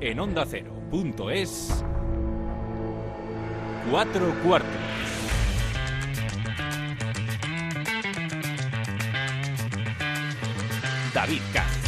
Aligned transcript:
en 0.00 0.20
onda 0.20 0.42
ondacero.es. 0.42 1.84
Cuatro 3.90 4.34
cuartos. 4.44 4.70
David 11.14 11.40
Caz. 11.52 11.78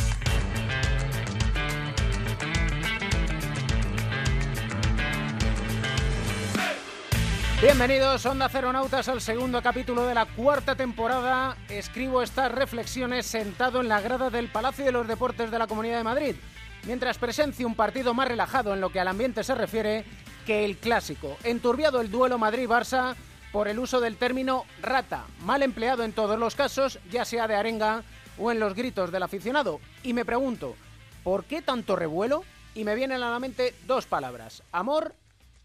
Bienvenidos, 7.63 8.25
Onda 8.25 8.49
Ceronautas, 8.49 9.09
al 9.09 9.21
segundo 9.21 9.63
capítulo 9.63 10.07
de 10.07 10.15
la 10.15 10.25
cuarta 10.25 10.75
temporada. 10.75 11.59
Escribo 11.69 12.23
estas 12.23 12.51
reflexiones 12.51 13.27
sentado 13.27 13.83
en 13.83 13.89
la 13.89 14.01
grada 14.01 14.31
del 14.31 14.49
Palacio 14.49 14.87
de 14.87 14.93
los 14.93 15.07
Deportes 15.07 15.51
de 15.51 15.59
la 15.59 15.67
Comunidad 15.67 15.99
de 15.99 16.05
Madrid, 16.05 16.37
mientras 16.85 17.19
presencio 17.19 17.67
un 17.67 17.75
partido 17.75 18.15
más 18.15 18.29
relajado 18.29 18.75
en 18.75 18.81
lo 18.81 18.91
que 18.91 19.01
al 19.01 19.09
ambiente 19.09 19.45
se 19.45 19.55
refiere 19.55 20.05
que 20.47 20.65
el 20.65 20.77
clásico. 20.77 21.37
Enturbiado 21.45 22.01
el 22.01 22.11
duelo 22.11 22.39
Madrid-Barça 22.39 23.15
por 23.53 23.69
el 23.69 23.79
uso 23.79 24.01
del 24.01 24.17
término 24.17 24.65
rata, 24.81 25.25
mal 25.41 25.63
empleado 25.63 26.05
en 26.05 26.13
todos 26.13 26.39
los 26.39 26.55
casos, 26.55 26.99
ya 27.11 27.25
sea 27.25 27.49
de 27.49 27.57
arenga 27.57 28.03
o 28.39 28.51
en 28.51 28.61
los 28.61 28.75
gritos 28.75 29.11
del 29.11 29.23
aficionado. 29.23 29.81
Y 30.03 30.13
me 30.13 30.25
pregunto, 30.25 30.77
¿por 31.25 31.45
qué 31.45 31.63
tanto 31.63 31.97
revuelo? 31.97 32.45
Y 32.75 32.85
me 32.85 32.95
vienen 32.95 33.23
a 33.23 33.31
la 33.31 33.41
mente 33.41 33.75
dos 33.87 34.07
palabras, 34.07 34.63
amor 34.73 35.15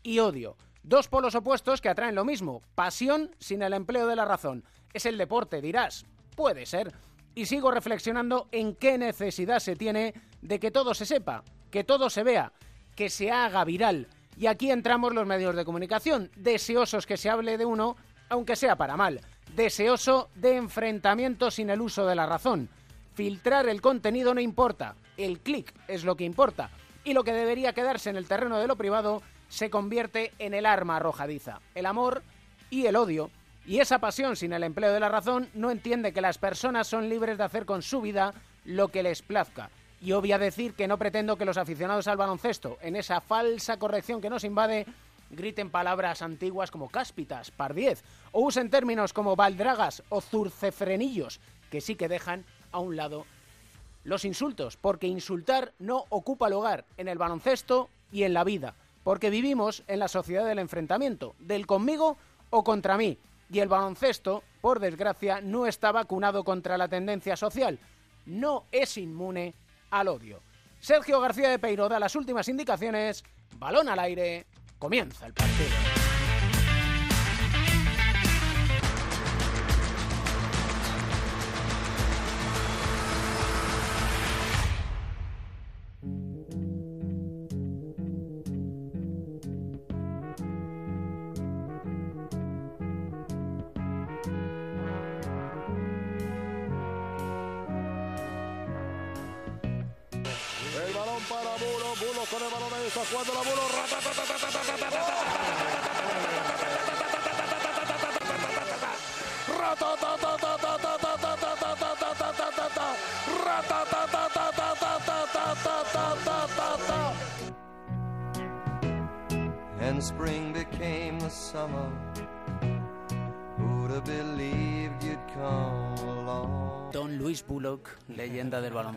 y 0.01 0.19
odio. 0.19 0.55
Dos 0.83 1.07
polos 1.07 1.35
opuestos 1.35 1.81
que 1.81 1.89
atraen 1.89 2.15
lo 2.15 2.25
mismo, 2.25 2.61
pasión 2.75 3.31
sin 3.39 3.61
el 3.61 3.73
empleo 3.73 4.07
de 4.07 4.15
la 4.15 4.25
razón. 4.25 4.63
Es 4.93 5.05
el 5.05 5.17
deporte, 5.17 5.61
dirás. 5.61 6.05
Puede 6.35 6.65
ser. 6.65 6.93
Y 7.35 7.45
sigo 7.45 7.69
reflexionando 7.69 8.47
en 8.51 8.75
qué 8.75 8.97
necesidad 8.97 9.59
se 9.59 9.75
tiene 9.75 10.13
de 10.41 10.59
que 10.59 10.71
todo 10.71 10.93
se 10.93 11.05
sepa, 11.05 11.43
que 11.69 11.83
todo 11.83 12.09
se 12.09 12.23
vea, 12.23 12.53
que 12.95 13.09
se 13.09 13.29
haga 13.29 13.63
viral. 13.65 14.07
Y 14.37 14.47
aquí 14.47 14.71
entramos 14.71 15.13
los 15.13 15.27
medios 15.27 15.55
de 15.55 15.65
comunicación, 15.65 16.31
deseosos 16.35 17.05
que 17.05 17.17
se 17.17 17.29
hable 17.29 17.57
de 17.57 17.65
uno, 17.65 17.97
aunque 18.29 18.55
sea 18.55 18.75
para 18.77 18.97
mal. 18.97 19.21
Deseoso 19.55 20.29
de 20.35 20.55
enfrentamiento 20.55 21.51
sin 21.51 21.69
el 21.69 21.81
uso 21.81 22.05
de 22.05 22.15
la 22.15 22.25
razón. 22.25 22.69
Filtrar 23.13 23.69
el 23.69 23.81
contenido 23.81 24.33
no 24.33 24.41
importa, 24.41 24.95
el 25.17 25.39
clic 25.39 25.73
es 25.87 26.03
lo 26.03 26.15
que 26.15 26.25
importa. 26.25 26.69
Y 27.03 27.13
lo 27.13 27.23
que 27.23 27.33
debería 27.33 27.73
quedarse 27.73 28.09
en 28.09 28.17
el 28.17 28.27
terreno 28.27 28.57
de 28.57 28.67
lo 28.67 28.75
privado 28.75 29.21
se 29.47 29.69
convierte 29.69 30.33
en 30.39 30.53
el 30.53 30.65
arma 30.65 30.97
arrojadiza, 30.97 31.61
el 31.75 31.85
amor 31.85 32.23
y 32.69 32.87
el 32.87 32.95
odio. 32.95 33.29
Y 33.67 33.79
esa 33.79 33.99
pasión 33.99 34.35
sin 34.35 34.53
el 34.53 34.63
empleo 34.63 34.93
de 34.93 34.99
la 34.99 35.09
razón 35.09 35.49
no 35.53 35.71
entiende 35.71 36.13
que 36.13 36.21
las 36.21 36.37
personas 36.37 36.87
son 36.87 37.09
libres 37.09 37.37
de 37.37 37.43
hacer 37.43 37.65
con 37.65 37.81
su 37.81 38.01
vida 38.01 38.33
lo 38.63 38.89
que 38.89 39.03
les 39.03 39.21
plazca. 39.21 39.69
Y 40.01 40.11
obvia 40.11 40.37
decir 40.37 40.73
que 40.73 40.87
no 40.87 40.97
pretendo 40.97 41.37
que 41.37 41.45
los 41.45 41.57
aficionados 41.57 42.07
al 42.07 42.17
baloncesto, 42.17 42.77
en 42.81 42.95
esa 42.95 43.21
falsa 43.21 43.77
corrección 43.77 44.21
que 44.21 44.29
nos 44.29 44.43
invade, 44.43 44.85
griten 45.31 45.71
palabras 45.71 46.21
antiguas 46.21 46.69
como 46.69 46.89
cáspitas, 46.89 47.49
pardiez, 47.49 48.03
o 48.31 48.41
usen 48.41 48.69
términos 48.69 49.13
como 49.13 49.35
baldragas 49.35 50.03
o 50.09 50.21
zurcefrenillos, 50.21 51.39
que 51.71 51.81
sí 51.81 51.95
que 51.95 52.07
dejan 52.07 52.45
a 52.71 52.79
un 52.79 52.95
lado 52.95 53.25
los 54.03 54.25
insultos, 54.25 54.77
porque 54.77 55.07
insultar 55.07 55.73
no 55.79 56.05
ocupa 56.09 56.49
lugar 56.49 56.85
en 56.97 57.07
el 57.07 57.17
baloncesto 57.17 57.89
y 58.11 58.23
en 58.23 58.35
la 58.35 58.43
vida 58.43 58.75
porque 59.05 59.29
vivimos 59.29 59.83
en 59.87 59.99
la 59.99 60.07
sociedad 60.07 60.47
del 60.47 60.57
enfrentamiento, 60.57 61.35
del 61.37 61.67
conmigo 61.67 62.17
o 62.49 62.63
contra 62.63 62.97
mí, 62.97 63.19
y 63.49 63.59
el 63.59 63.67
baloncesto, 63.67 64.43
por 64.61 64.79
desgracia, 64.79 65.41
no 65.41 65.67
está 65.67 65.91
vacunado 65.91 66.43
contra 66.43 66.77
la 66.77 66.87
tendencia 66.87 67.35
social, 67.35 67.79
no 68.25 68.65
es 68.71 68.97
inmune 68.97 69.53
al 69.91 70.07
odio. 70.07 70.41
Sergio 70.79 71.19
García 71.19 71.49
de 71.49 71.59
Peiro 71.59 71.89
da 71.89 71.99
las 71.99 72.15
últimas 72.15 72.47
indicaciones, 72.47 73.23
balón 73.57 73.89
al 73.89 73.99
aire, 73.99 74.45
comienza 74.77 75.25
el 75.25 75.33
partido. 75.33 76.04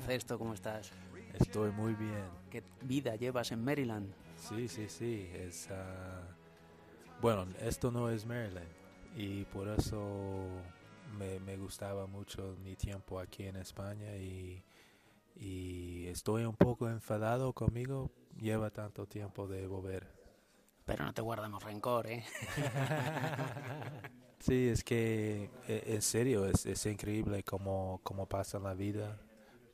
Baloncesto, 0.09 0.39
¿cómo 0.39 0.55
estás? 0.55 0.91
Estoy 1.35 1.71
muy 1.71 1.93
bien. 1.95 2.25
¿Qué 2.51 2.63
vida 2.83 3.15
llevas 3.17 3.53
en 3.53 3.63
Maryland? 3.63 4.11
Sí, 4.37 4.67
sí, 4.67 4.89
sí. 4.89 5.29
Es, 5.35 5.69
ah, 5.71 6.23
bueno, 7.21 7.47
esto 7.61 7.91
no 7.91 8.09
es 8.09 8.25
Maryland 8.25 8.67
y 9.17 9.45
por 9.45 9.69
eso 9.69 10.49
me, 11.19 11.57
gustaba 11.59 12.07
mucho 12.07 12.57
mi 12.65 12.75
tiempo 12.75 13.21
aquí 13.21 13.45
en 13.45 13.57
España 13.57 14.17
y, 14.17 14.65
y 15.37 16.07
estoy 16.07 16.45
un 16.45 16.57
poco 16.57 16.89
enfadado 16.89 17.53
conmigo. 17.53 18.11
Lleva 18.41 18.71
tanto 18.71 19.05
tiempo 19.05 19.47
de 19.47 19.67
volver. 19.67 20.07
Pero 20.87 21.05
no 21.05 21.13
te 21.13 21.21
guardamos 21.21 21.63
rencor, 21.63 22.07
¿eh? 22.07 22.25
sí, 24.39 24.69
es 24.69 24.83
que 24.83 25.51
e, 25.67 25.83
en 25.87 26.01
serio 26.01 26.47
es, 26.47 26.65
es 26.65 26.87
increíble 26.87 27.43
cómo, 27.43 28.01
cómo 28.05 28.27
pasa 28.27 28.59
la 28.59 28.73
vida, 28.73 29.19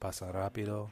pasa 0.05 0.31
rápido 0.31 0.91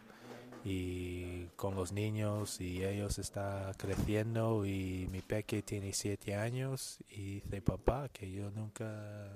y 0.65 1.45
con 1.56 1.75
los 1.75 1.93
niños 1.93 2.62
y 2.62 2.83
ellos 2.83 3.19
está 3.19 3.71
creciendo 3.77 4.65
y 4.65 5.06
mi 5.12 5.21
peque 5.21 5.61
tiene 5.61 5.93
siete 5.93 6.34
años 6.34 6.99
y 7.11 7.43
dice 7.43 7.61
papá 7.61 8.09
que 8.09 8.33
yo 8.33 8.51
nunca 8.53 9.28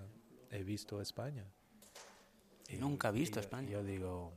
he 0.50 0.62
visto 0.62 1.02
España. 1.02 1.44
Y, 2.70 2.78
nunca 2.78 3.10
he 3.10 3.12
visto 3.12 3.38
España. 3.38 3.68
Yo 3.68 3.84
digo, 3.84 4.32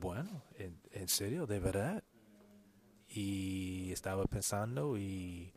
bueno, 0.00 0.40
¿en, 0.92 1.08
serio, 1.08 1.48
de 1.48 1.58
verdad. 1.58 2.04
Y 3.08 3.90
estaba 3.90 4.22
pensando 4.26 4.96
y 4.96 5.52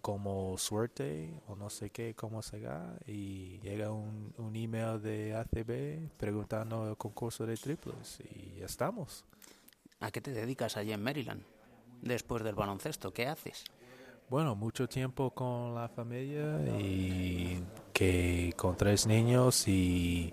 como 0.00 0.56
suerte 0.58 1.32
o 1.48 1.56
no 1.56 1.70
sé 1.70 1.90
qué, 1.90 2.14
cómo 2.14 2.42
se 2.42 2.60
va 2.60 2.94
y 3.06 3.58
llega 3.60 3.90
un, 3.90 4.32
un 4.38 4.56
email 4.56 5.00
de 5.02 5.34
ACB 5.34 6.10
preguntando 6.16 6.88
el 6.88 6.96
concurso 6.96 7.46
de 7.46 7.56
triples 7.56 8.18
y 8.20 8.60
ya 8.60 8.66
estamos. 8.66 9.24
¿A 10.00 10.10
qué 10.10 10.20
te 10.20 10.32
dedicas 10.32 10.76
allí 10.76 10.92
en 10.92 11.02
Maryland? 11.02 11.42
Después 12.02 12.44
del 12.44 12.54
baloncesto, 12.54 13.12
¿qué 13.12 13.26
haces? 13.26 13.64
Bueno, 14.30 14.54
mucho 14.54 14.88
tiempo 14.88 15.30
con 15.30 15.74
la 15.74 15.88
familia 15.88 16.60
y 16.78 17.62
que 17.92 18.52
con 18.56 18.76
tres 18.76 19.06
niños 19.06 19.66
y 19.66 20.32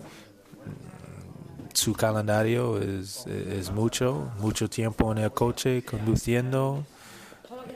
mm, 0.65 1.73
su 1.73 1.93
calendario 1.93 2.77
es, 2.79 3.25
es 3.25 3.71
mucho, 3.71 4.31
mucho 4.39 4.69
tiempo 4.69 5.11
en 5.11 5.19
el 5.19 5.31
coche 5.31 5.83
conduciendo 5.83 6.83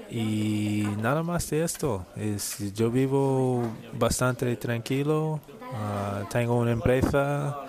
y 0.09 0.83
nada 1.01 1.23
más 1.23 1.49
de 1.49 1.63
esto. 1.63 2.05
Es, 2.15 2.73
yo 2.73 2.89
vivo 2.89 3.63
bastante 3.93 4.55
tranquilo, 4.55 5.39
ah, 5.73 6.23
tengo 6.29 6.55
una 6.55 6.71
empresa 6.71 7.59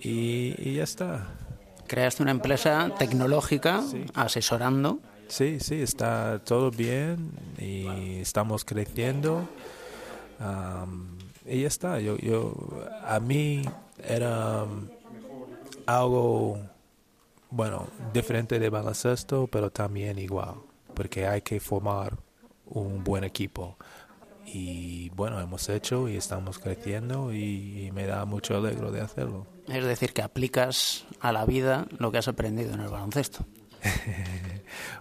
y 0.00 0.74
ya 0.74 0.84
está 0.84 1.26
creaste 1.88 2.22
una 2.22 2.30
empresa 2.30 2.92
tecnológica 2.96 3.82
asesorando. 4.14 5.00
Sí, 5.26 5.58
sí, 5.58 5.82
está 5.82 6.40
todo 6.44 6.70
bien 6.70 7.32
y 7.58 8.20
estamos 8.20 8.64
creciendo. 8.64 9.48
y 11.46 11.62
ya 11.62 11.66
está. 11.66 11.98
Yo, 12.00 12.16
yo, 12.18 12.54
a 13.04 13.18
mí 13.18 13.64
era 14.04 14.64
algo, 15.86 16.60
bueno, 17.50 17.88
diferente 18.12 18.58
de 18.58 18.70
baloncesto, 18.70 19.48
pero 19.48 19.70
también 19.70 20.18
igual, 20.18 20.54
porque 20.98 21.28
hay 21.28 21.42
que 21.42 21.60
formar 21.60 22.18
un 22.66 23.04
buen 23.04 23.22
equipo. 23.22 23.78
Y 24.44 25.10
bueno, 25.10 25.40
hemos 25.40 25.68
hecho 25.68 26.08
y 26.08 26.16
estamos 26.16 26.58
creciendo 26.58 27.32
y 27.32 27.90
me 27.94 28.04
da 28.04 28.24
mucho 28.24 28.56
alegro 28.56 28.90
de 28.90 29.00
hacerlo. 29.00 29.46
Es 29.68 29.84
decir, 29.84 30.12
que 30.12 30.22
aplicas 30.22 31.04
a 31.20 31.30
la 31.30 31.44
vida 31.44 31.86
lo 31.98 32.10
que 32.10 32.18
has 32.18 32.26
aprendido 32.26 32.74
en 32.74 32.80
el 32.80 32.88
baloncesto. 32.88 33.46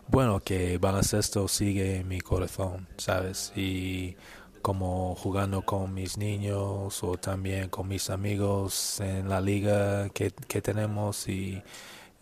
Bueno, 0.09 0.39
que 0.39 0.77
baloncesto 0.77 1.49
sigue 1.49 1.97
en 1.97 2.07
mi 2.07 2.21
corazón, 2.21 2.87
¿sabes? 2.95 3.51
Y 3.57 4.15
como 4.61 5.15
jugando 5.15 5.63
con 5.63 5.93
mis 5.93 6.17
niños 6.17 7.03
o 7.03 7.17
también 7.17 7.67
con 7.67 7.89
mis 7.89 8.09
amigos 8.09 9.01
en 9.01 9.27
la 9.27 9.41
liga 9.41 10.07
que, 10.09 10.31
que 10.31 10.61
tenemos 10.61 11.27
y 11.27 11.61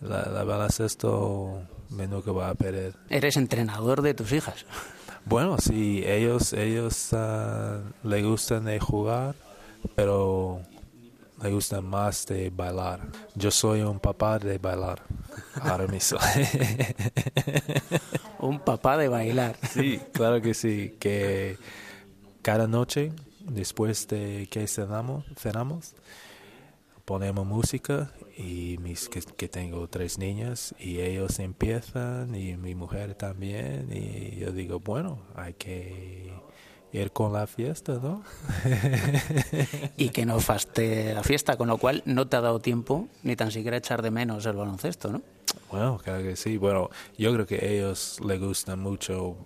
la, 0.01 0.23
la 0.29 0.43
baloncesto 0.43 1.61
me 1.89 2.07
nunca 2.07 2.31
va 2.31 2.49
a 2.49 2.55
perder. 2.55 2.93
Eres 3.09 3.37
entrenador 3.37 4.01
de 4.01 4.13
tus 4.13 4.31
hijas. 4.31 4.65
Bueno, 5.25 5.57
sí, 5.57 6.03
ellos 6.05 6.53
ellos 6.53 7.11
uh, 7.13 7.81
le 8.07 8.23
gustan 8.23 8.65
de 8.65 8.79
jugar, 8.79 9.35
pero 9.95 10.61
le 11.41 11.51
gustan 11.51 11.85
más 11.85 12.25
de 12.27 12.49
bailar. 12.49 12.99
Yo 13.33 13.49
soy 13.51 13.81
un 13.81 13.99
papá 13.99 14.37
de 14.39 14.57
bailar 14.57 15.01
ahora 15.61 15.87
mismo. 15.87 16.19
un 18.39 18.59
papá 18.59 18.97
de 18.97 19.07
bailar. 19.07 19.57
Sí, 19.71 19.99
claro 20.13 20.41
que 20.41 20.53
sí, 20.53 20.95
que 20.99 21.57
cada 22.41 22.67
noche 22.67 23.11
después 23.39 24.07
de 24.07 24.47
que 24.49 24.67
cenamos, 24.67 25.25
cenamos 25.37 25.95
ponemos 27.05 27.45
música 27.45 28.11
y 28.37 28.77
mis 28.79 29.07
que, 29.07 29.21
que, 29.21 29.47
tengo 29.47 29.87
tres 29.87 30.17
niñas 30.17 30.75
y 30.77 30.99
ellos 30.99 31.39
empiezan 31.39 32.35
y 32.35 32.57
mi 32.57 32.75
mujer 32.75 33.15
también 33.15 33.89
y 33.91 34.37
yo 34.37 34.51
digo 34.51 34.79
bueno 34.79 35.19
hay 35.35 35.53
que 35.53 36.33
ir 36.91 37.11
con 37.11 37.31
la 37.31 37.47
fiesta 37.47 37.93
no 37.93 38.23
y 39.97 40.09
que 40.09 40.25
no 40.25 40.39
faste 40.39 41.13
la 41.13 41.23
fiesta 41.23 41.55
con 41.55 41.69
lo 41.69 41.77
cual 41.77 42.03
no 42.05 42.27
te 42.27 42.35
ha 42.35 42.41
dado 42.41 42.59
tiempo 42.59 43.07
ni 43.23 43.35
tan 43.35 43.51
siquiera 43.51 43.77
echar 43.77 44.01
de 44.01 44.11
menos 44.11 44.45
el 44.45 44.55
baloncesto 44.57 45.11
no 45.11 45.21
bueno 45.71 45.97
claro 45.97 46.23
que 46.23 46.35
sí. 46.35 46.57
Bueno 46.57 46.89
yo 47.17 47.33
creo 47.33 47.45
que 47.45 47.55
a 47.55 47.65
ellos 47.65 48.19
les 48.25 48.39
gusta 48.39 48.75
mucho 48.75 49.37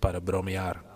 para 0.00 0.18
bromear 0.18 0.93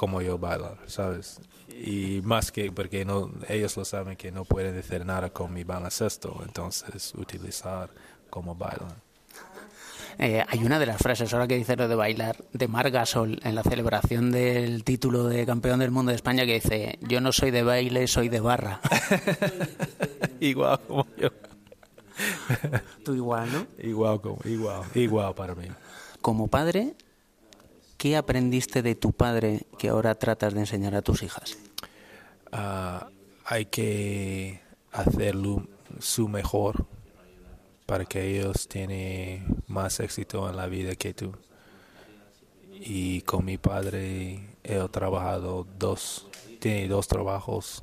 como 0.00 0.22
yo 0.22 0.38
bailar 0.38 0.78
sabes 0.86 1.42
y 1.68 2.22
más 2.24 2.50
que 2.50 2.72
porque 2.72 3.04
no 3.04 3.30
ellos 3.50 3.76
lo 3.76 3.84
saben 3.84 4.16
que 4.16 4.32
no 4.32 4.46
pueden 4.46 4.78
hacer 4.78 5.04
nada 5.04 5.28
con 5.28 5.52
mi 5.52 5.62
baloncesto 5.62 6.42
entonces 6.42 7.12
utilizar 7.16 7.90
como 8.30 8.54
bailan. 8.54 8.94
Eh, 10.18 10.42
hay 10.48 10.64
una 10.64 10.78
de 10.78 10.86
las 10.86 10.96
frases 10.96 11.30
ahora 11.34 11.46
que 11.46 11.56
dice 11.56 11.76
lo 11.76 11.86
de 11.86 11.96
bailar 11.96 12.42
de 12.50 12.66
Mar 12.66 12.90
Gasol 12.90 13.40
en 13.42 13.54
la 13.54 13.62
celebración 13.62 14.30
del 14.30 14.84
título 14.84 15.24
de 15.24 15.44
campeón 15.44 15.80
del 15.80 15.90
mundo 15.90 16.12
de 16.12 16.16
España 16.16 16.46
que 16.46 16.54
dice 16.54 16.98
yo 17.02 17.20
no 17.20 17.30
soy 17.30 17.50
de 17.50 17.62
baile 17.62 18.06
soy 18.06 18.30
de 18.30 18.40
barra 18.40 18.80
igual 20.40 20.80
como 20.88 21.06
yo. 21.18 21.28
Tú 23.04 23.14
igual 23.14 23.52
no 23.52 23.66
igual 23.86 24.18
como 24.22 24.38
igual 24.46 24.80
igual 24.94 25.34
para 25.34 25.54
mí. 25.54 25.66
Como 26.22 26.48
padre 26.48 26.94
¿Qué 28.00 28.16
aprendiste 28.16 28.80
de 28.80 28.94
tu 28.94 29.12
padre 29.12 29.66
que 29.78 29.90
ahora 29.90 30.14
tratas 30.14 30.54
de 30.54 30.60
enseñar 30.60 30.94
a 30.94 31.02
tus 31.02 31.22
hijas? 31.22 31.58
Uh, 32.50 33.04
hay 33.44 33.66
que 33.66 34.62
hacerlo 34.90 35.66
su 35.98 36.26
mejor 36.26 36.86
para 37.84 38.06
que 38.06 38.24
ellos 38.24 38.68
tengan 38.68 39.62
más 39.66 40.00
éxito 40.00 40.48
en 40.48 40.56
la 40.56 40.66
vida 40.66 40.94
que 40.94 41.12
tú. 41.12 41.34
Y 42.72 43.20
con 43.20 43.44
mi 43.44 43.58
padre 43.58 44.48
he 44.64 44.78
trabajado 44.90 45.66
dos, 45.78 46.26
tiene 46.58 46.88
dos 46.88 47.06
trabajos 47.06 47.82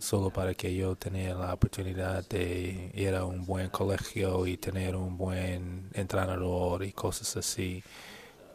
solo 0.00 0.30
para 0.30 0.54
que 0.54 0.74
yo 0.74 0.96
tenga 0.96 1.34
la 1.34 1.54
oportunidad 1.54 2.26
de 2.28 2.90
ir 2.92 3.14
a 3.14 3.24
un 3.24 3.46
buen 3.46 3.70
colegio 3.70 4.48
y 4.48 4.56
tener 4.56 4.96
un 4.96 5.16
buen 5.16 5.90
entrenador 5.94 6.82
y 6.82 6.90
cosas 6.90 7.36
así 7.36 7.84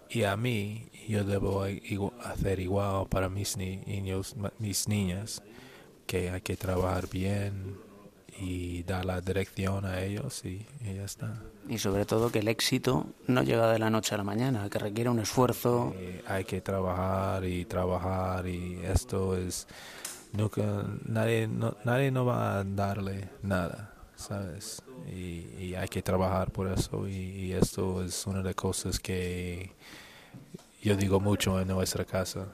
y 0.09 0.23
a 0.23 0.35
mí 0.37 0.89
yo 1.07 1.23
debo 1.23 1.63
hacer 2.23 2.59
igual 2.59 3.07
para 3.07 3.29
mis 3.29 3.57
niños, 3.57 4.35
mis 4.59 4.87
niñas, 4.87 5.41
que 6.05 6.29
hay 6.29 6.41
que 6.41 6.55
trabajar 6.55 7.09
bien 7.09 7.77
y 8.39 8.83
dar 8.83 9.05
la 9.05 9.21
dirección 9.21 9.85
a 9.85 10.01
ellos 10.01 10.43
y, 10.43 10.65
y, 10.81 10.95
ya 10.95 11.03
está. 11.03 11.41
Y 11.69 11.77
sobre 11.77 12.05
todo 12.05 12.31
que 12.31 12.39
el 12.39 12.47
éxito 12.47 13.05
no 13.27 13.43
llega 13.43 13.71
de 13.71 13.79
la 13.79 13.89
noche 13.89 14.15
a 14.15 14.17
la 14.17 14.23
mañana, 14.23 14.69
que 14.69 14.79
requiere 14.79 15.09
un 15.09 15.19
esfuerzo. 15.19 15.93
Eh, 15.95 16.23
hay 16.27 16.43
que 16.43 16.61
trabajar 16.61 17.45
y 17.45 17.65
trabajar 17.65 18.47
y 18.47 18.79
esto 18.83 19.37
es 19.37 19.67
nunca 20.33 20.83
nadie 21.05 21.47
no, 21.47 21.77
nadie 21.85 22.11
no 22.11 22.25
va 22.25 22.59
a 22.59 22.63
darle 22.63 23.29
nada, 23.41 23.92
sabes. 24.23 24.81
Y, 25.07 25.45
y 25.59 25.75
hay 25.75 25.87
que 25.87 26.01
trabajar 26.01 26.51
por 26.51 26.71
eso 26.71 27.07
y, 27.07 27.13
y 27.13 27.53
esto 27.53 28.03
es 28.03 28.25
una 28.25 28.39
de 28.39 28.45
las 28.45 28.55
cosas 28.55 28.99
que 28.99 29.71
yo 30.81 30.95
digo 30.95 31.19
mucho 31.19 31.59
en 31.59 31.67
nuestra 31.67 32.05
casa. 32.05 32.47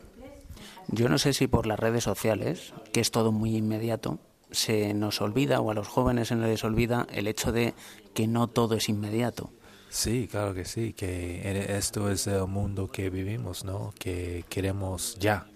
Yo 0.88 1.08
no 1.08 1.18
sé 1.18 1.34
si 1.34 1.48
por 1.48 1.66
las 1.68 1.80
redes 1.80 2.04
sociales, 2.04 2.74
que 2.92 3.00
es 3.00 3.12
todo 3.12 3.32
muy 3.32 3.56
inmediato, 3.56 4.20
se 4.52 4.94
nos 4.94 5.22
olvida 5.22 5.62
o 5.62 5.72
a 5.72 5.74
los 5.74 5.88
jóvenes 5.88 6.30
se 6.30 6.36
les 6.36 6.64
olvida 6.64 7.08
el 7.12 7.28
hecho 7.28 7.52
de 7.52 7.74
que 8.14 8.28
no 8.28 8.48
todo 8.48 8.76
es 8.76 8.90
inmediato. 8.90 9.52
Sí, 9.90 10.28
claro 10.30 10.54
que 10.54 10.66
sí, 10.66 10.94
que 10.94 11.76
esto 11.76 12.12
es 12.12 12.28
el 12.28 12.46
mundo 12.48 12.92
que 12.92 13.10
vivimos, 13.10 13.64
¿no? 13.64 13.94
Que 13.98 14.46
queremos 14.50 15.18
ya. 15.20 15.48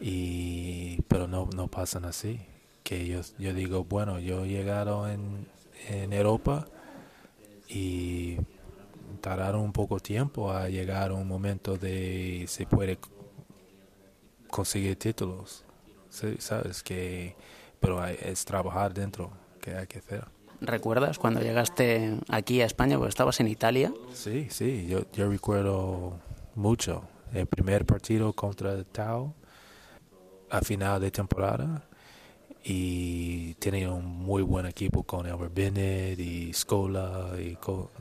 Y 0.00 1.00
pero 1.02 1.28
no 1.28 1.48
no 1.54 1.68
pasan 1.68 2.04
así. 2.04 2.40
Que 2.84 3.06
yo 3.06 3.22
yo 3.38 3.52
digo, 3.52 3.82
bueno, 3.84 4.20
yo 4.20 4.44
he 4.44 4.48
llegado 4.48 5.08
en 5.08 5.48
en 5.88 6.12
Europa 6.12 6.66
y 7.68 8.36
tardaron 9.20 9.62
un 9.62 9.72
poco 9.72 10.00
tiempo 10.00 10.52
a 10.52 10.68
llegar 10.68 11.10
a 11.10 11.14
un 11.14 11.26
momento 11.26 11.76
de 11.76 12.44
se 12.48 12.66
puede 12.66 12.98
conseguir 14.50 14.96
títulos 14.96 15.64
sí, 16.10 16.36
sabes 16.38 16.82
que 16.82 17.34
pero 17.80 18.00
hay, 18.00 18.16
es 18.22 18.44
trabajar 18.44 18.94
dentro 18.94 19.30
que 19.60 19.74
hay 19.74 19.86
que 19.86 19.98
hacer 19.98 20.24
¿Recuerdas 20.60 21.18
cuando 21.18 21.40
llegaste 21.40 22.18
aquí 22.30 22.62
a 22.62 22.64
España? 22.66 22.96
Porque 22.96 23.10
estabas 23.10 23.38
en 23.40 23.48
Italia. 23.48 23.92
Sí, 24.14 24.46
sí, 24.50 24.86
yo, 24.86 25.00
yo 25.12 25.28
recuerdo 25.28 26.18
mucho. 26.54 27.02
El 27.34 27.46
primer 27.46 27.84
partido 27.84 28.32
contra 28.32 28.72
el 28.72 28.86
Tau 28.86 29.34
a 30.48 30.60
final 30.60 31.02
de 31.02 31.10
temporada 31.10 31.86
y 32.64 33.54
tiene 33.54 33.86
un 33.88 34.06
muy 34.06 34.42
buen 34.42 34.64
equipo 34.64 35.02
con 35.02 35.26
Albert 35.26 35.54
Bennett 35.54 36.18
y 36.18 36.50
Scola 36.54 37.32
y 37.38 37.58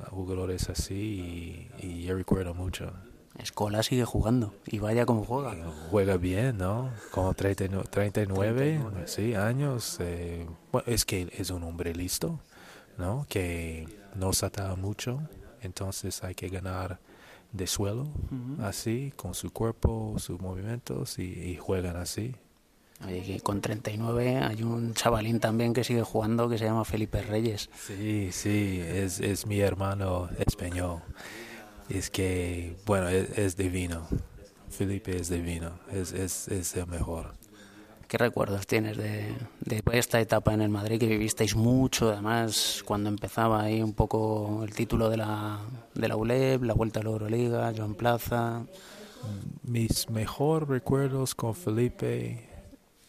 jugadores 0.10 0.70
así 0.70 1.70
y, 1.82 1.86
y, 1.86 2.04
yo 2.04 2.16
recuerdo 2.16 2.54
mucho. 2.54 2.94
Escola 3.38 3.84
sigue 3.84 4.06
jugando 4.06 4.54
y 4.66 4.80
vaya 4.80 5.06
como 5.06 5.26
juega. 5.26 5.56
Juega 5.90 6.18
bien, 6.18 6.60
¿no? 6.60 6.92
Como 7.12 7.34
39, 7.34 7.90
39, 7.90 8.78
39. 8.80 9.08
sí, 9.08 9.36
años. 9.36 9.98
Eh, 10.00 10.48
bueno, 10.72 10.88
es 10.88 11.04
que 11.04 11.28
es 11.38 11.50
un 11.50 11.64
hombre 11.64 11.94
listo, 11.94 12.40
¿no? 12.98 13.26
Que 13.28 13.88
no 14.16 14.32
salta 14.32 14.74
mucho, 14.76 15.20
entonces 15.62 16.24
hay 16.24 16.36
que 16.36 16.48
ganar 16.48 17.00
de 17.52 17.68
suelo, 17.68 18.04
uh 18.04 18.08
-huh. 18.32 18.64
así, 18.64 19.12
con 19.16 19.34
su 19.34 19.52
cuerpo, 19.52 20.16
sus 20.20 20.40
movimientos 20.40 21.20
y, 21.20 21.24
y 21.24 21.58
juegan 21.58 21.98
así. 21.98 22.36
Oye, 23.06 23.22
que 23.24 23.40
con 23.42 23.62
39 23.62 24.38
hay 24.38 24.64
un 24.64 24.94
chavalín 24.94 25.40
también 25.40 25.74
que 25.74 25.84
sigue 25.84 26.04
jugando 26.04 26.48
que 26.48 26.58
se 26.58 26.66
llama 26.66 26.86
Felipe 26.86 27.22
Reyes. 27.22 27.70
Sí, 27.76 28.30
sí, 28.32 28.82
es, 28.82 29.20
es 29.20 29.46
mi 29.46 29.60
hermano 29.60 30.30
español. 30.38 31.02
Es 31.90 32.10
que, 32.10 32.78
bueno, 32.86 33.10
es, 33.10 33.38
es 33.38 33.58
divino. 33.58 34.08
Felipe 34.70 35.16
es 35.16 35.30
divino, 35.30 35.72
es, 35.92 36.14
es, 36.14 36.48
es, 36.48 36.76
el 36.76 36.88
mejor. 36.88 37.34
¿Qué 38.08 38.18
recuerdos 38.18 38.66
tienes 38.66 38.98
de, 38.98 39.34
de 39.62 39.84
esta 39.94 40.20
etapa 40.20 40.54
en 40.54 40.62
el 40.62 40.70
Madrid 40.70 41.00
que 41.00 41.08
vivisteis 41.08 41.56
mucho? 41.56 42.10
Además, 42.10 42.84
cuando 42.86 43.10
empezaba 43.10 43.62
ahí 43.62 43.82
un 43.82 43.94
poco 43.94 44.64
el 44.64 44.74
título 44.74 45.10
de 45.10 45.18
la, 45.18 45.60
de 45.94 46.08
la 46.08 46.16
ULEB, 46.16 46.64
la 46.64 46.74
vuelta 46.74 47.00
a 47.00 47.04
la 47.04 47.10
Euroliga, 47.10 47.74
Joan 47.76 47.96
Plaza. 47.96 48.66
Mis 49.64 50.10
mejores 50.10 50.68
recuerdos 50.68 51.34
con 51.36 51.56
Felipe 51.56 52.53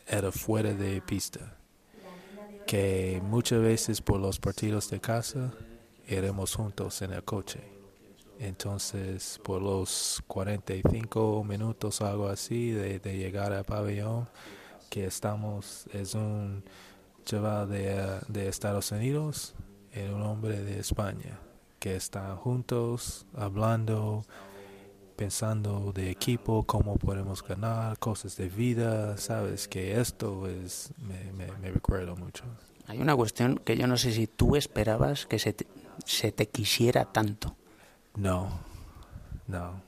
era 0.07 0.31
fuera 0.31 0.73
de 0.73 1.01
pista, 1.01 1.57
que 2.67 3.21
muchas 3.25 3.61
veces 3.61 4.01
por 4.01 4.21
los 4.21 4.39
partidos 4.39 4.91
de 4.91 5.01
casa 5.01 5.53
éramos 6.07 6.55
juntos 6.55 7.01
en 7.03 7.13
el 7.13 7.25
coche. 7.25 7.61
Entonces, 8.39 9.41
por 9.45 9.63
los 9.63 10.23
45 10.27 11.45
minutos, 11.45 12.01
algo 12.03 12.29
así, 12.29 12.71
de, 12.71 12.99
llegar 12.99 13.53
al 13.53 13.65
pabellón, 13.65 14.29
que 14.91 15.07
estamos, 15.07 15.87
es 15.93 16.15
un 16.15 16.65
chaval 17.25 17.71
de, 17.71 18.21
de 18.29 18.49
Estados 18.49 18.91
Unidos 18.93 19.55
y 19.95 20.01
un 20.01 20.23
hombre 20.23 20.61
de 20.63 20.81
España, 20.81 21.39
que 21.79 21.97
están 21.97 22.37
juntos, 22.37 23.25
hablando, 23.35 24.25
pensando 25.17 25.93
de 25.93 26.11
equipo, 26.11 26.65
cómo 26.65 26.97
podemos 26.97 27.43
ganar, 27.43 27.99
cosas 27.99 28.37
de 28.37 28.49
vida, 28.49 29.17
sabes 29.17 29.69
que 29.69 30.01
esto 30.01 30.49
es, 30.49 30.93
me, 30.99 31.33
me, 31.33 31.53
me 31.59 31.71
recuerdo 31.71 32.17
mucho. 32.17 32.45
Hay 32.87 33.01
una 33.01 33.17
cuestión 33.17 33.61
que 33.65 33.77
yo 33.77 33.87
no 33.87 33.97
sé 33.97 34.13
si 34.13 34.27
tú 34.27 34.57
esperabas 34.57 35.27
que 35.27 35.39
se 35.39 35.53
te, 35.53 35.67
se 36.05 36.33
te 36.33 36.49
quisiera 36.49 37.05
tanto. 37.07 37.57
No, 38.17 38.61
no. 39.47 39.83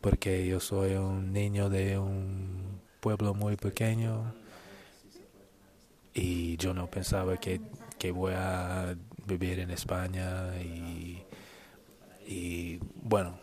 Porque 0.00 0.46
yo 0.46 0.60
soy 0.60 0.94
un 0.94 1.32
niño 1.32 1.68
de 1.70 1.98
un 1.98 2.80
pueblo 3.00 3.34
muy 3.34 3.56
pequeño 3.56 4.34
y 6.14 6.56
yo 6.56 6.74
no 6.74 6.88
pensaba 6.90 7.36
que, 7.38 7.60
que 7.98 8.10
voy 8.10 8.34
a 8.36 8.96
vivir 9.26 9.60
en 9.60 9.70
España 9.70 10.56
y, 10.60 11.22
y 12.26 12.78
bueno, 13.02 13.38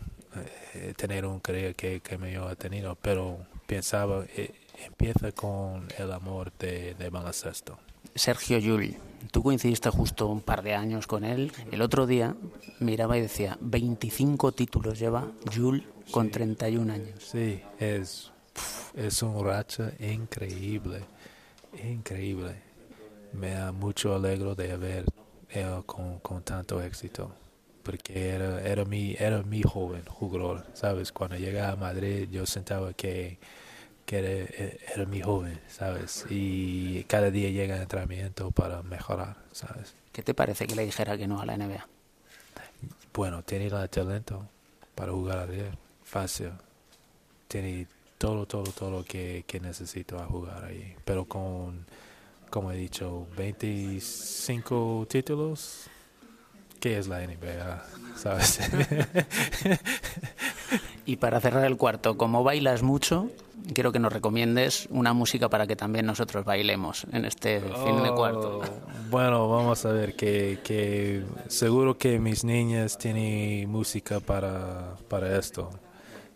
eh, 0.74 0.94
tener 0.96 1.26
un 1.26 1.40
carrera 1.40 1.74
que, 1.74 2.02
que 2.02 2.18
me 2.18 2.36
ha 2.38 2.56
tenido, 2.56 2.96
pero 2.96 3.38
pensaba, 3.66 4.26
eh, 4.36 4.54
empieza 4.86 5.32
con 5.32 5.88
el 5.98 6.12
amor 6.12 6.52
de, 6.60 6.96
de 6.96 7.10
baloncesto. 7.10 7.78
Sergio 8.14 8.58
Yul, 8.58 8.96
tú 9.32 9.44
coincidiste 9.44 9.90
justo 9.90 10.28
un 10.28 10.42
par 10.42 10.64
de 10.64 10.74
años 10.74 11.08
con 11.08 11.26
él. 11.26 11.52
El 11.72 11.82
otro 11.82 12.08
día 12.08 12.36
miraba 12.80 13.18
y 13.18 13.22
decía, 13.22 13.58
25 13.60 14.54
títulos 14.54 14.98
lleva 14.98 15.28
Yul 15.52 15.84
con 16.12 16.32
31 16.32 16.94
años. 16.94 17.24
Sí, 17.24 17.62
es, 17.80 18.32
es 18.96 19.22
un 19.22 19.44
racha 19.44 19.92
increíble, 20.00 21.02
increíble. 21.84 22.56
Me 23.34 23.52
da 23.52 23.72
mucho 23.74 24.16
alegro 24.16 24.56
de 24.56 24.72
haber 24.72 25.06
él 25.50 25.84
con, 25.86 26.20
con 26.20 26.42
tanto 26.44 26.82
éxito, 26.82 27.32
porque 27.86 28.30
era, 28.30 28.62
era, 28.62 28.84
mi, 28.84 29.16
era 29.20 29.44
mi 29.44 29.62
joven 29.62 30.04
jugador, 30.06 30.66
¿sabes? 30.74 31.12
Cuando 31.12 31.38
llegaba 31.38 31.74
a 31.74 31.76
Madrid 31.76 32.28
yo 32.32 32.48
sentaba 32.48 32.94
que, 32.94 33.38
que 34.08 34.18
era, 34.18 34.74
era 34.96 35.06
mi 35.06 35.22
joven, 35.22 35.62
¿sabes? 35.70 36.26
Y 36.32 37.04
cada 37.04 37.30
día 37.30 37.52
llega 37.52 37.76
el 37.76 37.84
entrenamiento 37.84 38.50
para 38.50 38.82
mejorar, 38.82 39.38
¿sabes? 39.52 39.94
¿Qué 40.12 40.24
te 40.24 40.34
parece 40.34 40.66
que 40.66 40.76
le 40.76 40.84
dijera 40.84 41.16
que 41.16 41.28
no 41.28 41.40
a 41.40 41.46
la 41.46 41.58
NBA? 41.58 41.88
Bueno, 43.14 43.44
tiene 43.44 43.68
el 43.68 43.90
talento 43.90 44.50
para 44.96 45.12
jugar 45.12 45.38
a 45.38 45.48
fácil. 46.04 46.52
Tiene 47.48 47.88
todo, 48.18 48.48
todo, 48.48 48.64
todo 48.72 48.90
lo 48.90 49.04
que, 49.04 49.44
que 49.46 49.60
necesito 49.60 50.18
a 50.18 50.26
jugar 50.26 50.66
ahí. 50.66 50.96
Pero 51.06 51.26
con, 51.26 51.86
como 52.50 52.72
he 52.72 52.78
dicho, 52.78 53.28
25 53.38 55.06
títulos, 55.08 55.88
¿qué 56.80 56.98
es 56.98 57.08
la 57.08 57.20
NBA? 57.20 57.84
¿Sabes? 58.16 58.60
y 61.06 61.18
para 61.18 61.40
cerrar 61.42 61.66
el 61.66 61.78
cuarto, 61.78 62.18
como 62.18 62.44
bailas 62.44 62.82
mucho, 62.82 63.30
quiero 63.74 63.92
que 63.92 64.00
nos 64.00 64.14
recomiendes 64.14 64.88
una 64.90 65.14
música 65.14 65.50
para 65.50 65.68
que 65.68 65.76
también 65.76 66.06
nosotros 66.06 66.46
bailemos 66.46 67.06
en 67.12 67.26
este 67.26 67.60
fin 67.60 68.04
de 68.04 68.12
cuarto. 68.12 68.60
Oh, 68.60 69.10
bueno, 69.10 69.50
vamos 69.50 69.86
a 69.86 69.92
ver 69.92 70.16
que, 70.16 70.60
que 70.64 71.24
seguro 71.48 71.98
que 71.98 72.20
mis 72.20 72.44
niñas 72.44 72.98
tienen 72.98 73.70
música 73.70 74.20
para, 74.20 74.96
para 75.10 75.38
esto 75.38 75.70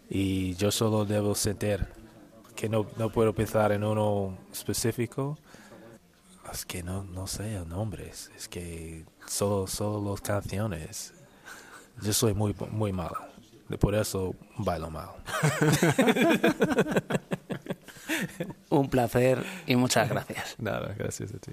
y 0.09 0.55
yo 0.55 0.71
solo 0.71 1.05
debo 1.05 1.35
sentir 1.35 1.85
que 2.55 2.67
no, 2.67 2.87
no 2.97 3.09
puedo 3.09 3.31
pensar 3.33 3.71
en 3.71 3.83
uno 3.83 4.37
específico. 4.51 5.37
Es 6.51 6.65
que 6.65 6.83
no, 6.83 7.03
no 7.03 7.27
sé 7.27 7.55
el 7.55 7.67
nombre, 7.67 8.09
es 8.09 8.47
que 8.49 9.05
solo, 9.25 9.67
solo 9.67 10.11
las 10.11 10.21
canciones. 10.21 11.13
Yo 12.01 12.13
soy 12.13 12.33
muy, 12.33 12.55
muy 12.71 12.91
malo. 12.91 13.17
Por 13.79 13.93
eso 13.93 14.33
bailo 14.57 14.89
mal. 14.89 15.09
Un 18.69 18.89
placer 18.89 19.43
y 19.67 19.75
muchas 19.75 20.09
gracias. 20.09 20.55
Nada, 20.57 20.95
gracias 20.97 21.33
a 21.33 21.37
ti. 21.37 21.51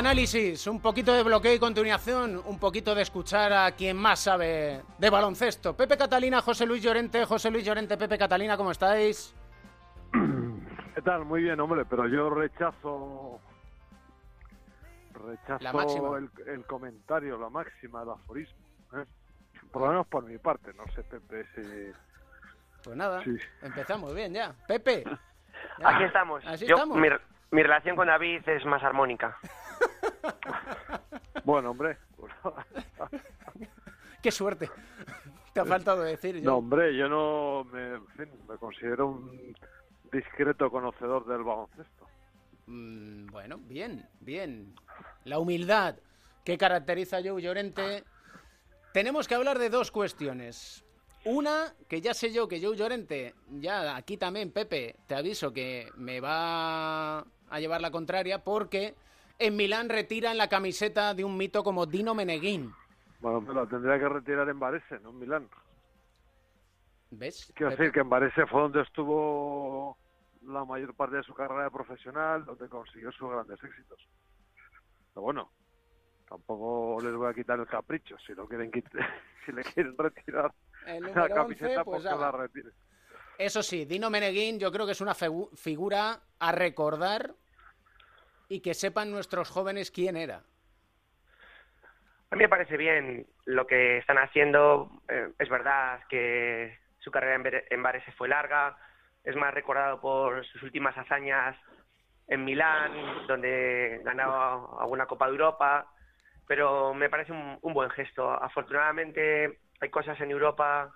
Análisis, 0.00 0.66
un 0.66 0.80
poquito 0.80 1.12
de 1.12 1.22
bloqueo 1.22 1.52
y 1.52 1.58
continuación, 1.58 2.40
un 2.46 2.58
poquito 2.58 2.94
de 2.94 3.02
escuchar 3.02 3.52
a 3.52 3.70
quien 3.72 3.98
más 3.98 4.20
sabe 4.20 4.80
de 4.96 5.10
baloncesto. 5.10 5.76
Pepe 5.76 5.98
Catalina, 5.98 6.40
José 6.40 6.64
Luis 6.64 6.82
Llorente, 6.82 7.26
José 7.26 7.50
Luis 7.50 7.66
Llorente, 7.66 7.98
Pepe 7.98 8.16
Catalina, 8.16 8.56
¿cómo 8.56 8.70
estáis? 8.70 9.34
¿Qué 10.94 11.02
tal? 11.02 11.26
Muy 11.26 11.42
bien, 11.42 11.60
hombre, 11.60 11.84
pero 11.84 12.08
yo 12.08 12.30
rechazo 12.30 13.40
rechazo 15.12 16.16
el, 16.16 16.30
el 16.46 16.64
comentario, 16.64 17.38
la 17.38 17.50
máxima, 17.50 18.02
el 18.02 18.08
aforismo. 18.10 18.56
¿eh? 18.94 19.04
Por 19.70 19.82
lo 19.82 19.88
menos 19.88 20.06
por 20.06 20.24
mi 20.24 20.38
parte, 20.38 20.72
no 20.72 20.84
sé, 20.94 21.02
Pepe, 21.02 21.44
si... 21.54 21.92
Pues 22.82 22.96
nada, 22.96 23.22
Sí. 23.22 23.36
empezamos 23.60 24.14
bien 24.14 24.32
ya. 24.32 24.54
Pepe. 24.66 25.04
ya. 25.04 25.20
Aquí 25.90 26.04
estamos. 26.04 26.42
Así 26.46 26.66
Yo, 26.66 26.76
estamos. 26.76 26.96
Mi, 26.96 27.08
mi 27.50 27.62
relación 27.62 27.96
con 27.96 28.06
David 28.08 28.48
es 28.48 28.64
más 28.64 28.82
armónica. 28.82 29.36
Bueno, 31.42 31.70
hombre, 31.70 31.96
Qué 34.22 34.30
suerte. 34.30 34.70
Te 35.52 35.60
ha 35.60 35.64
faltado 35.64 36.02
decir 36.02 36.36
yo. 36.36 36.42
no, 36.42 36.56
hombre, 36.58 36.96
yo 36.96 37.08
no 37.08 37.64
me, 37.72 37.94
en 37.94 38.06
fin, 38.08 38.28
me 38.48 38.56
considero 38.58 39.08
un 39.08 39.56
discreto 40.12 40.70
conocedor 40.70 41.26
del 41.26 41.42
baloncesto. 41.42 42.06
Mm, 42.66 43.26
bueno, 43.26 43.58
bien, 43.58 44.06
bien. 44.20 44.74
La 45.24 45.38
humildad 45.38 45.96
que 46.44 46.58
caracteriza 46.58 47.18
a 47.18 47.22
Joe 47.22 47.42
Llorente. 47.42 48.04
Tenemos 48.92 49.26
que 49.26 49.34
hablar 49.34 49.58
de 49.58 49.70
dos 49.70 49.90
cuestiones. 49.90 50.84
Una, 51.24 51.74
que 51.88 52.00
ya 52.00 52.14
sé 52.14 52.32
yo 52.32 52.48
que 52.48 52.62
Joe 52.62 52.76
Llorente, 52.76 53.34
ya 53.48 53.96
aquí 53.96 54.16
también, 54.16 54.52
Pepe, 54.52 54.96
te 55.06 55.14
aviso 55.14 55.52
que 55.52 55.90
me 55.96 56.20
va 56.20 57.24
a 57.50 57.60
llevar 57.60 57.80
la 57.80 57.90
contraria 57.90 58.42
porque 58.42 58.94
en 59.38 59.56
Milán 59.56 59.88
retiran 59.88 60.38
la 60.38 60.48
camiseta 60.48 61.14
de 61.14 61.24
un 61.24 61.36
mito 61.36 61.62
como 61.62 61.86
Dino 61.86 62.14
Meneguín. 62.14 62.72
Bueno, 63.20 63.40
pero 63.40 63.64
la 63.64 63.66
tendría 63.68 63.98
que 63.98 64.08
retirar 64.08 64.48
en 64.48 64.58
Varese, 64.58 64.98
no 65.00 65.10
en 65.10 65.18
Milán. 65.18 65.48
¿Ves? 67.10 67.52
Quiero 67.54 67.70
Pepe? 67.70 67.82
decir 67.82 67.92
que 67.94 68.00
en 68.00 68.08
Varese 68.08 68.46
fue 68.46 68.62
donde 68.62 68.82
estuvo 68.82 69.98
la 70.46 70.64
mayor 70.64 70.94
parte 70.94 71.16
de 71.16 71.22
su 71.24 71.34
carrera 71.34 71.68
profesional, 71.70 72.44
donde 72.44 72.68
consiguió 72.68 73.10
sus 73.12 73.28
grandes 73.30 73.62
éxitos. 73.62 73.98
Pero 75.12 75.22
bueno, 75.22 75.50
tampoco 76.28 76.98
les 77.02 77.12
voy 77.14 77.28
a 77.30 77.34
quitar 77.34 77.58
el 77.58 77.66
capricho. 77.66 78.16
Si 78.26 78.32
lo 78.34 78.46
quieren 78.46 78.70
quit- 78.70 78.88
si 79.44 79.52
le 79.52 79.62
quieren 79.64 79.96
retirar 79.98 80.52
la 80.86 80.94
número 81.00 81.22
11, 81.24 81.34
camiseta, 81.34 81.84
pues 81.84 82.02
pues 82.02 82.14
que 82.14 82.20
la 82.20 82.30
retire. 82.32 82.70
Eso 83.40 83.62
sí, 83.62 83.86
Dino 83.86 84.10
Meneguín 84.10 84.60
yo 84.60 84.70
creo 84.70 84.84
que 84.84 84.92
es 84.92 85.00
una 85.00 85.14
figura 85.14 86.20
a 86.40 86.52
recordar 86.52 87.30
y 88.50 88.60
que 88.60 88.74
sepan 88.74 89.10
nuestros 89.10 89.48
jóvenes 89.48 89.90
quién 89.90 90.18
era. 90.18 90.42
A 92.30 92.36
mí 92.36 92.42
me 92.42 92.50
parece 92.50 92.76
bien 92.76 93.26
lo 93.46 93.66
que 93.66 93.96
están 93.96 94.18
haciendo. 94.18 94.90
Eh, 95.08 95.30
es 95.38 95.48
verdad 95.48 96.00
que 96.10 96.78
su 96.98 97.10
carrera 97.10 97.64
en, 97.70 97.82
Varese 97.82 98.12
fue 98.12 98.28
larga. 98.28 98.76
Es 99.24 99.34
más 99.36 99.54
recordado 99.54 100.02
por 100.02 100.44
sus 100.44 100.62
últimas 100.62 100.96
hazañas 100.98 101.56
en 102.28 102.44
Milán, 102.44 103.26
donde 103.26 104.02
ganó 104.04 104.78
alguna 104.78 105.06
Copa 105.06 105.24
de 105.24 105.32
Europa. 105.32 105.90
Pero 106.46 106.92
me 106.92 107.08
parece 107.08 107.32
un 107.32 107.72
buen 107.72 107.88
gesto. 107.88 108.30
Afortunadamente 108.30 109.60
hay 109.80 109.88
cosas 109.88 110.20
en 110.20 110.30
Europa 110.30 110.92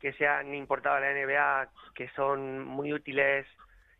que 0.00 0.12
se 0.14 0.26
han 0.26 0.54
importado 0.54 0.96
a 0.96 1.00
la 1.00 1.12
NBA 1.12 1.70
que 1.94 2.08
son 2.10 2.64
muy 2.64 2.92
útiles 2.92 3.46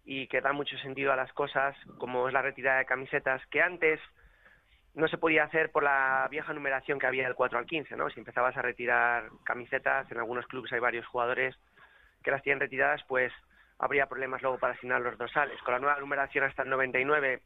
y 0.04 0.26
que 0.28 0.40
dan 0.40 0.56
mucho 0.56 0.76
sentido 0.78 1.12
a 1.12 1.16
las 1.16 1.32
cosas, 1.32 1.76
como 1.98 2.28
es 2.28 2.34
la 2.34 2.42
retirada 2.42 2.78
de 2.78 2.86
camisetas, 2.86 3.44
que 3.46 3.60
antes 3.60 4.00
no 4.94 5.06
se 5.08 5.18
podía 5.18 5.44
hacer 5.44 5.70
por 5.70 5.82
la 5.82 6.26
vieja 6.30 6.52
numeración 6.52 6.98
que 6.98 7.06
había 7.06 7.24
del 7.24 7.34
4 7.34 7.58
al 7.58 7.66
15, 7.66 7.96
¿no? 7.96 8.08
Si 8.10 8.18
empezabas 8.18 8.56
a 8.56 8.62
retirar 8.62 9.28
camisetas, 9.44 10.10
en 10.10 10.18
algunos 10.18 10.46
clubes 10.46 10.72
hay 10.72 10.80
varios 10.80 11.06
jugadores 11.06 11.56
que 12.22 12.30
las 12.30 12.42
tienen 12.42 12.60
retiradas, 12.60 13.02
pues 13.06 13.32
habría 13.78 14.06
problemas 14.06 14.42
luego 14.42 14.58
para 14.58 14.74
asignar 14.74 15.00
los 15.00 15.16
dorsales. 15.16 15.60
Con 15.62 15.74
la 15.74 15.80
nueva 15.80 16.00
numeración 16.00 16.44
hasta 16.44 16.62
el 16.62 16.70
99, 16.70 17.42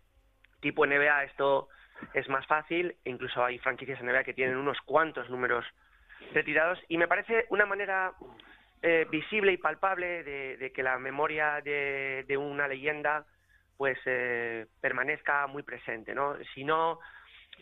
tipo 0.61 0.87
NBA, 0.87 1.25
esto 1.25 1.69
es 2.15 2.29
más 2.29 2.47
fácil, 2.47 2.97
incluso 3.05 3.45
hay 3.45 3.59
franquicias 3.59 4.01
NBA 4.03 4.25
que 4.25 4.35
tienen 4.35 4.57
unos 4.57 4.79
cuantos 4.83 5.29
números 5.29 5.65
retirados, 6.33 6.79
y 6.89 6.99
me 6.99 7.09
parece 7.09 7.47
una 7.51 7.67
manera 7.67 8.13
eh, 8.83 9.07
visible 9.11 9.53
y 9.53 9.57
palpable 9.57 10.25
de, 10.25 10.73
que 10.75 10.83
la 10.83 10.99
memoria 10.99 11.61
de, 11.61 12.25
de 12.27 12.37
una 12.37 12.67
leyenda 12.67 13.25
pues 13.77 13.99
eh, 14.07 14.67
permanezca 14.81 15.47
muy 15.47 15.63
presente, 15.63 16.15
¿no? 16.15 16.37
Si 16.55 16.63
no, 16.63 17.01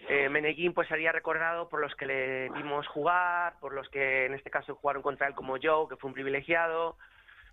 eh, 0.08 0.28
Meneguín 0.28 0.72
pues 0.72 0.88
sería 0.88 1.12
recordado 1.12 1.68
por 1.68 1.80
los 1.80 1.94
que 1.94 2.06
le 2.06 2.50
vimos 2.50 2.86
jugar, 2.88 3.54
por 3.60 3.72
los 3.72 3.88
que 3.88 4.26
en 4.26 4.34
este 4.34 4.50
caso 4.50 4.74
jugaron 4.74 5.02
contra 5.02 5.26
él 5.26 5.34
como 5.34 5.56
yo, 5.56 5.88
que 5.88 5.96
fue 5.96 6.08
un 6.08 6.14
privilegiado, 6.14 6.96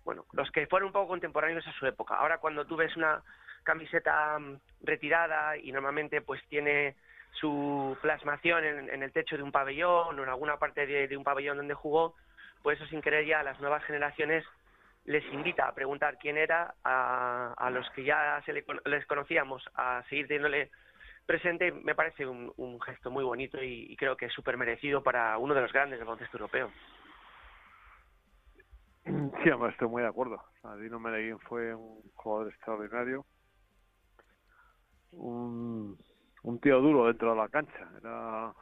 bueno, 0.04 0.24
los 0.32 0.50
que 0.50 0.66
fueron 0.66 0.88
un 0.88 0.92
poco 0.92 1.08
contemporáneos 1.08 1.66
a 1.66 1.72
su 1.72 1.86
época. 1.86 2.16
Ahora 2.16 2.38
cuando 2.38 2.66
tú 2.66 2.76
ves 2.76 2.96
una 2.96 3.22
camiseta 3.62 4.38
mm, 4.38 4.58
retirada 4.82 5.56
y 5.56 5.72
normalmente 5.72 6.20
pues 6.22 6.42
tiene 6.48 6.96
su 7.32 7.96
plasmación 8.02 8.64
en, 8.64 8.90
en 8.90 9.02
el 9.02 9.12
techo 9.12 9.36
de 9.36 9.42
un 9.42 9.52
pabellón 9.52 10.18
o 10.18 10.22
en 10.22 10.28
alguna 10.28 10.58
parte 10.58 10.86
de, 10.86 11.16
un 11.16 11.24
pabellón 11.24 11.56
donde 11.56 11.74
jugó, 11.74 12.14
pues 12.62 12.80
eso 12.80 12.88
sin 12.88 13.00
querer 13.00 13.26
ya 13.26 13.40
a 13.40 13.44
las 13.44 13.60
nuevas 13.60 13.84
generaciones 13.84 14.44
les 15.04 15.24
invita 15.32 15.66
a 15.66 15.74
preguntar 15.74 16.18
quién 16.18 16.36
era, 16.36 16.74
a, 16.84 17.54
a 17.56 17.70
los 17.70 17.88
que 17.90 18.04
ya 18.04 18.42
se 18.44 18.52
le, 18.52 18.64
les 18.84 19.06
conocíamos, 19.06 19.64
a 19.74 20.02
seguir 20.08 20.26
teniéndole 20.26 20.70
presente, 21.24 21.72
me 21.72 21.94
parece 21.94 22.26
un, 22.26 22.52
un 22.56 22.80
gesto 22.80 23.10
muy 23.10 23.24
bonito 23.24 23.62
y, 23.62 23.86
y 23.90 23.96
creo 23.96 24.16
que 24.16 24.26
es 24.26 24.32
súper 24.32 24.56
merecido 24.56 25.02
para 25.02 25.38
uno 25.38 25.54
de 25.54 25.62
los 25.62 25.72
grandes 25.72 25.98
del 25.98 26.06
baloncesto 26.06 26.36
europeo. 26.36 26.70
Sí, 29.42 29.50
hombre, 29.50 29.70
estoy 29.70 29.88
muy 29.88 30.02
de 30.02 30.08
acuerdo. 30.08 30.42
Dino 30.80 31.00
Meneguín 31.00 31.38
fue 31.40 31.74
un 31.74 32.02
jugador 32.14 32.48
extraordinario. 32.48 33.24
Un, 35.12 35.96
un 36.42 36.60
tío 36.60 36.80
duro 36.80 37.06
dentro 37.06 37.30
de 37.30 37.36
la 37.36 37.48
cancha. 37.48 37.90
Era. 37.98 38.54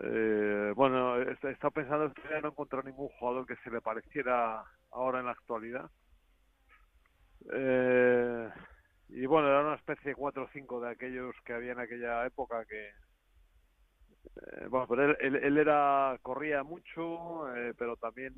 Eh, 0.00 0.72
bueno, 0.76 1.20
estado 1.20 1.70
pensando 1.72 2.12
que 2.14 2.22
no 2.40 2.48
he 2.48 2.50
encontrado 2.50 2.84
ningún 2.88 3.08
jugador 3.18 3.46
que 3.46 3.56
se 3.56 3.70
le 3.70 3.80
pareciera 3.80 4.64
ahora 4.90 5.20
en 5.20 5.26
la 5.26 5.32
actualidad. 5.32 5.90
Eh, 7.52 8.50
y 9.08 9.26
bueno, 9.26 9.48
era 9.48 9.60
una 9.62 9.74
especie 9.76 10.10
de 10.10 10.16
4 10.16 10.44
o 10.44 10.48
5 10.52 10.80
de 10.80 10.90
aquellos 10.90 11.34
que 11.44 11.52
había 11.54 11.72
en 11.72 11.80
aquella 11.80 12.26
época 12.26 12.64
que. 12.66 12.88
eh, 14.36 14.66
bueno, 14.68 14.86
pero 14.88 15.04
él, 15.10 15.16
él, 15.20 15.36
él 15.36 15.58
era 15.58 16.18
corría 16.22 16.62
mucho, 16.62 17.54
eh, 17.56 17.74
pero 17.78 17.96
también 17.96 18.34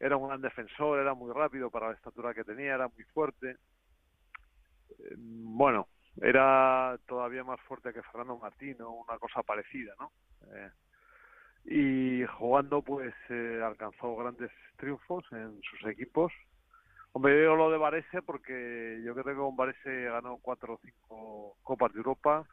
era 0.00 0.16
un 0.16 0.28
gran 0.28 0.40
defensor, 0.42 0.98
era 1.00 1.14
muy 1.14 1.32
rápido 1.32 1.70
para 1.70 1.88
la 1.90 1.94
estatura 1.94 2.34
que 2.34 2.44
tenía, 2.44 2.74
era 2.74 2.88
muy 2.88 3.04
fuerte. 3.14 3.56
Eh, 4.98 5.14
Bueno, 5.18 5.88
era 6.20 6.98
todavía 7.06 7.44
más 7.44 7.60
fuerte 7.62 7.92
que 7.92 8.02
Fernando 8.02 8.38
Martino, 8.38 8.90
una 8.90 9.18
cosa 9.18 9.42
parecida, 9.42 9.94
¿no? 9.98 10.12
Eh, 10.54 10.70
y 11.66 12.26
jugando, 12.38 12.82
pues 12.82 13.14
eh, 13.30 13.60
alcanzó 13.64 14.16
grandes 14.16 14.50
triunfos 14.76 15.24
en 15.32 15.60
sus 15.62 15.84
equipos. 15.86 16.32
Hombre, 17.12 17.34
yo 17.34 17.40
digo 17.40 17.56
lo 17.56 17.70
de 17.70 17.78
Varese 17.78 18.22
porque 18.22 19.00
yo 19.04 19.14
creo 19.14 19.24
que 19.24 19.34
con 19.34 19.56
Varese 19.56 20.04
ganó 20.04 20.38
cuatro 20.42 20.74
o 20.74 20.80
cinco 20.82 21.56
Copas 21.62 21.92
de 21.92 21.98
Europa 21.98 22.44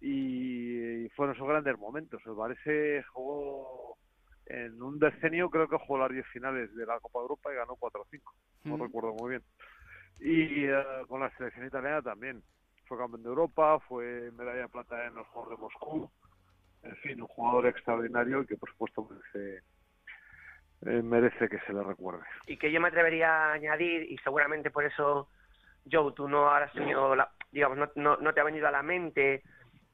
y, 0.00 1.04
y 1.04 1.08
fueron 1.10 1.36
sus 1.36 1.46
grandes 1.46 1.78
momentos. 1.78 2.22
El 2.26 2.32
Varese 2.32 3.04
jugó 3.12 3.98
en 4.46 4.80
un 4.82 4.98
decenio, 4.98 5.50
creo 5.50 5.68
que 5.68 5.78
jugó 5.78 5.98
las 5.98 6.10
10 6.10 6.26
finales 6.28 6.74
de 6.74 6.86
la 6.86 7.00
Copa 7.00 7.20
de 7.20 7.22
Europa 7.22 7.52
y 7.52 7.56
ganó 7.56 7.76
4 7.76 8.02
o 8.02 8.06
5, 8.10 8.34
no 8.64 8.76
Mm. 8.76 8.82
recuerdo 8.82 9.14
muy 9.14 9.30
bien. 9.30 9.44
Y 10.20 10.64
eh, 10.64 10.84
con 11.08 11.20
la 11.20 11.30
selección 11.36 11.66
italiana 11.66 12.02
también. 12.02 12.42
Fue 12.86 12.98
campeón 12.98 13.22
de 13.22 13.28
Europa, 13.28 13.78
fue 13.80 14.30
medalla 14.32 14.62
de 14.62 14.68
plata 14.68 15.06
en 15.06 15.14
los 15.14 15.26
Juegos 15.28 15.50
de 15.50 15.56
Moscú. 15.56 16.10
En 16.82 16.96
fin, 16.96 17.20
un 17.20 17.28
jugador 17.28 17.66
extraordinario 17.66 18.42
y 18.42 18.46
que 18.46 18.56
por 18.56 18.70
supuesto 18.70 19.08
merece, 19.08 19.62
eh, 20.82 21.02
merece 21.02 21.48
que 21.48 21.58
se 21.60 21.72
le 21.72 21.82
recuerde. 21.82 22.22
y 22.46 22.58
que 22.58 22.70
yo 22.70 22.80
me 22.80 22.88
atrevería 22.88 23.30
a 23.30 23.52
añadir, 23.54 24.02
y 24.10 24.18
seguramente 24.18 24.70
por 24.70 24.84
eso, 24.84 25.30
Joe, 25.90 26.12
tú 26.12 26.28
no 26.28 26.50
has 26.50 26.70
tenido, 26.72 27.16
la, 27.16 27.30
digamos, 27.52 27.78
no, 27.78 27.88
no, 27.94 28.16
no 28.18 28.34
te 28.34 28.40
ha 28.40 28.44
venido 28.44 28.68
a 28.68 28.70
la 28.70 28.82
mente 28.82 29.42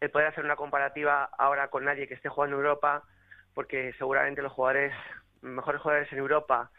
el 0.00 0.11
poder 0.11 0.28
hacer 0.28 0.44
una 0.44 0.56
comparativa 0.56 1.30
ahora 1.38 1.68
con 1.68 1.85
nadie 1.85 2.09
que 2.09 2.14
esté 2.14 2.28
jugando 2.28 2.56
en 2.56 2.64
Europa, 2.64 3.04
porque 3.54 3.92
seguramente 3.98 4.42
los 4.42 4.52
jugadores, 4.52 4.92
mejores 5.42 5.80
jugadores 5.80 6.12
en 6.12 6.18
Europa, 6.18 6.70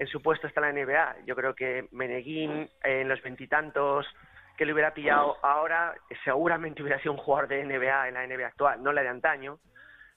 en 0.00 0.06
su 0.06 0.22
puesto 0.22 0.46
está 0.46 0.62
la 0.62 0.72
NBA. 0.72 1.26
Yo 1.26 1.36
creo 1.36 1.54
que 1.54 1.86
Meneguín, 1.92 2.70
en 2.82 3.08
los 3.08 3.20
veintitantos 3.22 4.06
que 4.56 4.64
le 4.64 4.72
hubiera 4.72 4.94
pillado 4.94 5.36
ahora, 5.42 5.94
seguramente 6.24 6.82
hubiera 6.82 6.98
sido 7.00 7.12
un 7.12 7.18
jugador 7.18 7.48
de 7.48 7.62
NBA 7.62 8.08
en 8.08 8.14
la 8.14 8.26
NBA 8.26 8.46
actual, 8.46 8.82
no 8.82 8.92
la 8.92 9.02
de 9.02 9.08
antaño, 9.08 9.58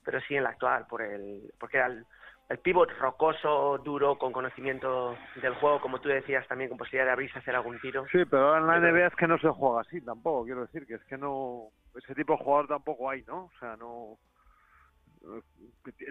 pero 0.06 0.22
sí 0.22 0.38
en 0.38 0.44
la 0.44 0.52
actual, 0.52 0.88
por 0.88 1.02
el, 1.02 1.52
porque 1.60 1.78
era 1.78 1.88
el, 1.88 2.06
el 2.48 2.60
pivot 2.60 2.92
rocoso, 2.98 3.78
duro, 3.80 4.18
con 4.18 4.32
conocimiento 4.32 5.18
del 5.42 5.54
juego, 5.56 5.82
como 5.82 6.00
tú 6.00 6.08
decías, 6.08 6.48
también 6.48 6.70
con 6.70 6.78
posibilidad 6.78 7.06
de 7.06 7.12
abrirse 7.12 7.38
a 7.38 7.42
hacer 7.42 7.56
algún 7.56 7.78
tiro. 7.82 8.06
Sí, 8.10 8.24
pero 8.24 8.56
ahora 8.56 8.60
en 8.60 8.68
la 8.68 8.80
NBA 8.80 9.08
es 9.08 9.16
que 9.16 9.28
no 9.28 9.38
se 9.38 9.50
juega 9.50 9.82
así 9.82 10.00
tampoco, 10.00 10.46
quiero 10.46 10.62
decir, 10.62 10.88
que 10.88 10.94
es 10.94 11.04
que 11.06 11.18
no, 11.18 11.68
ese 11.94 12.16
tipo 12.16 12.38
de 12.38 12.44
jugador 12.44 12.68
tampoco 12.70 13.10
hay, 13.10 13.22
¿no? 13.24 13.46
O 13.46 13.52
sea, 13.60 13.76
no, 13.76 14.18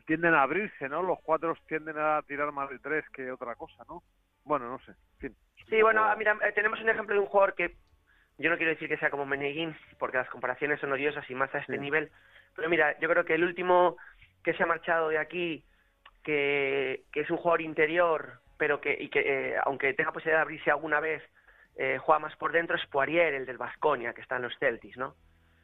tienden 0.07 0.35
a 0.35 0.43
abrirse, 0.43 0.89
¿no? 0.89 1.03
Los 1.03 1.19
cuatro 1.23 1.55
tienden 1.67 1.97
a 1.99 2.23
tirar 2.23 2.53
más 2.53 2.71
de 2.71 2.79
tres 2.79 3.05
que 3.11 3.31
otra 3.31 3.55
cosa, 3.55 3.85
¿no? 3.89 4.03
Bueno, 4.45 4.69
no 4.69 4.79
sé, 4.81 4.93
en 4.93 5.19
fin. 5.19 5.37
Sí, 5.69 5.83
bueno, 5.83 6.03
poco- 6.05 6.17
mira, 6.17 6.39
eh, 6.45 6.53
tenemos 6.53 6.81
un 6.81 6.89
ejemplo 6.89 7.15
de 7.15 7.21
un 7.21 7.27
jugador 7.27 7.55
que 7.55 7.77
yo 8.39 8.51
no 8.51 8.57
quiero 8.57 8.73
decir 8.73 8.89
que 8.89 8.97
sea 8.97 9.11
como 9.11 9.27
Meneguín, 9.27 9.77
porque 9.99 10.17
las 10.17 10.29
comparaciones 10.31 10.81
son 10.81 10.93
odiosas 10.93 11.29
y 11.31 11.35
más 11.35 11.55
a 11.55 11.59
este 11.59 11.75
Sí. 11.75 11.79
nivel, 11.81 12.11
pero 12.57 12.69
mira, 12.69 12.99
yo 12.99 13.09
creo 13.09 13.25
que 13.25 13.35
el 13.35 13.45
último 13.45 13.97
que 14.43 14.55
se 14.55 14.63
ha 14.63 14.67
marchado 14.67 15.09
de 15.11 15.19
aquí, 15.19 15.65
que, 16.25 17.05
que 17.13 17.21
es 17.21 17.31
un 17.31 17.37
jugador 17.37 17.61
interior, 17.61 18.41
pero 18.59 18.81
que, 18.81 18.97
y 18.99 19.09
que 19.11 19.21
eh, 19.21 19.57
aunque 19.65 19.95
tenga 19.95 20.13
posibilidad 20.13 20.39
de 20.39 20.43
abrirse 20.43 20.71
alguna 20.71 21.01
vez, 21.01 21.23
eh, 21.77 21.99
juega 21.99 22.19
más 22.19 22.37
por 22.37 22.53
dentro, 22.53 22.77
es 22.77 22.87
Poirier, 22.87 23.35
el 23.35 23.47
del 23.47 23.59
Vasconia, 23.59 24.13
que 24.13 24.21
está 24.21 24.37
en 24.37 24.43
los 24.43 24.57
Celtics, 24.59 24.97
¿no? 24.97 25.15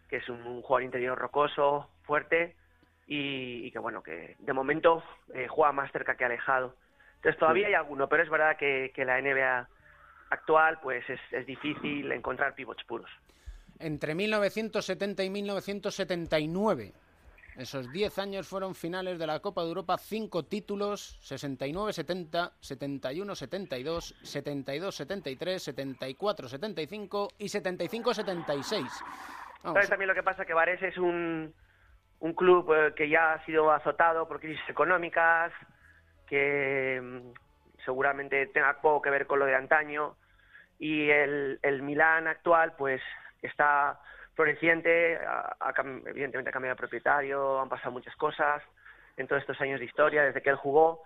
Que 0.08 0.16
es 0.16 0.28
un, 0.28 0.40
un 0.42 0.62
jugador 0.62 0.82
interior 0.84 1.18
rocoso, 1.18 1.90
fuerte, 2.04 2.56
y, 3.08 3.66
y 3.66 3.70
que 3.72 3.78
bueno, 3.78 4.02
que 4.02 4.36
de 4.38 4.52
momento 4.52 5.02
eh, 5.34 5.48
juega 5.48 5.72
más 5.72 5.90
cerca 5.90 6.14
que 6.14 6.26
alejado. 6.26 6.76
Entonces 7.16 7.38
todavía 7.40 7.66
hay 7.66 7.74
alguno, 7.74 8.08
pero 8.08 8.22
es 8.22 8.30
verdad 8.30 8.56
que, 8.56 8.92
que 8.94 9.04
la 9.04 9.20
NBA 9.20 9.68
actual 10.30 10.78
pues 10.80 11.08
es, 11.08 11.18
es 11.32 11.46
difícil 11.46 12.12
encontrar 12.12 12.54
pivots 12.54 12.84
puros. 12.84 13.10
Entre 13.80 14.14
1970 14.14 15.24
y 15.24 15.30
1979. 15.30 16.92
Esos 17.56 17.90
10 17.90 18.18
años 18.20 18.46
fueron 18.46 18.76
finales 18.76 19.18
de 19.18 19.26
la 19.26 19.40
Copa 19.40 19.62
de 19.62 19.68
Europa, 19.68 19.98
5 19.98 20.44
títulos, 20.44 21.18
69-70, 21.28 22.52
71-72, 22.60 24.14
72-73, 24.22 26.14
74-75 26.16 27.32
y 27.38 27.46
75-76. 27.46 28.70
Vamos, 29.64 29.74
¿Sabes 29.74 29.88
también 29.88 30.06
lo 30.06 30.14
que 30.14 30.22
pasa? 30.22 30.44
Que 30.44 30.54
Varese 30.54 30.86
es 30.86 30.98
un, 30.98 31.52
un 32.20 32.32
club 32.34 32.72
eh, 32.74 32.94
que 32.94 33.08
ya 33.08 33.34
ha 33.34 33.44
sido 33.44 33.70
azotado 33.70 34.26
por 34.26 34.40
crisis 34.40 34.68
económicas, 34.68 35.52
que 36.26 37.00
mm, 37.02 37.32
seguramente 37.84 38.46
tenga 38.48 38.80
poco 38.80 39.02
que 39.02 39.10
ver 39.10 39.26
con 39.26 39.38
lo 39.38 39.46
de 39.46 39.54
antaño, 39.54 40.16
y 40.78 41.10
el, 41.10 41.58
el 41.62 41.82
Milán 41.82 42.26
actual 42.28 42.74
pues 42.76 43.00
está 43.42 43.98
floreciente, 44.34 45.16
ha- 45.16 45.56
ha 45.60 45.72
evidentemente 46.06 46.50
ha 46.50 46.52
cambiado 46.52 46.74
de 46.74 46.78
propietario, 46.78 47.60
han 47.60 47.68
pasado 47.68 47.90
muchas 47.92 48.14
cosas 48.16 48.62
en 49.16 49.26
todos 49.26 49.42
estos 49.42 49.60
años 49.60 49.80
de 49.80 49.86
historia 49.86 50.22
desde 50.22 50.42
que 50.42 50.50
él 50.50 50.56
jugó, 50.56 51.02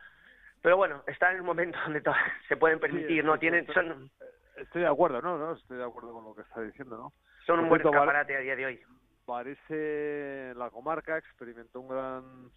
pero 0.61 0.77
bueno, 0.77 1.03
está 1.07 1.33
en 1.33 1.41
un 1.41 1.47
momento 1.47 1.79
donde 1.85 2.03
se 2.49 2.57
pueden 2.57 2.79
permitir, 2.79 3.25
¿no? 3.25 3.39
Tienen, 3.39 3.67
son, 3.73 4.11
Estoy 4.57 4.83
de 4.83 4.89
acuerdo, 4.89 5.23
¿no? 5.23 5.39
¿no? 5.39 5.53
Estoy 5.55 5.79
de 5.79 5.85
acuerdo 5.85 6.13
con 6.13 6.25
lo 6.25 6.35
que 6.35 6.43
está 6.43 6.61
diciendo, 6.61 6.97
¿no? 6.97 7.13
son 7.47 7.59
un 7.61 7.69
buen 7.71 7.81
escaparate 7.81 8.37
a 8.37 8.41
día 8.41 8.55
de 8.55 8.67
hoy. 8.67 8.83
Parece 9.25 10.53
la 10.57 10.71
comarca 10.71 11.17
experimentó 11.17 11.81
un 11.81 11.89
gran 11.89 12.51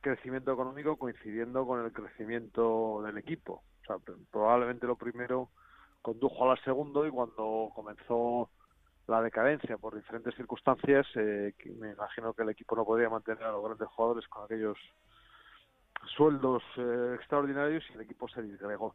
crecimiento 0.00 0.52
económico 0.52 0.96
coincidiendo 0.96 1.66
con 1.66 1.84
el 1.84 1.92
crecimiento 1.92 3.02
del 3.02 3.18
equipo. 3.18 3.64
O 3.82 3.86
sea, 3.86 3.96
pr- 3.96 4.16
probablemente 4.30 4.86
lo 4.86 4.96
primero 4.96 5.50
condujo 6.02 6.50
al 6.50 6.62
segundo 6.62 7.06
y 7.06 7.10
cuando 7.10 7.70
comenzó 7.74 8.50
la 9.08 9.20
decadencia 9.22 9.78
por 9.78 9.94
diferentes 9.96 10.34
circunstancias, 10.36 11.06
eh, 11.16 11.54
me 11.78 11.92
imagino 11.92 12.32
que 12.34 12.42
el 12.42 12.50
equipo 12.50 12.76
no 12.76 12.84
podía 12.84 13.08
mantener 13.08 13.44
a 13.44 13.52
los 13.52 13.64
grandes 13.64 13.88
jugadores 13.88 14.26
con 14.28 14.44
aquellos 14.44 14.78
sueldos 16.16 16.62
eh, 16.76 17.12
extraordinarios 17.16 17.84
y 17.90 17.94
el 17.94 18.02
equipo 18.02 18.28
se 18.28 18.42
disgregó. 18.42 18.94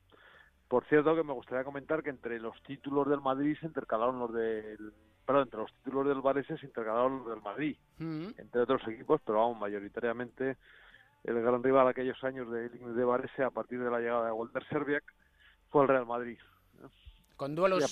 Por 0.71 0.85
cierto, 0.85 1.13
que 1.17 1.23
me 1.25 1.33
gustaría 1.33 1.65
comentar 1.65 2.01
que 2.01 2.11
entre 2.11 2.39
los 2.39 2.55
títulos 2.63 3.05
del 3.09 3.19
Madrid 3.19 3.57
se 3.59 3.65
intercalaron 3.65 4.19
los 4.19 4.31
del. 4.33 4.93
Perdón, 5.25 5.43
entre 5.43 5.59
los 5.59 5.73
títulos 5.83 6.07
del 6.07 6.19
Barça 6.19 6.35
veces 6.35 6.63
intercalaron 6.63 7.25
del 7.29 7.41
Madrid, 7.41 7.75
Mm. 7.99 8.27
entre 8.37 8.61
otros 8.61 8.81
equipos, 8.87 9.19
pero 9.25 9.39
vamos, 9.39 9.59
mayoritariamente 9.59 10.55
el 11.25 11.41
gran 11.41 11.61
rival 11.61 11.89
aquellos 11.89 12.23
años 12.23 12.49
de, 12.49 12.69
de 12.69 13.03
Varese 13.03 13.43
a 13.43 13.49
partir 13.51 13.83
de 13.83 13.91
la 13.91 13.99
llegada 13.99 14.27
de 14.27 14.31
Walter 14.31 14.63
Serbiak 14.69 15.03
fue 15.71 15.81
el 15.81 15.89
Real 15.89 16.05
Madrid. 16.05 16.39
Con 17.35 17.53
duelos 17.53 17.81
Y 17.81 17.83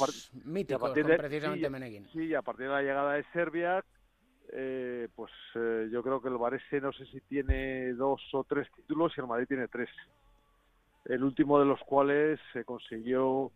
míticos 0.45 0.81
con 0.81 0.93
de- 0.93 1.17
precisamente 1.17 1.67
sí. 1.67 2.07
Sí, 2.13 2.25
y 2.27 2.33
a 2.33 2.41
partir 2.41 2.67
de 2.67 2.71
la 2.71 2.81
llegada 2.81 3.13
de 3.15 3.25
Serbia, 3.33 3.83
eh, 4.53 5.09
pues 5.15 5.31
eh, 5.55 5.89
yo 5.91 6.01
creo 6.01 6.21
que 6.21 6.29
el 6.29 6.37
Varese 6.37 6.79
no 6.79 6.93
sé 6.93 7.05
si 7.07 7.19
tiene 7.19 7.91
dos 7.93 8.21
o 8.33 8.45
tres 8.45 8.71
títulos 8.71 9.11
y 9.17 9.19
el 9.19 9.27
Madrid 9.27 9.47
tiene 9.49 9.67
tres. 9.67 9.89
El 11.05 11.23
último 11.23 11.59
de 11.59 11.65
los 11.65 11.79
cuales 11.81 12.39
se 12.53 12.63
consiguió 12.65 13.51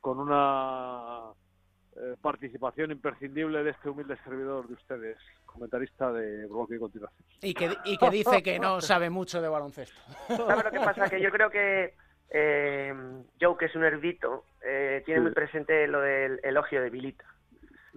con 0.00 0.18
una 0.20 1.30
eh, 1.96 2.16
participación 2.20 2.90
imprescindible 2.90 3.62
de 3.62 3.70
este 3.70 3.88
humilde 3.88 4.16
servidor 4.24 4.66
de 4.68 4.74
ustedes, 4.74 5.16
comentarista 5.46 6.12
de 6.12 6.46
bloque 6.46 6.76
y 6.76 6.78
continuación. 6.78 7.24
Y 7.40 7.54
que, 7.54 7.70
y 7.84 7.96
que 7.96 8.10
dice 8.10 8.42
que 8.42 8.58
no 8.58 8.80
sabe 8.80 9.08
mucho 9.10 9.40
de 9.40 9.48
baloncesto. 9.48 9.98
¿Sabes 10.28 10.64
lo 10.64 10.70
que 10.70 10.80
pasa? 10.80 11.08
Que 11.08 11.20
yo 11.20 11.30
creo 11.30 11.48
que 11.50 11.94
eh, 12.30 12.92
Joe, 13.40 13.56
que 13.56 13.66
es 13.66 13.76
un 13.76 13.84
erudito, 13.84 14.44
eh, 14.64 15.02
tiene 15.06 15.20
Sí. 15.20 15.24
muy 15.24 15.32
presente 15.32 15.86
lo 15.86 16.00
del 16.00 16.40
elogio 16.42 16.82
de 16.82 16.90
Vilita. 16.90 17.24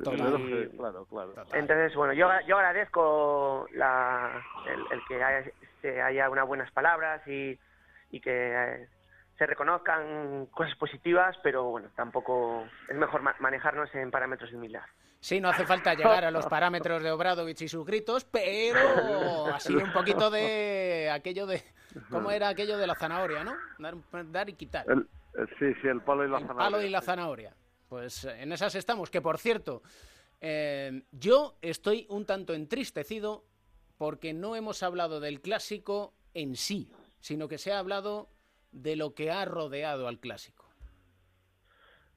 Claro, 0.04 1.06
claro. 1.10 1.34
Entonces, 1.54 1.96
bueno, 1.96 2.14
yo, 2.14 2.30
yo 2.48 2.58
agradezco 2.58 3.68
la, 3.74 4.44
el, 4.68 4.80
el 4.92 5.04
que 5.08 5.24
haya, 5.24 5.52
se 5.82 6.00
haya 6.02 6.30
unas 6.30 6.48
buenas 6.48 6.72
palabras 6.72 7.28
y, 7.28 7.58
y 8.12 8.20
que 8.22 8.32
eh, 8.32 8.88
se 9.38 9.46
reconozcan 9.46 10.48
cosas 10.48 10.76
positivas, 10.78 11.36
pero 11.44 11.66
bueno, 11.66 11.90
tampoco 11.96 12.66
es 12.90 12.96
mejor 12.96 13.22
ma- 13.22 13.36
manejarnos 13.40 13.94
en 13.96 14.12
parámetros 14.12 14.52
de 14.52 14.58
humildad. 14.58 14.84
Sí, 15.20 15.42
no 15.42 15.50
hace 15.50 15.66
falta 15.66 15.94
llegar 15.96 16.24
a 16.26 16.32
los 16.32 16.46
parámetros 16.46 17.02
de 17.04 17.12
Obradovich 17.12 17.62
y 17.64 17.68
sus 17.68 17.86
gritos, 17.86 18.24
pero 18.26 18.76
así 19.56 19.76
un 19.76 19.92
poquito 19.92 20.30
de 20.30 21.10
aquello 21.12 21.46
de... 21.48 21.64
¿Cómo 22.12 22.30
era 22.30 22.50
aquello 22.50 22.78
de 22.78 22.86
la 22.86 22.94
zanahoria, 22.96 23.44
no? 23.44 23.56
Dar, 23.80 23.96
dar 24.32 24.50
y 24.50 24.54
quitar. 24.54 24.86
El- 24.90 25.08
el- 25.34 25.50
sí, 25.58 25.74
sí, 25.82 25.88
el 25.88 26.02
palo 26.02 26.24
y 26.26 26.30
la 26.30 26.38
El 26.38 26.44
zanahoria. 26.48 26.70
palo 26.72 26.82
y 26.84 26.90
la 26.90 27.02
zanahoria. 27.02 27.56
Pues 27.90 28.26
eh, 28.26 28.42
en 28.44 28.52
esas 28.52 28.76
estamos, 28.76 29.10
que 29.10 29.22
por 29.22 29.40
cierto, 29.40 29.82
eh, 30.42 31.02
yo 31.12 31.58
estoy 31.62 32.06
un 32.10 32.26
tanto 32.26 32.54
entristecido 32.54 33.44
porque 33.98 34.34
no 34.34 34.56
hemos 34.56 34.84
hablado 34.84 35.20
del 35.20 35.42
clásico 35.42 36.14
en 36.36 36.56
sí, 36.56 36.92
sino 37.20 37.48
que 37.48 37.58
se 37.58 37.72
ha 37.72 37.80
hablado 37.80 38.30
de 38.72 38.96
lo 38.96 39.14
que 39.14 39.32
ha 39.32 39.46
rodeado 39.46 40.08
al 40.08 40.20
clásico. 40.20 40.66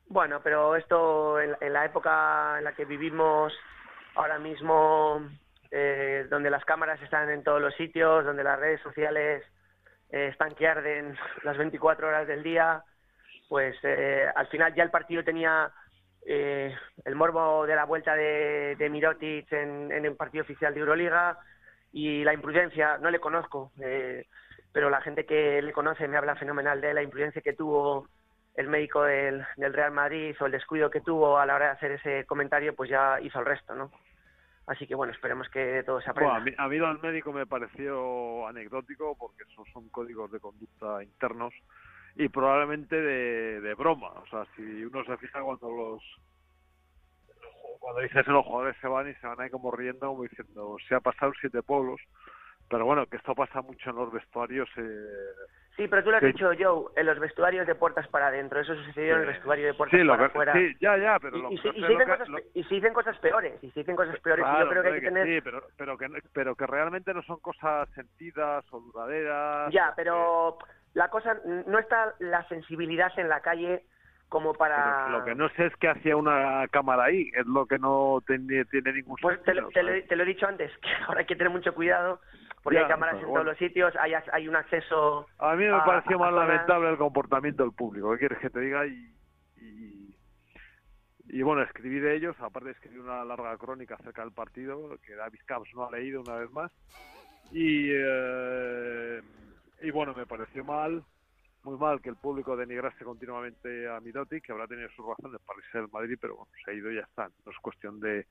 Bueno, 0.06 0.40
pero 0.42 0.74
esto 0.76 1.40
en, 1.40 1.56
en 1.60 1.72
la 1.72 1.84
época 1.84 2.58
en 2.58 2.64
la 2.64 2.74
que 2.74 2.84
vivimos 2.84 3.52
ahora 4.16 4.38
mismo, 4.38 5.28
eh, 5.70 6.26
donde 6.28 6.50
las 6.50 6.64
cámaras 6.64 7.00
están 7.02 7.30
en 7.30 7.44
todos 7.44 7.60
los 7.60 7.74
sitios, 7.74 8.24
donde 8.24 8.42
las 8.42 8.58
redes 8.58 8.80
sociales 8.82 9.44
eh, 10.10 10.28
están 10.32 10.54
que 10.54 10.66
arden 10.66 11.16
las 11.44 11.56
24 11.56 12.08
horas 12.08 12.26
del 12.26 12.42
día, 12.42 12.82
pues 13.48 13.76
eh, 13.82 14.26
al 14.34 14.48
final 14.48 14.74
ya 14.74 14.82
el 14.82 14.90
partido 14.90 15.22
tenía 15.22 15.72
eh, 16.26 16.74
el 17.04 17.14
morbo 17.14 17.66
de 17.66 17.74
la 17.74 17.84
vuelta 17.84 18.14
de, 18.14 18.76
de 18.76 18.90
Mirotic 18.90 19.52
en, 19.52 19.90
en 19.90 20.04
el 20.04 20.16
partido 20.16 20.42
oficial 20.42 20.74
de 20.74 20.80
Euroliga 20.80 21.38
y 21.92 22.22
la 22.24 22.34
imprudencia, 22.34 22.98
no 22.98 23.10
le 23.10 23.18
conozco, 23.18 23.72
eh, 23.80 24.26
pero 24.72 24.90
la 24.90 25.00
gente 25.00 25.26
que 25.26 25.60
le 25.62 25.72
conoce 25.72 26.06
me 26.08 26.16
habla 26.16 26.36
fenomenal 26.36 26.80
de 26.80 26.94
la 26.94 27.02
imprudencia 27.02 27.42
que 27.42 27.52
tuvo 27.52 28.08
el 28.54 28.68
médico 28.68 29.02
del, 29.02 29.44
del 29.56 29.72
Real 29.72 29.92
Madrid 29.92 30.36
o 30.40 30.46
el 30.46 30.52
descuido 30.52 30.90
que 30.90 31.00
tuvo 31.00 31.38
a 31.38 31.46
la 31.46 31.54
hora 31.54 31.66
de 31.66 31.72
hacer 31.72 31.92
ese 31.92 32.24
comentario, 32.26 32.74
pues 32.74 32.90
ya 32.90 33.20
hizo 33.20 33.38
el 33.40 33.46
resto, 33.46 33.74
¿no? 33.74 33.90
Así 34.66 34.86
que 34.86 34.94
bueno, 34.94 35.12
esperemos 35.12 35.48
que 35.48 35.82
todo 35.84 36.00
se 36.00 36.10
aprenda. 36.10 36.36
A, 36.36 36.40
mí, 36.68 36.78
a 36.78 36.92
médico 37.02 37.32
me 37.32 37.46
pareció 37.46 38.46
anecdótico 38.46 39.16
porque 39.18 39.42
esos 39.50 39.66
son 39.72 39.88
códigos 39.88 40.30
de 40.30 40.38
conducta 40.38 41.02
internos 41.02 41.52
y 42.14 42.28
probablemente 42.28 42.94
de, 42.94 43.60
de 43.60 43.74
broma. 43.74 44.10
O 44.10 44.26
sea, 44.28 44.46
si 44.54 44.84
uno 44.84 45.04
se 45.04 45.16
fija 45.16 45.42
cuando 45.42 45.70
los 45.70 46.02
cuando 47.80 48.02
dices 48.02 48.26
los 48.26 48.44
jugadores 48.44 48.76
se 48.80 48.86
van 48.86 49.10
y 49.10 49.14
se 49.14 49.26
van 49.26 49.40
ahí 49.40 49.50
como 49.50 49.70
riendo, 49.70 50.08
como 50.08 50.22
diciendo, 50.22 50.76
se 50.86 50.94
ha 50.94 51.00
pasado 51.00 51.32
siete 51.40 51.62
pueblos. 51.62 52.00
Pero 52.70 52.84
bueno, 52.86 53.04
que 53.06 53.16
esto 53.16 53.34
pasa 53.34 53.60
mucho 53.62 53.90
en 53.90 53.96
los 53.96 54.12
vestuarios. 54.12 54.68
Eh, 54.76 55.08
Sí, 55.76 55.88
pero 55.88 56.04
tú 56.04 56.10
lo 56.10 56.18
has 56.18 56.22
dicho, 56.22 56.50
Joe, 56.58 56.90
en 56.96 57.06
los 57.06 57.18
vestuarios 57.18 57.66
de 57.66 57.74
puertas 57.74 58.06
para 58.08 58.26
adentro. 58.26 58.60
Eso 58.60 58.74
sucedió 58.74 59.14
en 59.14 59.20
el 59.22 59.26
vestuario 59.28 59.66
de 59.66 59.74
puertas 59.74 59.98
sí, 59.98 60.06
para 60.06 60.26
afuera. 60.26 60.52
sí, 60.52 60.76
ya, 60.80 60.96
ya, 60.98 61.18
pero 61.18 61.38
y, 61.38 61.42
lo 61.42 61.50
y 61.52 61.58
se, 61.58 61.68
y 61.68 61.72
se 61.72 61.80
lo 61.80 61.98
cosas, 62.04 62.28
lo- 62.28 62.38
y 62.52 62.64
se 62.64 62.74
dicen 62.74 62.92
cosas 62.92 63.18
peores, 63.18 63.54
y 63.64 63.70
se 63.70 63.80
dicen 63.80 63.96
cosas 63.96 64.20
peores. 64.20 64.44
Claro, 64.44 64.64
yo 64.64 64.70
creo 64.70 64.82
que 64.82 64.88
hay 64.88 64.94
que 65.00 65.06
tener... 65.06 65.26
sí, 65.26 65.40
pero, 65.42 65.62
pero, 65.78 65.96
que, 65.96 66.08
pero 66.34 66.54
que 66.54 66.66
realmente 66.66 67.14
no 67.14 67.22
son 67.22 67.40
cosas 67.40 67.88
sentidas 67.94 68.64
o 68.72 68.80
duraderas. 68.80 69.72
Ya, 69.72 69.94
pero 69.96 70.58
la 70.94 71.08
cosa, 71.08 71.38
no 71.44 71.78
está 71.78 72.14
la 72.18 72.46
sensibilidad 72.48 73.10
en 73.18 73.28
la 73.28 73.40
calle 73.40 73.84
como 74.28 74.54
para... 74.54 75.04
Pero 75.06 75.18
lo 75.18 75.24
que 75.24 75.34
no 75.34 75.48
sé 75.50 75.66
es 75.66 75.76
que 75.76 75.88
hacía 75.88 76.16
una 76.16 76.66
cámara 76.68 77.04
ahí, 77.04 77.30
es 77.34 77.46
lo 77.46 77.64
que 77.66 77.78
no 77.78 78.22
tiene, 78.26 78.64
tiene 78.66 78.92
ningún 78.92 79.16
Pues 79.20 79.42
te, 79.44 79.54
lo- 79.54 79.62
sentido, 79.62 79.70
te 79.70 79.82
lo, 80.00 80.06
te 80.08 80.16
lo 80.16 80.22
he 80.24 80.26
dicho 80.26 80.46
antes, 80.46 80.70
que 80.82 80.88
ahora 81.06 81.20
hay 81.20 81.26
que 81.26 81.36
tener 81.36 81.50
mucho 81.52 81.74
cuidado, 81.74 82.20
porque 82.62 82.76
Ya, 82.76 82.82
hay 82.82 82.88
cámaras 82.88 83.14
en 83.16 83.20
bueno. 83.22 83.34
todos 83.34 83.46
los 83.46 83.58
sitios, 83.58 83.94
hay, 83.96 84.12
hay 84.14 84.48
un 84.48 84.56
acceso... 84.56 85.26
A 85.38 85.54
mí 85.56 85.64
me 85.64 85.70
a- 85.76 85.84
pareció 85.84 86.16
a 86.16 86.18
más 86.20 86.32
lamentable 86.34 86.90
el 86.90 86.98
comportamiento 86.98 87.62
del 87.62 87.72
público. 87.72 88.12
¿Qué 88.12 88.18
quieres 88.18 88.38
que 88.38 88.50
te 88.50 88.60
diga? 88.60 88.86
Y, 88.86 89.14
y, 89.56 90.14
y 91.28 91.42
bueno, 91.42 91.62
escribí 91.62 92.00
de 92.00 92.16
ellos, 92.16 92.36
aparte 92.40 92.70
escribí 92.70 92.98
una 92.98 93.24
larga 93.24 93.56
crónica 93.56 93.94
acerca 93.94 94.22
del 94.22 94.32
partido, 94.32 94.96
que 95.06 95.14
David 95.14 95.40
Camps 95.46 95.70
no 95.74 95.86
ha 95.86 95.90
leído 95.90 96.20
una 96.20 96.36
vez 96.36 96.50
más. 96.50 96.72
Y, 97.52 97.88
eh, 97.92 99.22
y 99.82 99.90
bueno, 99.90 100.12
me 100.14 100.26
pareció 100.26 100.64
mal, 100.64 101.02
muy 101.62 101.78
mal 101.78 102.00
que 102.00 102.10
el 102.10 102.16
público 102.16 102.56
denigrase 102.56 103.04
continuamente 103.04 103.88
a 103.88 104.00
Mirotic, 104.00 104.44
que 104.44 104.52
habrá 104.52 104.66
tenido 104.66 104.88
sus 104.90 105.06
razones 105.06 105.40
para 105.46 105.58
irse 105.58 105.78
del 105.78 105.88
Madrid, 105.90 106.18
pero 106.20 106.36
bueno, 106.36 106.50
se 106.64 106.70
ha 106.70 106.74
ido 106.74 106.90
y 106.92 106.96
ya 106.96 107.02
está. 107.02 107.28
No 107.44 107.52
es 107.52 107.58
cuestión 107.58 107.98
de, 108.00 108.26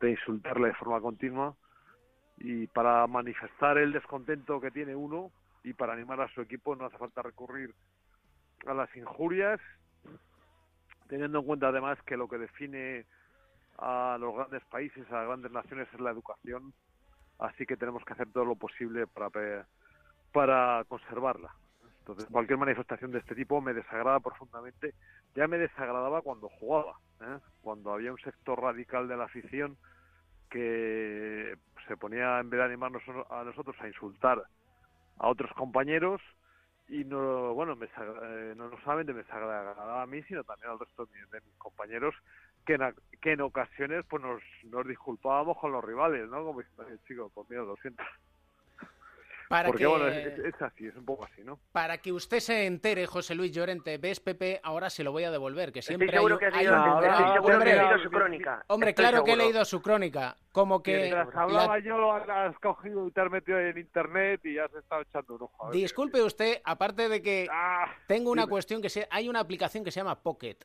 de 0.00 0.10
insultarle 0.10 0.68
de 0.68 0.74
forma 0.74 1.00
continua. 1.00 1.54
Y 2.38 2.66
para 2.68 3.06
manifestar 3.06 3.78
el 3.78 3.92
descontento 3.92 4.60
que 4.60 4.70
tiene 4.70 4.94
uno 4.94 5.30
y 5.64 5.72
para 5.72 5.92
animar 5.92 6.20
a 6.20 6.28
su 6.28 6.40
equipo 6.40 6.76
no 6.76 6.86
hace 6.86 6.98
falta 6.98 7.22
recurrir 7.22 7.74
a 8.66 8.74
las 8.74 8.94
injurias, 8.96 9.60
teniendo 11.08 11.40
en 11.40 11.44
cuenta 11.44 11.68
además 11.68 11.98
que 12.02 12.16
lo 12.16 12.28
que 12.28 12.38
define 12.38 13.06
a 13.78 14.16
los 14.20 14.34
grandes 14.34 14.64
países, 14.64 15.08
a 15.10 15.16
las 15.16 15.26
grandes 15.26 15.52
naciones 15.52 15.88
es 15.92 16.00
la 16.00 16.10
educación, 16.10 16.72
así 17.38 17.66
que 17.66 17.76
tenemos 17.76 18.04
que 18.04 18.12
hacer 18.12 18.30
todo 18.32 18.44
lo 18.44 18.56
posible 18.56 19.06
para, 19.06 19.66
para 20.32 20.84
conservarla. 20.88 21.54
Entonces, 22.00 22.26
cualquier 22.30 22.58
manifestación 22.58 23.12
de 23.12 23.18
este 23.18 23.34
tipo 23.34 23.60
me 23.60 23.74
desagrada 23.74 24.18
profundamente. 24.20 24.94
Ya 25.34 25.46
me 25.46 25.58
desagradaba 25.58 26.22
cuando 26.22 26.48
jugaba, 26.48 26.94
¿eh? 27.20 27.38
cuando 27.60 27.92
había 27.92 28.12
un 28.12 28.18
sector 28.18 28.58
radical 28.60 29.08
de 29.08 29.16
la 29.18 29.24
afición 29.24 29.76
que 30.48 31.54
se 31.86 31.96
ponía, 31.96 32.40
en 32.40 32.50
vez 32.50 32.58
de 32.58 32.64
animarnos 32.66 33.02
a 33.30 33.44
nosotros, 33.44 33.76
a 33.80 33.88
insultar 33.88 34.42
a 35.18 35.28
otros 35.28 35.52
compañeros 35.54 36.20
y 36.88 37.04
no, 37.04 37.54
bueno, 37.54 37.76
me, 37.76 37.86
eh, 37.86 38.54
no 38.56 38.68
no 38.70 38.80
solamente 38.82 39.12
me 39.12 39.20
desagradaba 39.22 40.02
a 40.02 40.06
mí, 40.06 40.22
sino 40.24 40.44
también 40.44 40.70
al 40.72 40.78
resto 40.78 41.06
de, 41.06 41.12
mi- 41.14 41.28
de 41.30 41.40
mis 41.42 41.54
compañeros 41.56 42.14
que 42.66 42.74
en, 42.74 42.94
que 43.20 43.32
en 43.32 43.40
ocasiones 43.42 44.04
pues 44.08 44.22
nos, 44.22 44.42
nos 44.64 44.86
disculpábamos 44.86 45.58
con 45.58 45.72
los 45.72 45.84
rivales, 45.84 46.28
¿no? 46.30 46.44
Como 46.44 46.60
diciendo, 46.60 46.88
"Eh, 46.94 46.98
chico, 47.06 47.30
pues 47.34 47.48
mira, 47.50 47.62
lo 47.62 47.76
siento. 47.76 48.02
Para 49.48 49.68
Porque 49.68 49.84
que, 49.84 49.86
bueno, 49.86 50.08
es, 50.08 50.60
así, 50.62 50.86
es 50.86 50.94
un 50.96 51.06
poco 51.06 51.24
así, 51.24 51.42
¿no? 51.42 51.58
para 51.72 51.96
que 51.98 52.12
usted 52.12 52.38
se 52.40 52.66
entere, 52.66 53.06
José 53.06 53.34
Luis 53.34 53.50
Llorente, 53.50 53.96
ves, 53.96 54.20
Pepe, 54.20 54.60
ahora 54.62 54.90
se 54.90 55.02
lo 55.02 55.10
voy 55.10 55.24
a 55.24 55.30
devolver, 55.30 55.72
que 55.72 55.80
siempre 55.80 56.06
Estoy 56.06 56.18
seguro 56.18 56.34
hay, 56.34 56.38
que 56.38 56.46
has 56.46 56.54
hay 56.54 56.58
leído, 56.66 56.74
un- 56.74 57.04
estoy 57.04 57.32
que 57.32 57.52
hombre, 57.54 58.02
su 58.02 58.10
crónica. 58.10 58.64
Hombre, 58.66 58.90
Estoy 58.90 59.04
claro 59.06 59.24
que 59.24 59.32
he 59.32 59.36
leído 59.36 59.64
su 59.64 59.80
crónica, 59.80 60.36
como 60.52 60.82
que... 60.82 60.96
Mientras 60.98 61.34
la- 61.34 61.42
hablaba 61.42 61.78
yo, 61.78 62.12
has 62.12 62.58
cogido 62.58 63.06
y 63.08 63.10
te 63.10 63.20
has 63.22 63.30
metido 63.30 63.58
en 63.58 63.78
internet 63.78 64.44
y 64.44 64.58
has 64.58 64.72
estado 64.74 65.00
echando 65.02 65.34
un 65.36 65.42
ojo. 65.44 65.70
Disculpe 65.70 66.20
usted, 66.22 66.60
aparte 66.64 67.08
de 67.08 67.22
que 67.22 67.48
Ah, 67.50 67.86
tengo 68.06 68.30
una 68.30 68.42
dime. 68.42 68.50
cuestión 68.50 68.82
que 68.82 68.90
se, 68.90 69.08
hay 69.10 69.30
una 69.30 69.40
aplicación 69.40 69.82
que 69.82 69.90
se 69.90 70.00
llama 70.00 70.20
Pocket, 70.22 70.56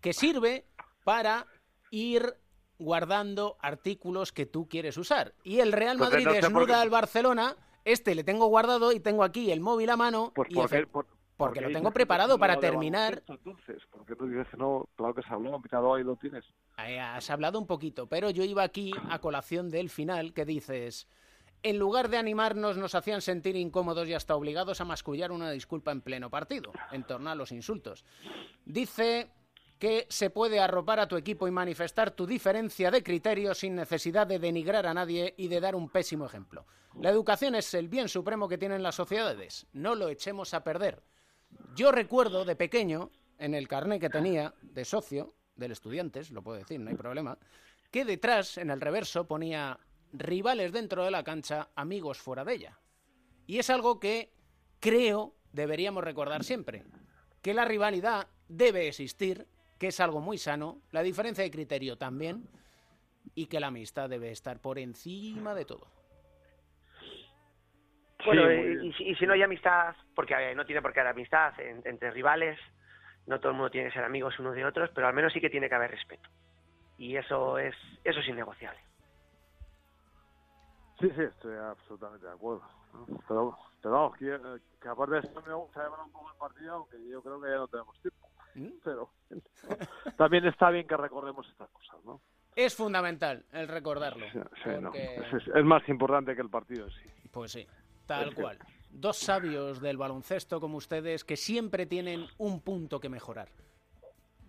que 0.00 0.14
sirve 0.14 0.64
para 1.04 1.46
ir 1.90 2.34
guardando 2.78 3.58
artículos 3.60 4.32
que 4.32 4.46
tú 4.46 4.68
quieres 4.68 4.96
usar. 4.96 5.34
Y 5.44 5.60
el 5.60 5.72
Real 5.72 5.98
Pues 5.98 6.10
Madrid 6.10 6.24
no 6.24 6.32
sé 6.32 6.40
por 6.40 6.50
desnuda 6.62 6.80
al 6.80 6.90
Barcelona, 6.90 7.56
este 7.84 8.14
le 8.14 8.24
tengo 8.24 8.46
guardado 8.46 8.92
y 8.92 9.00
tengo 9.00 9.24
aquí 9.24 9.50
el 9.50 9.60
móvil 9.60 9.90
a 9.90 9.96
mano. 9.96 10.32
Pues 10.34 10.50
y 10.50 10.54
porque, 10.54 10.86
por- 10.86 11.06
porque 11.36 11.60
lo 11.60 11.70
tengo 11.72 11.90
preparado 11.90 12.38
para 12.38 12.54
terminar. 12.60 13.22
Entonces, 13.26 13.82
porque 13.90 14.14
tú 14.14 14.26
dices 14.28 14.46
que 14.48 14.56
no, 14.56 14.88
claro 14.96 15.14
que 15.14 15.22
se 15.22 15.28
habló, 15.32 15.58
mirado 15.58 15.94
ahí 15.94 16.04
lo 16.04 16.14
tienes. 16.16 16.44
Has 16.76 17.30
hablado 17.30 17.58
un 17.58 17.66
poquito, 17.66 18.06
pero 18.06 18.30
yo 18.30 18.44
iba 18.44 18.62
aquí 18.62 18.92
a 19.10 19.18
colación 19.18 19.68
del 19.68 19.90
final 19.90 20.34
que 20.34 20.44
dices, 20.44 21.08
en 21.64 21.78
lugar 21.78 22.08
de 22.10 22.16
animarnos 22.18 22.76
nos 22.76 22.94
hacían 22.94 23.22
sentir 23.22 23.56
incómodos 23.56 24.08
y 24.08 24.14
hasta 24.14 24.36
obligados 24.36 24.80
a 24.80 24.84
mascullar 24.84 25.32
una 25.32 25.50
disculpa 25.50 25.90
en 25.90 26.00
pleno 26.00 26.30
partido, 26.30 26.72
en 26.92 27.02
torno 27.04 27.30
a 27.30 27.34
los 27.34 27.50
insultos. 27.50 28.04
Dice 28.64 29.30
que 29.82 30.06
se 30.10 30.30
puede 30.30 30.60
arropar 30.60 31.00
a 31.00 31.08
tu 31.08 31.16
equipo 31.16 31.48
y 31.48 31.50
manifestar 31.50 32.12
tu 32.12 32.24
diferencia 32.24 32.88
de 32.92 33.02
criterio 33.02 33.52
sin 33.52 33.74
necesidad 33.74 34.28
de 34.28 34.38
denigrar 34.38 34.86
a 34.86 34.94
nadie 34.94 35.34
y 35.36 35.48
de 35.48 35.60
dar 35.60 35.74
un 35.74 35.88
pésimo 35.88 36.24
ejemplo. 36.24 36.66
La 37.00 37.10
educación 37.10 37.56
es 37.56 37.74
el 37.74 37.88
bien 37.88 38.08
supremo 38.08 38.46
que 38.46 38.58
tienen 38.58 38.84
las 38.84 38.94
sociedades. 38.94 39.66
No 39.72 39.96
lo 39.96 40.08
echemos 40.08 40.54
a 40.54 40.62
perder. 40.62 41.02
Yo 41.74 41.90
recuerdo 41.90 42.44
de 42.44 42.54
pequeño, 42.54 43.10
en 43.38 43.54
el 43.54 43.66
carné 43.66 43.98
que 43.98 44.08
tenía 44.08 44.54
de 44.62 44.84
socio, 44.84 45.34
del 45.56 45.72
estudiantes, 45.72 46.30
lo 46.30 46.44
puedo 46.44 46.58
decir, 46.58 46.78
no 46.78 46.90
hay 46.90 46.96
problema, 46.96 47.36
que 47.90 48.04
detrás, 48.04 48.58
en 48.58 48.70
el 48.70 48.80
reverso, 48.80 49.26
ponía 49.26 49.80
rivales 50.12 50.70
dentro 50.70 51.04
de 51.04 51.10
la 51.10 51.24
cancha, 51.24 51.70
amigos 51.74 52.18
fuera 52.18 52.44
de 52.44 52.54
ella. 52.54 52.78
Y 53.48 53.58
es 53.58 53.68
algo 53.68 53.98
que 53.98 54.32
creo 54.78 55.34
deberíamos 55.50 56.04
recordar 56.04 56.44
siempre, 56.44 56.84
que 57.42 57.52
la 57.52 57.64
rivalidad 57.64 58.28
debe 58.46 58.86
existir, 58.86 59.48
que 59.82 59.88
es 59.88 59.98
algo 59.98 60.20
muy 60.20 60.38
sano, 60.38 60.80
la 60.92 61.02
diferencia 61.02 61.42
de 61.42 61.50
criterio 61.50 61.98
también, 61.98 62.44
y 63.34 63.46
que 63.46 63.58
la 63.58 63.66
amistad 63.66 64.08
debe 64.08 64.30
estar 64.30 64.60
por 64.60 64.78
encima 64.78 65.56
de 65.56 65.64
todo. 65.64 65.88
Bueno, 68.24 68.42
muy 68.44 68.86
y, 68.86 68.92
si- 68.92 69.08
y 69.08 69.14
si 69.16 69.26
no 69.26 69.32
hay 69.32 69.42
amistad, 69.42 69.96
porque 70.14 70.34
eh, 70.34 70.54
no 70.54 70.64
tiene 70.64 70.80
por 70.80 70.92
qué 70.92 71.00
haber 71.00 71.14
amistad 71.14 71.58
en- 71.58 71.82
entre 71.84 72.12
rivales, 72.12 72.60
no 73.26 73.40
todo 73.40 73.50
el 73.50 73.56
mundo 73.56 73.72
tiene 73.72 73.88
que 73.88 73.94
ser 73.94 74.04
amigos 74.04 74.38
unos 74.38 74.54
de 74.54 74.64
otros, 74.64 74.88
pero 74.94 75.08
al 75.08 75.14
menos 75.14 75.32
sí 75.32 75.40
que 75.40 75.50
tiene 75.50 75.68
que 75.68 75.74
haber 75.74 75.90
respeto. 75.90 76.28
Y 76.96 77.16
eso 77.16 77.58
es 77.58 77.74
eso 78.04 78.20
es 78.20 78.28
innegociable. 78.28 78.78
Sí, 81.00 81.10
sí, 81.10 81.22
estoy 81.22 81.56
absolutamente 81.56 82.24
de 82.24 82.32
acuerdo. 82.32 82.62
Pero, 83.26 83.58
pero 83.80 83.94
vamos, 83.94 84.16
que, 84.16 84.38
que 84.80 84.88
aparte 84.88 85.14
de 85.14 85.20
eso 85.22 85.42
me 85.44 85.54
gusta 85.54 85.82
llevar 85.82 85.98
un 86.06 86.12
poco 86.12 86.30
el 86.30 86.36
partido, 86.36 86.74
aunque 86.74 86.98
yo 87.10 87.20
creo 87.20 87.40
que 87.40 87.48
ya 87.48 87.56
no 87.56 87.66
tenemos 87.66 88.00
tiempo. 88.00 88.21
¿Mm? 88.54 88.68
Pero 88.84 89.10
¿no? 89.30 89.40
también 90.16 90.46
está 90.46 90.70
bien 90.70 90.86
que 90.86 90.96
recordemos 90.96 91.46
estas 91.48 91.70
cosas, 91.70 92.04
¿no? 92.04 92.20
Es 92.54 92.74
fundamental 92.74 93.44
el 93.52 93.66
recordarlo. 93.68 94.26
Sí, 94.30 94.38
sí, 94.62 94.70
no. 94.80 94.90
porque- 94.90 95.16
Es, 95.16 95.32
es- 95.34 95.54
es 95.54 95.64
más 95.64 95.88
importante 95.88 96.34
que 96.36 96.42
el 96.42 96.50
partido 96.50 96.88
sí. 96.90 97.08
Pues 97.30 97.52
sí, 97.52 97.66
tal 98.06 98.34
cual. 98.34 98.58
Dos 98.90 99.16
sabios 99.18 99.80
del 99.80 99.96
baloncesto 99.96 100.60
como 100.60 100.76
ustedes 100.76 101.24
que 101.24 101.36
siempre 101.38 101.86
tienen 101.86 102.26
un 102.36 102.60
punto 102.60 103.00
que 103.00 103.08
mejorar. 103.08 103.48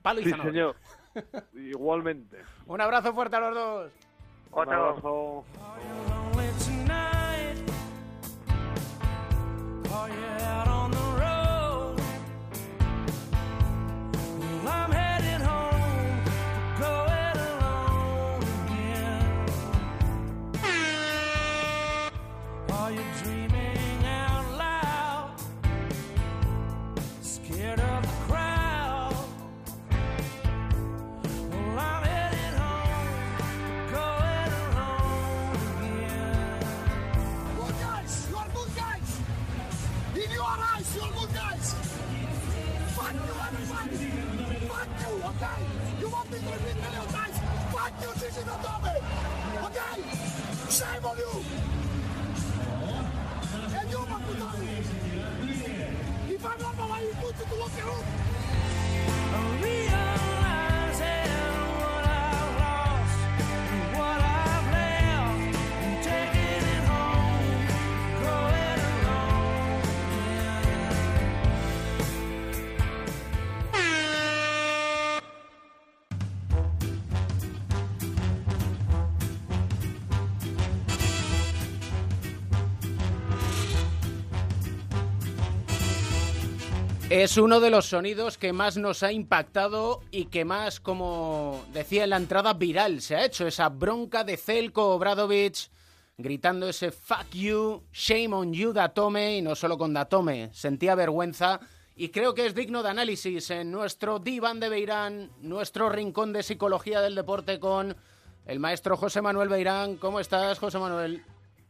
Palo 0.01 0.19
y 0.19 0.25
Sí, 0.25 0.31
señor. 0.31 0.75
Igualmente. 1.53 2.43
Un 2.65 2.81
abrazo 2.81 3.13
fuerte 3.13 3.37
a 3.37 3.39
los 3.39 3.55
dos. 3.55 3.91
Un 4.51 4.59
abrazo. 4.73 5.45
lonely 6.09 6.49
tonight. 6.65 7.69
3 46.43 46.51
million 46.51 47.07
times. 47.07 47.37
Fuck 47.71 47.93
you, 48.01 48.11
Gigi 48.19 48.41
Natomi! 48.43 48.95
Okay? 49.65 49.95
Shame 50.69 51.05
on 51.05 51.17
you! 51.17 51.33
And 53.79 53.89
you, 53.89 54.01
Makutai! 54.11 54.59
If 56.29 56.45
I'm 56.45 56.59
not 56.59 56.77
my 56.77 56.85
way, 56.91 57.05
you 57.07 57.13
put 57.21 57.39
it 57.39 57.49
to 57.49 57.55
walk 57.55 57.77
around. 57.79 58.42
Es 87.15 87.37
uno 87.37 87.59
de 87.59 87.69
los 87.69 87.85
sonidos 87.85 88.39
que 88.39 88.53
más 88.53 88.75
nos 88.75 89.03
ha 89.03 89.11
impactado 89.11 90.01
y 90.09 90.25
que 90.25 90.45
más, 90.45 90.79
como 90.79 91.63
decía 91.71 92.05
en 92.05 92.09
la 92.09 92.17
entrada, 92.17 92.53
viral 92.53 93.03
se 93.03 93.15
ha 93.15 93.23
hecho. 93.23 93.45
Esa 93.45 93.69
bronca 93.69 94.23
de 94.23 94.35
Zelko 94.35 94.95
Obradovic 94.95 95.69
gritando 96.17 96.67
ese 96.67 96.89
fuck 96.91 97.29
you, 97.31 97.83
shame 97.93 98.33
on 98.33 98.51
you, 98.51 98.73
Datome, 98.73 99.37
y 99.37 99.43
no 99.43 99.53
solo 99.53 99.77
con 99.77 99.93
Datome, 99.93 100.49
sentía 100.53 100.95
vergüenza. 100.95 101.59
Y 101.95 102.09
creo 102.09 102.33
que 102.33 102.47
es 102.47 102.55
digno 102.55 102.81
de 102.81 102.89
análisis 102.89 103.51
en 103.51 103.69
nuestro 103.69 104.17
diván 104.17 104.59
de 104.59 104.69
Beirán, 104.69 105.29
nuestro 105.39 105.89
rincón 105.89 106.33
de 106.33 106.41
psicología 106.41 106.99
del 106.99 107.13
deporte 107.13 107.59
con 107.59 107.95
el 108.47 108.59
maestro 108.59 108.97
José 108.97 109.21
Manuel 109.21 109.49
Beirán. 109.49 109.97
¿Cómo 109.97 110.19
estás, 110.19 110.57
José 110.57 110.79
Manuel? 110.79 111.23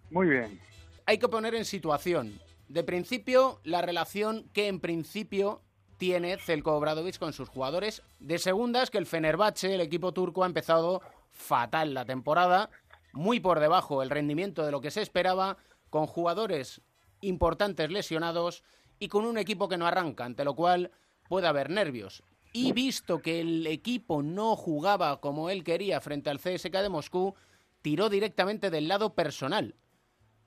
Muy 0.09 0.29
bien. 0.29 0.57
hay 1.05 1.17
que 1.17 1.27
poner 1.27 1.53
en 1.53 1.65
situación. 1.65 2.39
De 2.73 2.83
principio, 2.83 3.59
la 3.63 3.83
relación 3.83 4.49
que 4.51 4.67
en 4.67 4.79
principio 4.79 5.61
tiene 5.99 6.39
Zelko 6.39 6.75
Obradovic 6.75 7.19
con 7.19 7.31
sus 7.31 7.47
jugadores. 7.47 8.01
De 8.17 8.39
segundas, 8.39 8.89
que 8.89 8.97
el 8.97 9.05
Fenerbahce, 9.05 9.75
el 9.75 9.79
equipo 9.79 10.11
turco, 10.11 10.43
ha 10.43 10.47
empezado 10.47 11.03
fatal 11.29 11.93
la 11.93 12.03
temporada, 12.05 12.71
muy 13.11 13.39
por 13.39 13.59
debajo 13.59 14.01
el 14.01 14.09
rendimiento 14.09 14.65
de 14.65 14.71
lo 14.71 14.81
que 14.81 14.89
se 14.89 15.03
esperaba, 15.03 15.57
con 15.91 16.07
jugadores 16.07 16.81
importantes 17.21 17.91
lesionados 17.91 18.63
y 18.97 19.07
con 19.07 19.25
un 19.25 19.37
equipo 19.37 19.69
que 19.69 19.77
no 19.77 19.85
arranca, 19.85 20.25
ante 20.25 20.43
lo 20.43 20.55
cual 20.55 20.89
puede 21.29 21.45
haber 21.45 21.69
nervios. 21.69 22.23
Y 22.53 22.71
visto 22.71 23.21
que 23.21 23.41
el 23.41 23.67
equipo 23.67 24.23
no 24.23 24.55
jugaba 24.55 25.21
como 25.21 25.51
él 25.51 25.63
quería 25.63 26.01
frente 26.01 26.31
al 26.31 26.39
CSK 26.39 26.71
de 26.71 26.89
Moscú, 26.89 27.35
tiró 27.83 28.09
directamente 28.09 28.71
del 28.71 28.87
lado 28.87 29.13
personal. 29.13 29.75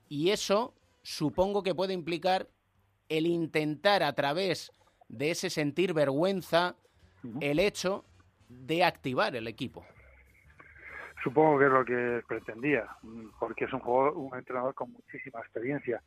Y 0.09 0.31
eso 0.31 0.73
supongo 1.07 1.63
que 1.63 1.73
puede 1.73 1.93
implicar 1.93 2.47
el 3.07 3.27
intentar 3.27 4.03
a 4.03 4.11
través 4.11 4.73
de 5.07 5.31
ese 5.31 5.49
sentir 5.49 5.93
vergüenza 5.93 6.75
el 7.39 7.59
hecho 7.59 8.03
de 8.49 8.83
activar 8.83 9.33
el 9.37 9.47
equipo. 9.47 9.85
Supongo 11.23 11.59
que 11.59 11.65
es 11.65 11.71
lo 11.71 11.85
que 11.85 12.21
pretendía, 12.27 12.87
porque 13.39 13.65
es 13.65 13.73
un 13.73 13.79
jugador, 13.79 14.17
un 14.17 14.37
entrenador 14.37 14.75
con 14.75 14.91
muchísima 14.91 15.39
experiencia. 15.39 16.03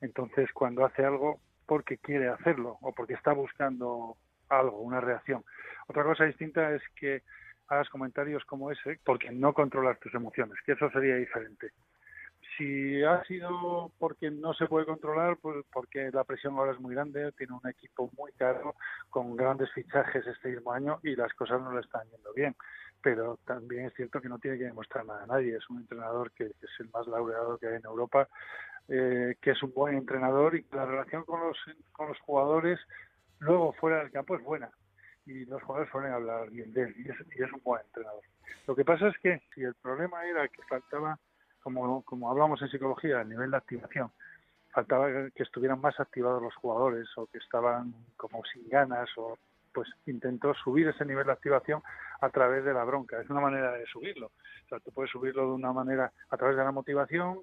Entonces, 0.00 0.50
cuando 0.54 0.86
hace 0.86 1.04
algo, 1.04 1.38
porque 1.66 1.98
quiere 1.98 2.28
hacerlo 2.28 2.78
o 2.80 2.94
porque 2.94 3.14
está 3.14 3.34
buscando 3.34 4.16
algo, 4.48 4.80
una 4.80 5.02
reacción. 5.02 5.44
Otra 5.86 6.02
cosa 6.02 6.24
distinta 6.24 6.74
es 6.74 6.82
que 6.96 7.22
hagas 7.68 7.90
comentarios 7.90 8.42
como 8.46 8.70
ese 8.70 8.98
porque 9.04 9.30
no 9.30 9.52
controlas 9.52 10.00
tus 10.00 10.14
emociones, 10.14 10.56
que 10.64 10.72
eso 10.72 10.90
sería 10.90 11.16
diferente. 11.16 11.72
Si 12.56 13.02
ha 13.02 13.22
sido 13.24 13.92
porque 13.98 14.30
no 14.30 14.52
se 14.54 14.66
puede 14.66 14.86
controlar, 14.86 15.36
pues 15.38 15.64
porque 15.72 16.10
la 16.12 16.24
presión 16.24 16.56
ahora 16.56 16.72
es 16.72 16.80
muy 16.80 16.94
grande, 16.94 17.32
tiene 17.32 17.54
un 17.54 17.70
equipo 17.70 18.10
muy 18.16 18.32
caro, 18.32 18.74
con 19.08 19.36
grandes 19.36 19.70
fichajes 19.72 20.26
este 20.26 20.48
mismo 20.48 20.72
año 20.72 20.98
y 21.02 21.16
las 21.16 21.32
cosas 21.34 21.60
no 21.60 21.72
le 21.72 21.80
están 21.80 22.08
yendo 22.10 22.32
bien. 22.34 22.54
Pero 23.02 23.38
también 23.46 23.86
es 23.86 23.94
cierto 23.94 24.20
que 24.20 24.28
no 24.28 24.38
tiene 24.38 24.58
que 24.58 24.64
demostrar 24.64 25.06
nada 25.06 25.24
a 25.24 25.26
nadie. 25.26 25.56
Es 25.56 25.70
un 25.70 25.78
entrenador 25.78 26.32
que, 26.32 26.44
es 26.44 26.80
el 26.80 26.90
más 26.90 27.06
laureado 27.06 27.56
que 27.58 27.68
hay 27.68 27.76
en 27.76 27.84
Europa, 27.84 28.28
eh, 28.88 29.36
que 29.40 29.52
es 29.52 29.62
un 29.62 29.72
buen 29.72 29.96
entrenador 29.96 30.56
y 30.56 30.66
la 30.72 30.84
relación 30.84 31.24
con 31.24 31.40
los, 31.40 31.56
con 31.92 32.08
los 32.08 32.18
jugadores 32.20 32.78
luego 33.38 33.72
fuera 33.74 33.98
del 33.98 34.10
campo 34.10 34.36
es 34.36 34.42
buena 34.42 34.70
y 35.26 35.44
los 35.46 35.62
jugadores 35.62 35.90
suelen 35.90 36.12
hablar 36.12 36.50
bien 36.50 36.72
de 36.72 36.82
él 36.82 36.94
y 36.96 37.08
es, 37.08 37.16
y 37.36 37.42
es 37.42 37.52
un 37.52 37.60
buen 37.62 37.82
entrenador. 37.86 38.22
Lo 38.66 38.74
que 38.74 38.84
pasa 38.84 39.08
es 39.08 39.18
que 39.18 39.40
si 39.54 39.62
el 39.62 39.74
problema 39.74 40.24
era 40.26 40.48
que 40.48 40.62
faltaba, 40.62 41.18
como, 41.62 42.02
como 42.02 42.30
hablamos 42.30 42.60
en 42.62 42.68
psicología, 42.70 43.20
el 43.20 43.28
nivel 43.28 43.50
de 43.50 43.56
activación, 43.56 44.10
faltaba 44.70 45.08
que 45.34 45.42
estuvieran 45.42 45.80
más 45.80 45.98
activados 45.98 46.42
los 46.42 46.54
jugadores 46.56 47.08
o 47.16 47.26
que 47.26 47.38
estaban 47.38 47.92
como 48.16 48.42
sin 48.52 48.68
ganas 48.68 49.08
o 49.16 49.36
pues 49.72 49.88
intentó 50.06 50.52
subir 50.54 50.88
ese 50.88 51.04
nivel 51.04 51.26
de 51.26 51.32
activación 51.32 51.80
a 52.20 52.28
través 52.30 52.64
de 52.64 52.74
la 52.74 52.82
bronca. 52.82 53.20
Es 53.20 53.30
una 53.30 53.40
manera 53.40 53.70
de 53.72 53.86
subirlo. 53.86 54.26
O 54.26 54.68
sea, 54.68 54.80
tú 54.80 54.90
puedes 54.90 55.12
subirlo 55.12 55.42
de 55.42 55.52
una 55.52 55.72
manera 55.72 56.10
a 56.28 56.36
través 56.36 56.56
de 56.56 56.64
la 56.64 56.72
motivación, 56.72 57.38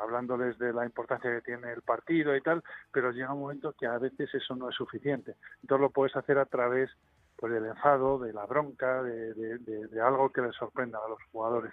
hablándoles 0.00 0.56
de 0.58 0.72
la 0.72 0.84
importancia 0.84 1.28
que 1.28 1.40
tiene 1.42 1.72
el 1.72 1.82
partido 1.82 2.36
y 2.36 2.40
tal, 2.40 2.62
pero 2.92 3.10
llega 3.10 3.32
un 3.32 3.40
momento 3.40 3.72
que 3.72 3.86
a 3.86 3.98
veces 3.98 4.32
eso 4.32 4.54
no 4.54 4.68
es 4.68 4.76
suficiente. 4.76 5.34
Entonces 5.62 5.82
lo 5.82 5.90
puedes 5.90 6.14
hacer 6.14 6.38
a 6.38 6.44
través 6.46 6.88
pues 7.36 7.52
del 7.52 7.66
enfado, 7.66 8.18
de 8.20 8.32
la 8.32 8.46
bronca, 8.46 9.02
de- 9.02 9.34
de- 9.34 9.88
de 9.88 10.00
algo 10.00 10.30
que 10.30 10.40
les 10.42 10.54
sorprenda 10.54 10.98
a 11.04 11.08
los 11.08 11.18
jugadores. 11.32 11.72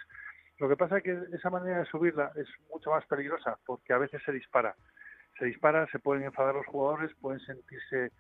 Lo 0.60 0.70
que 0.70 0.78
pasa 0.78 0.98
es 0.98 1.04
que 1.04 1.18
esa 1.34 1.50
manera 1.50 1.80
de 1.80 1.86
subirla 1.86 2.32
es 2.36 2.48
mucho 2.70 2.92
más 2.92 3.06
peligrosa 3.06 3.58
porque 3.66 3.94
a 3.94 3.98
veces 3.98 4.22
se 4.24 4.32
dispara. 4.32 4.76
Se 5.40 5.46
dispara, 5.46 5.88
se 5.88 6.00
pueden 6.00 6.24
enfadar 6.24 6.54
los 6.54 6.66
jugadores, 6.68 7.12
pueden 7.20 7.40
sentirse 7.40 8.12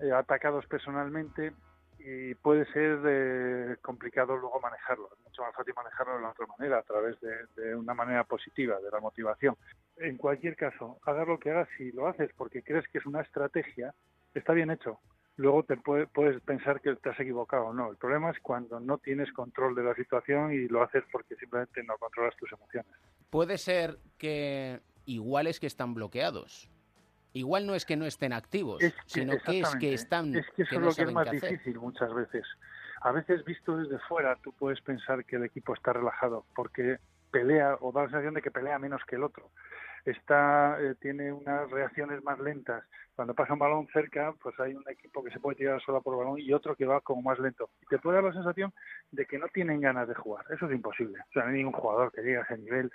eh, 0.00 0.12
atacados 0.12 0.66
personalmente 0.66 1.52
y 1.98 2.34
puede 2.36 2.64
ser 2.72 3.00
eh, 3.06 3.76
complicado 3.82 4.36
luego 4.36 4.60
manejarlo. 4.60 5.10
Es 5.12 5.24
mucho 5.24 5.42
más 5.42 5.54
fácil 5.54 5.74
manejarlo 5.74 6.14
de 6.14 6.22
la 6.22 6.30
otra 6.30 6.46
manera, 6.46 6.78
a 6.78 6.82
través 6.82 7.16
de, 7.20 7.74
una 7.74 7.94
manera 7.94 8.24
positiva, 8.24 8.80
de 8.80 8.90
la 8.90 9.00
motivación. 9.00 9.56
En 9.96 10.16
cualquier 10.16 10.56
caso, 10.56 10.98
hagas 11.04 11.26
lo 11.26 11.38
que 11.38 11.50
hagas, 11.50 11.68
si 11.76 11.90
lo 11.92 12.06
haces 12.06 12.30
porque 12.36 12.62
crees 12.62 12.86
que 12.88 12.98
es 12.98 13.06
una 13.06 13.20
estrategia, 13.20 13.94
está 14.34 14.52
bien 14.52 14.70
hecho. 14.70 15.00
Luego 15.38 15.62
te 15.62 15.76
puede- 15.76 16.08
puedes 16.08 16.40
pensar 16.42 16.80
que 16.80 16.96
te 16.96 17.10
has 17.10 17.20
equivocado 17.20 17.66
o 17.66 17.72
no. 17.72 17.90
El 17.92 17.96
problema 17.96 18.30
es 18.30 18.40
cuando 18.40 18.80
no 18.80 18.98
tienes 18.98 19.32
control 19.32 19.74
de 19.76 19.84
la 19.84 19.94
situación 19.94 20.52
y 20.52 20.66
lo 20.66 20.82
haces 20.82 21.04
porque 21.12 21.36
simplemente 21.36 21.82
no 21.84 21.96
controlas 21.96 22.36
tus 22.36 22.50
emociones. 22.52 22.90
Puede 23.30 23.56
ser 23.56 23.98
que 24.18 24.80
igual 25.06 25.46
es 25.46 25.60
que 25.60 25.68
están 25.68 25.94
bloqueados. 25.94 26.68
Igual 27.34 27.66
no 27.68 27.76
es 27.76 27.86
que 27.86 27.96
no 27.96 28.04
estén 28.04 28.32
activos, 28.32 28.82
Es 28.82 28.92
que- 28.94 29.00
sino 29.06 29.38
que 29.38 29.60
es 29.60 29.70
que 29.78 29.94
están 29.94 30.34
Es 30.34 30.46
que 30.56 30.62
eso 30.62 30.70
que 30.70 30.74
es 30.76 30.80
no 30.80 30.86
lo 30.88 30.94
que 30.94 31.02
es 31.02 31.12
más 31.12 31.30
difícil 31.30 31.78
muchas 31.78 32.12
veces. 32.12 32.44
A 33.02 33.12
veces 33.12 33.44
visto 33.44 33.76
desde 33.76 34.00
fuera 34.08 34.34
tú 34.42 34.52
puedes 34.52 34.80
pensar 34.80 35.24
que 35.24 35.36
el 35.36 35.44
equipo 35.44 35.72
está 35.72 35.92
relajado 35.92 36.46
porque 36.56 36.98
pelea 37.30 37.76
o 37.80 37.92
da 37.92 38.02
la 38.02 38.08
sensación 38.08 38.34
de 38.34 38.42
que 38.42 38.50
pelea 38.50 38.76
menos 38.80 39.02
que 39.06 39.14
el 39.14 39.22
otro. 39.22 39.52
Está 40.10 40.78
eh, 40.80 40.94
tiene 41.00 41.32
unas 41.32 41.70
reacciones 41.70 42.22
más 42.24 42.38
lentas. 42.38 42.84
Cuando 43.14 43.34
pasa 43.34 43.52
un 43.52 43.58
balón 43.58 43.88
cerca, 43.92 44.32
pues 44.40 44.58
hay 44.60 44.74
un 44.74 44.84
equipo 44.88 45.22
que 45.22 45.30
se 45.30 45.40
puede 45.40 45.56
tirar 45.56 45.80
sola 45.82 46.00
por 46.00 46.16
balón 46.16 46.38
y 46.38 46.52
otro 46.52 46.74
que 46.76 46.86
va 46.86 47.00
como 47.00 47.20
más 47.22 47.38
lento. 47.38 47.68
Y 47.82 47.86
te 47.86 47.98
puede 47.98 48.16
dar 48.16 48.24
la 48.24 48.32
sensación 48.32 48.72
de 49.10 49.26
que 49.26 49.38
no 49.38 49.48
tienen 49.48 49.80
ganas 49.80 50.08
de 50.08 50.14
jugar. 50.14 50.44
Eso 50.50 50.66
es 50.66 50.72
imposible. 50.72 51.18
O 51.28 51.32
sea, 51.32 51.42
no 51.42 51.48
hay 51.50 51.56
ningún 51.56 51.72
jugador 51.72 52.12
que 52.12 52.22
llegue 52.22 52.38
a 52.38 52.42
ese 52.42 52.58
nivel 52.58 52.90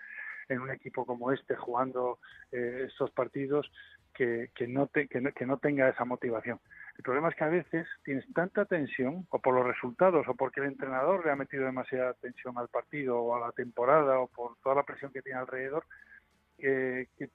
en 0.50 0.60
un 0.60 0.72
equipo 0.72 1.06
como 1.06 1.32
este 1.32 1.56
jugando 1.56 2.20
eh, 2.52 2.86
estos 2.88 3.12
partidos 3.12 3.72
que, 4.14 4.50
que, 4.56 4.68
no 4.68 4.88
te- 4.88 5.08
que, 5.08 5.22
no, 5.22 5.32
que 5.32 5.46
no 5.46 5.58
tenga 5.58 5.90
esa 5.90 6.06
motivación. 6.06 6.60
El 6.98 7.04
problema 7.04 7.30
es 7.30 7.36
que 7.36 7.44
a 7.44 7.50
veces 7.50 7.88
tienes 8.04 8.26
tanta 8.34 8.66
tensión, 8.66 9.26
o 9.30 9.40
por 9.40 9.56
los 9.56 9.66
resultados, 9.66 10.28
o 10.28 10.36
porque 10.36 10.60
el 10.62 10.68
entrenador 10.68 11.26
le 11.26 11.32
ha 11.32 11.36
metido 11.36 11.66
demasiada 11.66 12.14
tensión 12.14 12.58
al 12.58 12.68
partido, 12.70 13.20
o 13.20 13.36
a 13.36 13.40
la 13.40 13.52
temporada, 13.52 14.20
o 14.20 14.28
por 14.28 14.58
toda 14.64 14.76
la 14.76 14.84
presión 14.84 15.12
que 15.12 15.22
tiene 15.24 15.40
alrededor, 15.40 15.86
que, 16.64 17.30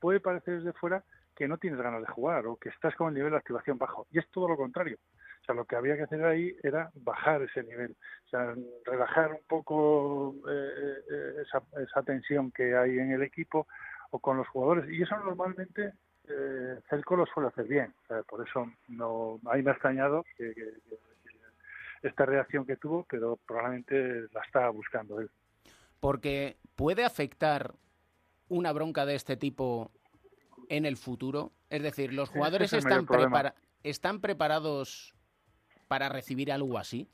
puede 0.00 0.20
parecer 0.20 0.58
desde 0.58 0.72
fuera 0.72 1.04
que 1.34 1.46
no 1.46 1.58
tienes 1.58 1.80
ganas 1.80 2.00
de 2.00 2.08
jugar, 2.08 2.46
o 2.46 2.56
que 2.56 2.68
estás 2.68 2.94
con 2.96 3.08
el 3.08 3.14
nivel 3.14 3.30
de 3.30 3.38
activación 3.38 3.78
bajo. 3.78 4.06
Y 4.10 4.18
es 4.18 4.28
todo 4.30 4.48
lo 4.48 4.56
contrario. 4.56 4.98
O 5.40 5.44
sea, 5.44 5.54
lo 5.54 5.64
que 5.64 5.76
había 5.76 5.96
que 5.96 6.02
hacer 6.02 6.24
ahí 6.24 6.54
era 6.62 6.90
bajar 6.94 7.42
ese 7.42 7.62
nivel, 7.62 7.96
o 8.26 8.28
sea, 8.28 8.54
relajar 8.84 9.32
un 9.32 9.46
poco 9.46 10.34
eh, 10.48 10.98
eh, 11.10 11.34
esa, 11.42 11.62
esa 11.80 12.02
tensión 12.02 12.50
que 12.50 12.76
hay 12.76 12.98
en 12.98 13.12
el 13.12 13.22
equipo 13.22 13.68
o 14.10 14.18
con 14.18 14.36
los 14.36 14.48
jugadores. 14.48 14.90
Y 14.90 15.02
eso 15.02 15.16
normalmente 15.18 15.92
eh, 16.28 16.80
Celco 16.90 17.16
lo 17.16 17.26
suele 17.26 17.48
hacer 17.48 17.66
bien. 17.66 17.94
O 18.04 18.06
sea, 18.06 18.22
por 18.24 18.46
eso 18.46 18.70
no, 18.88 19.38
ahí 19.46 19.62
me 19.62 19.70
ha 19.70 19.74
extrañado 19.74 20.24
que 20.36 20.52
esta 22.02 22.26
reacción 22.26 22.66
que 22.66 22.76
tuvo, 22.76 23.06
pero 23.08 23.38
probablemente 23.46 24.28
la 24.32 24.42
estaba 24.44 24.70
buscando 24.70 25.20
él. 25.20 25.30
Porque 26.00 26.56
puede 26.76 27.04
afectar 27.04 27.74
una 28.48 28.72
bronca 28.72 29.06
de 29.06 29.14
este 29.14 29.36
tipo 29.36 29.90
en 30.68 30.84
el 30.84 30.96
futuro. 30.96 31.52
Es 31.70 31.82
decir, 31.82 32.12
los 32.12 32.30
jugadores 32.30 32.72
es 32.72 32.84
están, 32.84 33.06
problema. 33.06 33.30
prepara- 33.42 33.54
están 33.82 34.20
preparados 34.20 35.14
para 35.88 36.08
recibir 36.08 36.52
algo 36.52 36.78
así. 36.78 37.08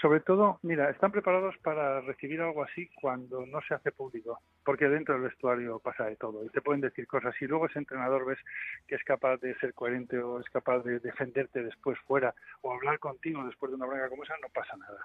Sobre 0.00 0.20
todo, 0.20 0.60
mira, 0.62 0.90
están 0.90 1.10
preparados 1.10 1.56
para 1.58 2.00
recibir 2.02 2.40
algo 2.40 2.62
así 2.62 2.88
cuando 3.00 3.44
no 3.46 3.60
se 3.66 3.74
hace 3.74 3.90
público, 3.90 4.40
porque 4.64 4.88
dentro 4.88 5.14
del 5.14 5.24
vestuario 5.24 5.80
pasa 5.80 6.04
de 6.04 6.14
todo 6.14 6.44
y 6.44 6.48
te 6.50 6.62
pueden 6.62 6.80
decir 6.80 7.04
cosas. 7.08 7.34
Si 7.36 7.46
luego 7.48 7.66
ese 7.66 7.80
entrenador 7.80 8.24
ves 8.24 8.38
que 8.86 8.94
es 8.94 9.02
capaz 9.02 9.38
de 9.38 9.58
ser 9.58 9.74
coherente 9.74 10.16
o 10.20 10.38
es 10.38 10.48
capaz 10.50 10.84
de 10.84 11.00
defenderte 11.00 11.64
después 11.64 11.98
fuera 12.06 12.32
o 12.60 12.72
hablar 12.72 13.00
contigo 13.00 13.44
después 13.44 13.70
de 13.72 13.76
una 13.76 13.86
bronca 13.86 14.08
como 14.08 14.22
esa, 14.22 14.34
no 14.40 14.48
pasa 14.54 14.76
nada. 14.76 15.04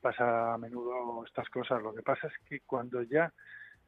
Pasa 0.00 0.54
a 0.54 0.58
menudo 0.58 1.24
estas 1.26 1.48
cosas. 1.50 1.82
Lo 1.82 1.94
que 1.94 2.02
pasa 2.02 2.26
es 2.28 2.32
que 2.48 2.60
cuando 2.60 3.02
ya 3.02 3.30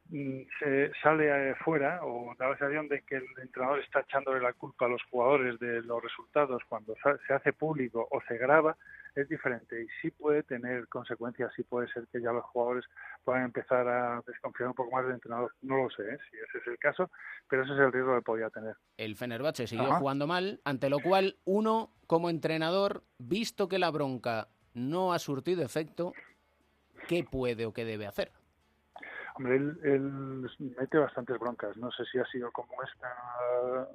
se 0.09 0.91
sale 1.01 1.51
eh, 1.51 1.55
fuera 1.63 1.99
o 2.03 2.33
da 2.37 2.49
la 2.49 2.57
sensación 2.57 2.87
de 2.87 3.01
que 3.01 3.15
el 3.15 3.25
entrenador 3.41 3.79
está 3.79 4.01
echándole 4.01 4.39
la 4.39 4.53
culpa 4.53 4.85
a 4.85 4.89
los 4.89 5.01
jugadores 5.09 5.59
de 5.59 5.81
los 5.81 6.01
resultados 6.01 6.61
cuando 6.69 6.95
se 7.27 7.33
hace 7.33 7.53
público 7.53 8.07
o 8.11 8.21
se 8.27 8.37
graba, 8.37 8.77
es 9.15 9.29
diferente 9.29 9.81
y 9.81 9.87
sí 10.01 10.11
puede 10.11 10.43
tener 10.43 10.87
consecuencias, 10.87 11.51
sí 11.55 11.63
puede 11.63 11.87
ser 11.87 12.05
que 12.11 12.21
ya 12.21 12.31
los 12.31 12.43
jugadores 12.45 12.85
puedan 13.23 13.43
empezar 13.43 13.87
a 13.87 14.21
desconfiar 14.27 14.69
un 14.69 14.75
poco 14.75 14.91
más 14.91 15.05
del 15.05 15.15
entrenador. 15.15 15.53
No 15.61 15.77
lo 15.77 15.89
sé 15.89 16.03
¿eh? 16.03 16.17
si 16.29 16.37
ese 16.37 16.57
es 16.59 16.67
el 16.67 16.77
caso, 16.77 17.09
pero 17.49 17.63
ese 17.63 17.73
es 17.73 17.79
el 17.79 17.91
riesgo 17.91 18.15
que 18.15 18.21
podía 18.21 18.49
tener. 18.49 18.75
El 18.97 19.15
Fenerbahce 19.15 19.67
siguió 19.67 19.87
Ajá. 19.87 19.99
jugando 19.99 20.27
mal, 20.27 20.59
ante 20.65 20.89
lo 20.89 20.99
cual 20.99 21.37
uno, 21.45 21.91
como 22.07 22.29
entrenador, 22.29 23.03
visto 23.17 23.69
que 23.69 23.79
la 23.79 23.89
bronca 23.89 24.49
no 24.73 25.13
ha 25.13 25.19
surtido 25.19 25.63
efecto, 25.63 26.13
¿qué 27.07 27.23
puede 27.23 27.65
o 27.65 27.73
qué 27.73 27.85
debe 27.85 28.05
hacer? 28.05 28.31
Hombre, 29.35 29.55
él, 29.55 30.49
mete 30.77 30.97
bastantes 30.97 31.37
broncas. 31.37 31.75
No 31.75 31.91
sé 31.91 32.05
si 32.05 32.17
ha 32.17 32.25
sido 32.25 32.51
como 32.51 32.71
esta, 32.83 33.89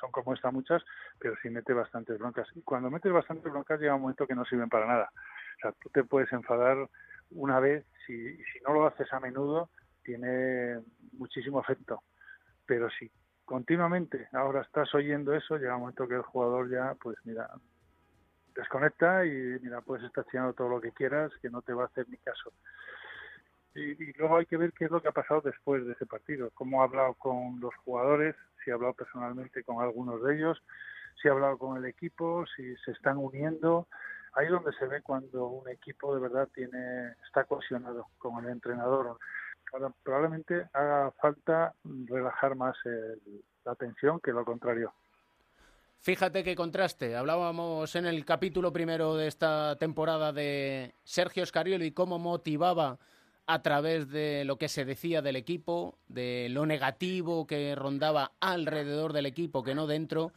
son 0.00 0.10
como 0.10 0.32
esta 0.32 0.50
muchas, 0.50 0.82
pero 1.18 1.34
sí 1.42 1.50
mete 1.50 1.74
bastantes 1.74 2.18
broncas. 2.18 2.48
Y 2.54 2.62
cuando 2.62 2.90
metes 2.90 3.12
bastantes 3.12 3.52
broncas 3.52 3.78
llega 3.80 3.94
un 3.94 4.00
momento 4.00 4.26
que 4.26 4.34
no 4.34 4.46
sirven 4.46 4.70
para 4.70 4.86
nada. 4.86 5.10
O 5.58 5.60
sea, 5.60 5.72
tú 5.72 5.90
te 5.90 6.04
puedes 6.04 6.32
enfadar 6.32 6.88
una 7.32 7.60
vez, 7.60 7.84
si, 8.06 8.38
no 8.66 8.72
lo 8.72 8.86
haces 8.86 9.12
a 9.12 9.20
menudo, 9.20 9.68
tiene 10.02 10.80
muchísimo 11.12 11.60
efecto. 11.60 12.02
Pero 12.64 12.88
si 12.88 13.10
continuamente 13.44 14.28
ahora 14.32 14.62
estás 14.62 14.94
oyendo 14.94 15.34
eso, 15.34 15.58
llega 15.58 15.74
un 15.74 15.82
momento 15.82 16.08
que 16.08 16.14
el 16.14 16.22
jugador 16.22 16.70
ya, 16.70 16.94
pues 16.94 17.18
mira, 17.24 17.50
desconecta 18.54 19.26
y 19.26 19.58
mira, 19.60 19.82
puedes 19.82 20.06
estar 20.06 20.24
tirando 20.24 20.54
todo 20.54 20.70
lo 20.70 20.80
que 20.80 20.92
quieras, 20.92 21.30
que 21.42 21.50
no 21.50 21.60
te 21.60 21.74
va 21.74 21.82
a 21.82 21.86
hacer 21.86 22.08
ni 22.08 22.16
caso. 22.16 22.52
Y, 23.74 23.80
y 24.02 24.12
luego 24.14 24.38
hay 24.38 24.46
que 24.46 24.56
ver 24.56 24.72
qué 24.72 24.86
es 24.86 24.90
lo 24.90 25.00
que 25.00 25.08
ha 25.08 25.12
pasado 25.12 25.40
después 25.42 25.86
de 25.86 25.92
ese 25.92 26.06
partido, 26.06 26.50
cómo 26.54 26.80
ha 26.80 26.84
hablado 26.84 27.14
con 27.14 27.60
los 27.60 27.74
jugadores, 27.84 28.34
si 28.64 28.70
ha 28.70 28.74
hablado 28.74 28.94
personalmente 28.94 29.62
con 29.62 29.82
algunos 29.82 30.22
de 30.22 30.36
ellos, 30.36 30.62
si 31.20 31.28
ha 31.28 31.32
hablado 31.32 31.58
con 31.58 31.76
el 31.76 31.84
equipo, 31.84 32.44
si 32.56 32.76
se 32.84 32.92
están 32.92 33.18
uniendo. 33.18 33.86
Ahí 34.34 34.46
es 34.46 34.52
donde 34.52 34.72
se 34.74 34.86
ve 34.86 35.02
cuando 35.02 35.46
un 35.48 35.68
equipo 35.68 36.14
de 36.14 36.20
verdad 36.20 36.48
tiene 36.54 37.12
está 37.26 37.44
cohesionado 37.44 38.06
con 38.18 38.44
el 38.44 38.50
entrenador. 38.50 39.18
Probablemente 40.02 40.66
haga 40.72 41.10
falta 41.20 41.74
relajar 42.06 42.54
más 42.56 42.76
el- 42.84 43.42
la 43.64 43.74
tensión 43.74 44.20
que 44.20 44.32
lo 44.32 44.44
contrario. 44.44 44.92
Fíjate 46.00 46.44
qué 46.44 46.54
contraste. 46.54 47.16
Hablábamos 47.16 47.94
en 47.96 48.06
el 48.06 48.24
capítulo 48.24 48.72
primero 48.72 49.16
de 49.16 49.26
esta 49.26 49.76
temporada 49.76 50.32
de 50.32 50.94
Sergio 51.02 51.44
Scariolo 51.44 51.84
y 51.84 51.90
cómo 51.90 52.18
motivaba 52.18 52.98
a 53.48 53.62
través 53.62 54.10
de 54.10 54.44
lo 54.44 54.58
que 54.58 54.68
se 54.68 54.84
decía 54.84 55.22
del 55.22 55.34
equipo, 55.34 55.96
de 56.06 56.48
lo 56.50 56.66
negativo 56.66 57.46
que 57.46 57.74
rondaba 57.74 58.32
alrededor 58.40 59.14
del 59.14 59.24
equipo, 59.24 59.64
que 59.64 59.74
no 59.74 59.86
dentro. 59.86 60.32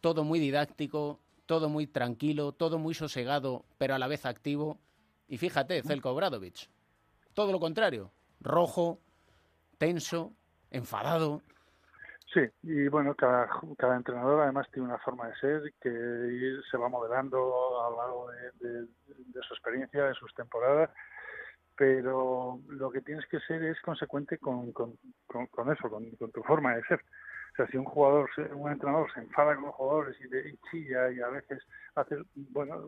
Todo 0.00 0.24
muy 0.24 0.40
didáctico, 0.40 1.20
todo 1.46 1.68
muy 1.68 1.86
tranquilo, 1.86 2.50
todo 2.50 2.78
muy 2.78 2.94
sosegado, 2.94 3.64
pero 3.78 3.94
a 3.94 3.98
la 4.00 4.08
vez 4.08 4.26
activo. 4.26 4.80
Y 5.28 5.38
fíjate, 5.38 5.80
Zelko 5.84 6.10
Obradovic. 6.10 6.68
Todo 7.32 7.52
lo 7.52 7.60
contrario. 7.60 8.10
Rojo, 8.40 8.98
tenso, 9.78 10.32
enfadado. 10.72 11.42
Sí, 12.34 12.40
y 12.64 12.88
bueno, 12.88 13.14
cada, 13.14 13.48
entrenador 13.96 14.42
además 14.42 14.66
tiene 14.72 14.88
una 14.88 14.98
forma 14.98 15.28
de 15.28 15.36
ser 15.36 15.74
que 15.80 16.60
se 16.68 16.76
va 16.76 16.88
modelando 16.88 17.38
a 17.86 17.90
lo 17.90 17.96
largo 17.98 18.30
de 18.30 19.42
su 19.46 19.54
experiencia, 19.54 20.06
de 20.06 20.14
sus 20.14 20.34
temporadas, 20.34 20.90
pero 21.78 22.58
lo 22.68 22.90
que 22.90 23.00
tienes 23.02 23.24
que 23.26 23.38
ser 23.40 23.62
es 23.62 23.80
consecuente 23.82 24.36
con, 24.38 24.72
con, 24.72 24.94
con- 25.28 25.72
eso, 25.72 25.88
con, 25.88 26.10
tu 26.32 26.42
forma 26.42 26.74
de 26.74 26.82
ser. 26.82 27.00
O 27.52 27.56
sea, 27.56 27.66
si 27.68 27.76
un 27.76 27.84
jugador, 27.84 28.28
un 28.54 28.70
entrenador 28.70 29.10
se 29.12 29.20
enfada 29.20 29.54
con 29.54 29.66
los 29.66 29.74
jugadores 29.76 30.16
y, 30.20 30.28
le- 30.28 30.48
y 30.50 30.58
chilla 30.70 31.10
y 31.10 31.20
a 31.20 31.28
veces 31.28 31.62
hace, 31.94 32.16
bueno, 32.34 32.82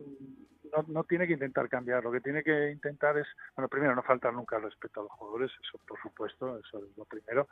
no, 0.75 0.85
no 0.87 1.03
tiene 1.05 1.25
que 1.25 1.33
intentar 1.33 1.69
cambiar, 1.69 2.03
lo 2.03 2.11
que 2.11 2.21
tiene 2.21 2.43
que 2.43 2.71
intentar 2.71 3.17
es, 3.17 3.27
bueno, 3.55 3.69
primero 3.69 3.95
no 3.95 4.03
faltar 4.03 4.33
nunca 4.33 4.57
al 4.57 4.63
respeto 4.63 4.99
a 4.99 5.03
los 5.03 5.11
jugadores, 5.13 5.51
eso 5.63 5.79
por 5.87 5.99
supuesto, 6.01 6.57
eso 6.57 6.79
es 6.85 6.97
lo 6.97 7.05
primero, 7.05 7.47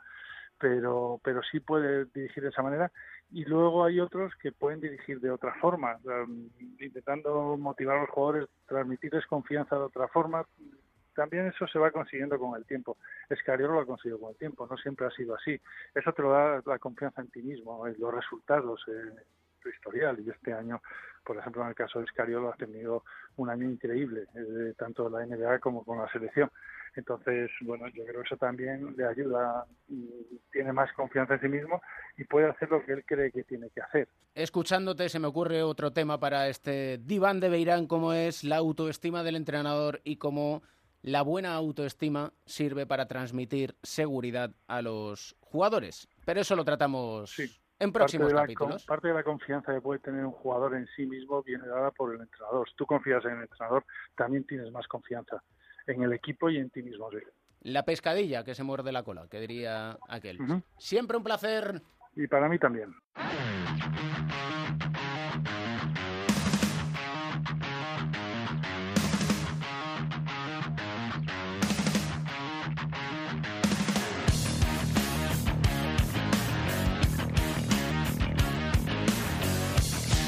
pero 0.58 1.20
pero 1.24 1.42
sí 1.42 1.60
puede 1.60 2.04
dirigir 2.14 2.42
de 2.42 2.50
esa 2.50 2.62
manera 2.62 2.92
y 3.30 3.44
luego 3.46 3.84
hay 3.84 3.98
otros 4.00 4.34
que 4.36 4.52
pueden 4.52 4.80
dirigir 4.80 5.20
de 5.20 5.30
otra 5.30 5.54
forma 5.54 5.98
intentando 6.78 7.56
motivar 7.56 7.96
a 7.96 8.00
los 8.02 8.10
jugadores 8.10 8.48
transmitirles 8.66 9.26
confianza 9.26 9.76
de 9.76 9.82
otra 9.82 10.08
forma 10.08 10.44
también 11.14 11.46
eso 11.46 11.66
se 11.66 11.78
va 11.78 11.90
consiguiendo 11.90 12.38
con 12.38 12.56
el 12.56 12.64
tiempo 12.64 12.96
Escariolo 13.28 13.74
lo 13.74 13.80
ha 13.80 13.86
conseguido 13.86 14.20
con 14.20 14.30
el 14.30 14.36
tiempo 14.36 14.66
no 14.70 14.76
siempre 14.76 15.06
ha 15.06 15.10
sido 15.10 15.34
así 15.34 15.60
eso 15.94 16.12
te 16.12 16.22
lo 16.22 16.30
da 16.30 16.62
la 16.64 16.78
confianza 16.78 17.20
en 17.20 17.30
ti 17.30 17.42
mismo 17.42 17.86
en 17.86 17.96
los 17.98 18.14
resultados 18.14 18.82
eh, 18.88 19.22
su 19.62 19.68
historial 19.68 20.18
y 20.20 20.30
este 20.30 20.52
año, 20.52 20.80
por 21.24 21.36
ejemplo, 21.36 21.62
en 21.62 21.68
el 21.68 21.74
caso 21.74 21.98
de 21.98 22.06
Escariolo 22.06 22.52
ha 22.52 22.56
tenido 22.56 23.04
un 23.36 23.50
año 23.50 23.68
increíble, 23.68 24.24
eh, 24.34 24.74
tanto 24.76 25.06
en 25.06 25.12
la 25.12 25.36
NBA 25.36 25.58
como 25.60 25.84
con 25.84 25.98
la 25.98 26.10
selección. 26.10 26.50
Entonces, 26.96 27.50
bueno, 27.62 27.86
yo 27.88 28.04
creo 28.04 28.22
que 28.22 28.26
eso 28.26 28.36
también 28.36 28.96
le 28.96 29.06
ayuda, 29.06 29.64
y 29.88 30.40
tiene 30.50 30.72
más 30.72 30.92
confianza 30.92 31.34
en 31.34 31.40
sí 31.40 31.48
mismo 31.48 31.80
y 32.16 32.24
puede 32.24 32.48
hacer 32.48 32.68
lo 32.68 32.84
que 32.84 32.94
él 32.94 33.04
cree 33.06 33.30
que 33.30 33.44
tiene 33.44 33.70
que 33.70 33.80
hacer. 33.80 34.08
Escuchándote 34.34 35.08
se 35.08 35.20
me 35.20 35.28
ocurre 35.28 35.62
otro 35.62 35.92
tema 35.92 36.18
para 36.18 36.48
este 36.48 36.98
diván 36.98 37.38
de 37.38 37.48
Beirán, 37.48 37.86
como 37.86 38.12
es 38.12 38.42
la 38.42 38.56
autoestima 38.56 39.22
del 39.22 39.36
entrenador 39.36 40.00
y 40.02 40.16
cómo 40.16 40.62
la 41.02 41.22
buena 41.22 41.54
autoestima 41.54 42.32
sirve 42.46 42.86
para 42.86 43.06
transmitir 43.06 43.76
seguridad 43.82 44.50
a 44.66 44.82
los 44.82 45.36
jugadores. 45.40 46.08
Pero 46.24 46.40
eso 46.40 46.54
lo 46.56 46.64
tratamos 46.64 47.30
Sí. 47.30 47.50
en 47.78 47.92
próximos 47.92 48.32
parte 48.32 48.54
capítulos. 48.54 48.84
con- 48.84 48.94
parte 48.94 49.08
de 49.08 49.14
la 49.14 49.22
confianza 49.24 49.72
que 49.74 49.80
puede 49.80 50.00
tener 50.00 50.24
un 50.24 50.32
jugador 50.32 50.74
en 50.76 50.86
sí 50.96 51.06
mismo 51.06 51.42
viene 51.42 51.66
dada 51.66 51.90
por 51.90 52.14
el 52.14 52.20
entrenador. 52.20 52.68
Si 52.68 52.76
tú 52.76 52.86
confías 52.86 53.24
en 53.24 53.32
el 53.32 53.42
entrenador, 53.42 53.84
también 54.16 54.44
tienes 54.46 54.70
más 54.72 54.86
confianza 54.88 55.42
en 55.86 56.02
el 56.02 56.12
equipo 56.12 56.50
y 56.50 56.58
en 56.58 56.70
ti 56.70 56.82
mismo. 56.82 57.10
sí. 57.10 57.18
La 57.62 57.84
pescadilla 57.84 58.42
que 58.42 58.54
se 58.54 58.62
muerde 58.62 58.90
la 58.90 59.02
cola, 59.02 59.26
que 59.28 59.38
diría 59.40 59.98
aquel. 60.08 60.40
Ujú. 60.40 60.62
Siempre 60.78 61.16
un 61.18 61.22
placer. 61.24 61.82
Y 62.16 62.26
para 62.26 62.48
mí 62.48 62.58
también. 62.58 62.90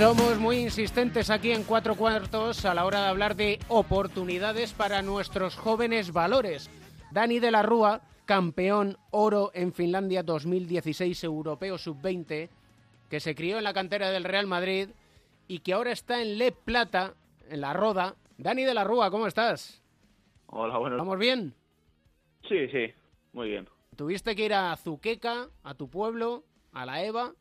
Somos 0.03 0.37
muy 0.41 0.57
insistentes 0.57 1.31
aquí 1.31 1.53
en 1.53 1.63
Cuatro 1.63 1.95
Cuartos 1.95 2.65
a 2.65 2.75
la 2.75 2.87
hora 2.87 3.03
de 3.03 3.07
hablar 3.07 3.37
de 3.37 3.61
oportunidades 3.69 4.73
para 4.73 5.01
nuestros 5.01 5.55
jóvenes 5.55 6.13
valores. 6.13 6.69
Dani 7.13 7.39
de 7.39 7.53
la 7.53 7.63
Rúa, 7.63 8.01
campeón 8.25 8.99
oro 9.13 9.53
en 9.55 9.73
Finlandia 9.73 10.25
2016 10.25 11.23
europeo 11.23 11.79
sub-20, 11.79 12.49
que 13.09 13.21
se 13.21 13.37
crió 13.37 13.59
en 13.59 13.63
la 13.63 13.73
cantera 13.73 14.11
del 14.11 14.25
Real 14.25 14.49
Madrid 14.49 14.89
y 15.47 15.61
que 15.61 15.73
ahora 15.73 15.93
está 15.93 16.21
en 16.21 16.37
Le 16.37 16.51
Plata, 16.51 17.15
en 17.49 17.61
la 17.61 17.73
Roda. 17.73 18.17
Dani 18.39 18.65
de 18.65 18.75
la 18.75 18.83
Rúa, 18.83 19.09
¿cómo 19.09 19.29
estás? 19.29 19.85
Hola, 20.47 20.79
bueno. 20.79 20.97
¿Vamos 20.97 21.19
bien? 21.21 21.55
Sí, 22.49 22.67
sí, 22.73 22.93
muy 23.33 23.51
bien. 23.51 23.69
Tuviste 23.95 24.35
que 24.35 24.47
ir 24.47 24.55
a 24.55 24.77
Zuqueca, 24.77 25.49
a 25.63 25.75
tu 25.75 25.89
pueblo, 25.89 26.43
a 26.73 26.87
la 26.87 27.05
EVA, 27.05 27.35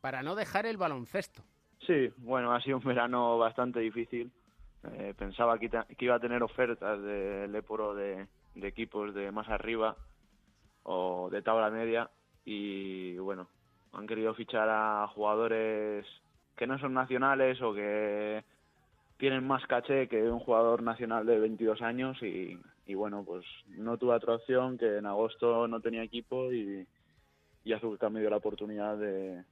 para 0.00 0.22
no 0.22 0.34
dejar 0.34 0.64
el 0.64 0.78
baloncesto. 0.78 1.44
Sí, 1.86 2.10
bueno, 2.18 2.52
ha 2.52 2.60
sido 2.62 2.78
un 2.78 2.84
verano 2.84 3.38
bastante 3.38 3.78
difícil. 3.78 4.30
Eh, 4.92 5.14
pensaba 5.16 5.58
que, 5.58 5.70
iba 6.00 6.14
a 6.16 6.20
tener 6.20 6.42
ofertas 6.42 7.00
de 7.00 7.46
Leporo 7.48 7.94
de, 7.94 8.26
equipos 8.56 9.14
de 9.14 9.30
más 9.30 9.48
arriba 9.48 9.96
o 10.82 11.28
de 11.30 11.42
tabla 11.42 11.70
media 11.70 12.10
y 12.44 13.16
bueno, 13.18 13.48
han 13.92 14.06
querido 14.06 14.34
fichar 14.34 14.68
a 14.68 15.06
jugadores 15.08 16.06
que 16.56 16.66
no 16.66 16.78
son 16.78 16.94
nacionales 16.94 17.60
o 17.62 17.74
que 17.74 18.44
tienen 19.18 19.46
más 19.46 19.64
caché 19.66 20.08
que 20.08 20.22
un 20.22 20.38
jugador 20.40 20.82
nacional 20.82 21.26
de 21.26 21.38
22 21.38 21.82
años 21.82 22.20
y, 22.22 22.58
y 22.86 22.94
bueno, 22.94 23.24
pues 23.24 23.44
no 23.68 23.96
tuve 23.98 24.14
otra 24.14 24.34
opción 24.34 24.78
que 24.78 24.98
en 24.98 25.06
agosto 25.06 25.68
no 25.68 25.80
tenía 25.80 26.02
equipo 26.02 26.52
y, 26.52 26.86
y 27.64 27.72
Azulca 27.72 28.08
me 28.08 28.20
dio 28.20 28.30
la 28.30 28.36
oportunidad 28.36 28.96
de, 28.96 29.42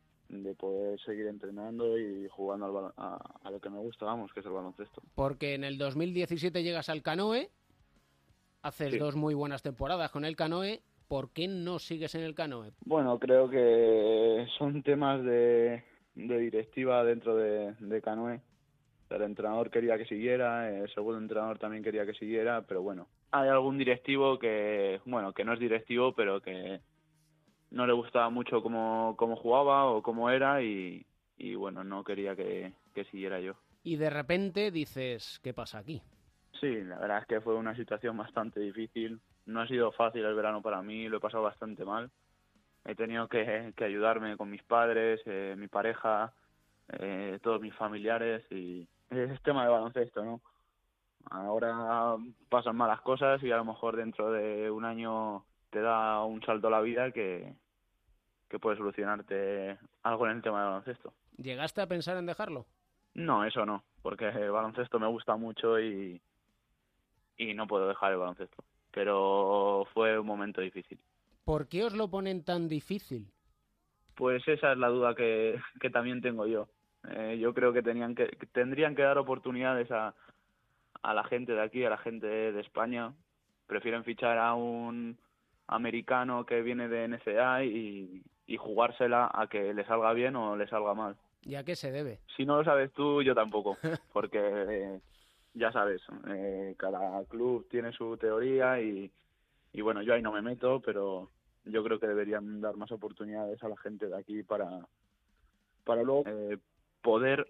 de 0.43 0.55
poder 0.55 0.99
seguir 1.01 1.27
entrenando 1.27 1.99
y 1.99 2.29
jugando 2.29 2.67
al 2.67 2.93
a, 2.97 3.17
a 3.43 3.51
lo 3.51 3.61
que 3.61 3.71
me 3.71 3.79
gusta, 3.79 4.05
vamos, 4.07 4.33
que 4.33 4.41
es 4.41 4.47
el 4.47 4.53
baloncesto. 4.53 5.03
Porque 5.15 5.55
en 5.55 5.65
el 5.65 5.79
2017 5.79 6.63
llegas 6.63 6.89
al 6.89 7.03
Canoe, 7.03 7.51
haces 8.63 8.93
Sí. 8.93 8.99
dos 8.99 9.15
muy 9.17 9.35
buenas 9.35 9.63
temporadas 9.63 10.11
con 10.11 10.25
el 10.25 10.37
Canoe. 10.37 10.81
¿Por 11.09 11.31
qué 11.31 11.47
no 11.49 11.79
sigues 11.79 12.15
en 12.15 12.23
el 12.23 12.35
Canoe? 12.35 12.73
Bueno, 12.85 13.19
creo 13.19 13.49
que 13.51 14.47
son 14.59 14.83
temas 14.83 15.23
de, 15.23 15.85
de 16.15 16.39
directiva 16.39 17.05
dentro 17.05 17.37
de, 17.37 17.75
de 17.79 18.03
Canoe. 18.03 18.41
El 19.11 19.23
entrenador 19.23 19.71
quería 19.71 19.97
que 19.99 20.07
siguiera, 20.07 20.69
el 20.77 20.93
segundo 20.93 21.19
entrenador 21.19 21.59
también 21.59 21.85
quería 21.85 22.05
que 22.07 22.15
siguiera, 22.15 22.63
pero 22.67 22.83
bueno, 22.83 23.07
hay 23.31 23.49
algún 23.49 23.79
directivo 23.79 24.39
que, 24.41 25.01
bueno, 25.05 25.33
que 25.33 25.45
no 25.45 25.53
es 25.53 25.61
directivo, 25.61 26.15
pero 26.15 26.41
que 26.41 26.81
no 27.71 27.87
le 27.87 27.93
gustaba 27.93 28.31
mucho 28.31 28.63
cómo, 28.63 29.15
cómo 29.17 29.37
jugaba 29.37 29.87
o 29.87 30.03
cómo 30.03 30.31
era 30.31 30.63
y, 30.63 31.05
y 31.37 31.55
bueno, 31.55 31.85
no 31.85 32.05
quería 32.05 32.37
que, 32.37 32.73
que 32.95 33.05
siguiera 33.07 33.41
yo. 33.41 33.55
Y 33.83 33.97
de 33.97 34.11
repente 34.11 34.71
dices, 34.71 35.41
¿qué 35.43 35.53
pasa 35.53 35.79
aquí? 35.79 36.03
Sí, 36.61 36.83
la 36.85 36.99
verdad 36.99 37.19
es 37.19 37.27
que 37.27 37.41
fue 37.41 37.55
una 37.55 37.77
situación 37.77 38.17
bastante 38.17 38.61
difícil. 38.61 39.21
No 39.47 39.61
ha 39.61 39.67
sido 39.67 39.93
fácil 39.93 40.25
el 40.25 40.35
verano 40.35 40.63
para 40.63 40.83
mí, 40.83 41.09
lo 41.09 41.19
he 41.19 41.21
pasado 41.21 41.43
bastante 41.43 41.85
mal. 41.85 42.11
He 42.85 42.95
tenido 42.95 43.29
que, 43.29 43.73
que 43.77 43.85
ayudarme 43.85 44.37
con 44.37 44.51
mis 44.51 44.63
padres, 44.63 45.21
eh, 45.27 45.55
mi 45.59 45.69
pareja, 45.69 46.33
eh, 46.89 47.39
todos 47.43 47.61
mis 47.61 47.75
familiares 47.75 48.45
y 48.51 48.87
es 49.11 49.43
tema 49.43 49.65
de 49.65 49.71
baloncesto, 49.71 50.25
¿no? 50.25 50.41
Ahora 51.31 52.17
pasan 52.51 52.77
malas 52.77 53.01
cosas 53.01 53.43
y 53.43 53.51
a 53.51 53.57
lo 53.57 53.65
mejor 53.65 53.97
dentro 53.97 54.31
de 54.31 54.71
un 54.71 54.85
año 54.85 55.45
te 55.75 55.81
da 55.81 56.25
un 56.25 56.41
salto 56.43 56.69
a 56.69 56.71
la 56.71 56.81
vida 56.81 57.11
que, 57.11 57.53
que 58.49 58.61
puede 58.61 58.77
solucionarte 58.77 59.77
algo 60.05 60.27
en 60.27 60.37
el 60.37 60.43
tema 60.43 60.61
de 60.61 60.69
baloncesto. 60.69 61.13
¿Llegaste 61.37 61.81
a 61.83 61.89
pensar 61.89 62.17
en 62.17 62.27
dejarlo? 62.27 62.65
No, 63.15 63.45
eso 63.45 63.67
no, 63.67 63.83
porque 64.01 64.29
el 64.29 64.53
baloncesto 64.53 65.01
me 65.01 65.09
gusta 65.09 65.35
mucho 65.35 65.81
y, 65.81 66.23
y 67.37 67.55
no 67.55 67.67
puedo 67.67 67.89
dejar 67.89 68.13
el 68.13 68.19
baloncesto. 68.19 68.63
Pero 68.93 69.85
fue 69.93 70.17
un 70.17 70.27
momento 70.27 70.61
difícil. 70.61 71.01
¿Por 71.45 71.67
qué 71.67 71.83
os 71.83 71.93
lo 71.93 72.09
ponen 72.09 72.45
tan 72.45 72.69
difícil? 72.69 73.27
Pues 74.15 74.47
esa 74.47 74.71
es 74.71 74.79
la 74.79 74.89
duda 74.91 75.17
que, 75.17 75.61
que 75.81 75.91
también 75.91 76.23
tengo 76.23 76.47
yo. 76.47 76.69
Eh, 77.11 77.37
yo 77.41 77.53
creo 77.53 77.73
que 77.73 77.83
tenían 77.83 78.15
que 78.15 78.29
que 78.29 78.47
tendrían 78.47 78.95
que 78.95 79.03
dar 79.03 79.19
oportunidades 79.19 79.91
a, 79.91 80.15
a 81.03 81.15
la 81.15 81.25
gente 81.25 81.53
de 81.53 81.63
aquí, 81.63 81.85
a 81.85 81.91
la 81.91 81.99
gente 81.99 82.29
de 82.29 82.61
España. 82.61 83.13
Prefieren 83.67 84.05
fichar 84.05 84.39
a 84.39 84.55
un 84.55 85.19
americano 85.67 86.45
que 86.45 86.63
viene 86.63 86.89
de 86.89 87.09
NCA 87.09 87.65
y, 87.65 88.23
y 88.47 88.57
jugársela 88.57 89.31
a 89.33 89.47
que 89.47 89.73
le 89.75 89.85
salga 89.85 90.13
bien 90.13 90.37
o 90.37 90.57
le 90.57 90.69
salga 90.69 90.95
mal. 90.95 91.17
¿Y 91.43 91.57
a 91.57 91.65
qué 91.65 91.77
se 91.77 91.91
debe? 91.91 92.21
Si 92.37 92.45
no 92.45 92.57
lo 92.57 92.65
sabes 92.65 92.93
tú, 92.93 93.23
yo 93.23 93.35
tampoco, 93.35 93.77
porque 94.13 94.39
eh, 94.41 95.01
ya 95.55 95.73
sabes, 95.73 96.03
eh, 96.29 96.75
cada 96.79 97.25
club 97.27 97.67
tiene 97.71 97.93
su 97.93 98.17
teoría 98.17 98.81
y, 98.81 99.11
y 99.73 99.81
bueno, 99.81 100.03
yo 100.03 100.15
ahí 100.15 100.23
no 100.23 100.33
me 100.33 100.43
meto, 100.43 100.81
pero 100.81 101.31
yo 101.65 101.83
creo 101.85 101.99
que 101.99 102.07
deberían 102.07 102.61
dar 102.61 102.77
más 102.77 102.91
oportunidades 102.93 103.63
a 103.63 103.69
la 103.69 103.77
gente 103.77 104.09
de 104.09 104.17
aquí 104.17 104.43
para, 104.43 104.87
para 105.85 106.03
luego 106.03 106.25
eh, 106.27 106.59
poder 107.03 107.47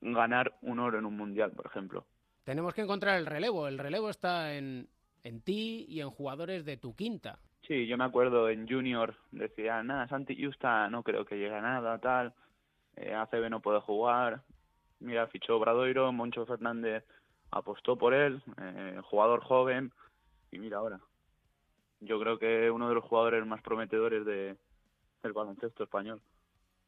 ganar 0.00 0.54
un 0.62 0.78
oro 0.78 0.98
en 0.98 1.04
un 1.04 1.16
mundial, 1.16 1.52
por 1.52 1.66
ejemplo. 1.66 2.04
Tenemos 2.44 2.72
que 2.72 2.82
encontrar 2.82 3.18
el 3.18 3.26
relevo. 3.26 3.68
El 3.68 3.78
relevo 3.78 4.10
está 4.10 4.54
en, 4.54 4.88
en 5.24 5.40
ti 5.40 5.86
y 5.88 6.00
en 6.00 6.10
jugadores 6.10 6.64
de 6.64 6.76
tu 6.76 6.94
quinta. 6.94 7.38
Sí, 7.66 7.86
yo 7.86 7.98
me 7.98 8.04
acuerdo 8.04 8.48
en 8.48 8.66
Junior 8.66 9.14
decían, 9.30 9.88
nada, 9.88 10.08
Santi 10.08 10.42
Justa 10.42 10.88
no 10.88 11.02
creo 11.02 11.24
que 11.24 11.36
llegue 11.36 11.54
a 11.54 11.60
nada, 11.60 11.98
tal, 11.98 12.32
eh, 12.96 13.14
ACB 13.14 13.50
no 13.50 13.60
puede 13.60 13.80
jugar, 13.80 14.42
mira, 15.00 15.26
fichó 15.26 15.58
Bradoiro, 15.58 16.10
Moncho 16.12 16.46
Fernández 16.46 17.04
apostó 17.50 17.96
por 17.96 18.14
él, 18.14 18.42
eh, 18.60 19.00
jugador 19.04 19.42
joven, 19.42 19.92
y 20.50 20.58
mira 20.58 20.78
ahora. 20.78 21.00
Yo 22.00 22.18
creo 22.20 22.38
que 22.38 22.70
uno 22.70 22.88
de 22.88 22.94
los 22.94 23.04
jugadores 23.04 23.44
más 23.46 23.62
prometedores 23.62 24.24
de, 24.24 24.56
del 25.22 25.32
baloncesto 25.32 25.84
español. 25.84 26.20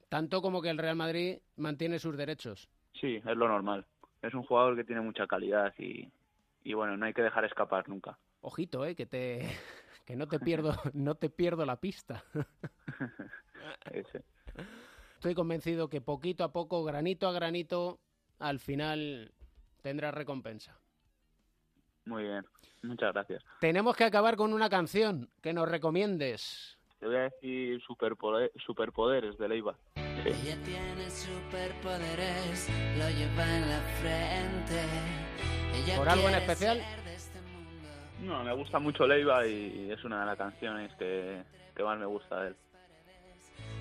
Tanto 0.09 0.41
como 0.41 0.63
que 0.63 0.71
el 0.71 0.79
Real 0.79 0.97
Madrid 0.97 1.39
mantiene 1.57 1.99
sus 1.99 2.17
derechos. 2.17 2.71
Sí, 2.95 3.17
es 3.17 3.37
lo 3.37 3.49
normal. 3.49 3.87
Es 4.23 4.35
un 4.35 4.43
jugador 4.43 4.77
que 4.77 4.85
tiene 4.85 5.01
mucha 5.01 5.27
calidad 5.27 5.73
y, 5.79 6.09
y 6.63 6.75
bueno, 6.75 6.97
no 6.97 7.07
hay 7.07 7.15
que 7.15 7.23
dejar 7.23 7.45
escapar 7.45 7.89
nunca. 7.89 8.19
Ojito, 8.43 8.85
eh, 8.85 8.95
que 8.95 9.07
te 9.07 9.49
que 10.07 10.17
no 10.17 10.27
te 10.29 10.39
pierdo, 10.41 10.73
no 10.95 11.15
te 11.15 11.31
pierdo 11.31 11.65
la 11.67 11.77
pista. 11.77 12.25
Estoy 15.15 15.35
convencido 15.35 15.89
que 15.89 16.01
poquito 16.01 16.45
a 16.45 16.53
poco, 16.53 16.83
granito 16.85 17.29
a 17.29 17.33
granito, 17.33 17.99
al 18.39 18.59
final 18.59 19.33
tendrás 19.83 20.15
recompensa. 20.15 20.79
Muy 22.07 22.23
bien, 22.25 22.45
muchas 22.83 23.13
gracias. 23.13 23.45
Tenemos 23.61 23.95
que 23.97 24.05
acabar 24.05 24.37
con 24.37 24.53
una 24.55 24.71
canción 24.71 25.29
que 25.43 25.53
nos 25.53 25.69
recomiendes. 25.69 26.79
Te 26.99 27.07
voy 27.07 27.17
a 27.17 27.23
decir 27.25 27.81
superpoder- 27.87 28.51
superpoderes 28.65 29.37
de 29.39 29.49
Leiva. 29.49 29.77
Ella 29.97 30.57
tiene 30.65 31.11
superpoderes, 31.11 32.69
lo 32.99 33.09
lleva 33.11 33.57
en 33.57 33.69
la 33.69 33.81
frente. 34.01 34.83
¿Por 35.97 36.09
algo 36.09 36.29
en 36.29 36.35
especial? 36.37 36.79
este. 37.15 37.39
No, 38.23 38.45
me 38.45 38.53
gusta 38.55 38.79
mucho 38.79 39.07
Leiva 39.07 39.47
y 39.47 39.91
es 39.91 40.05
una 40.05 40.21
de 40.21 40.27
las 40.27 40.37
canciones 40.37 40.93
que, 40.99 41.43
que 41.75 41.83
más 41.83 41.99
me 41.99 42.07
gusta 42.07 42.43
de 42.43 42.49
él. 42.49 42.57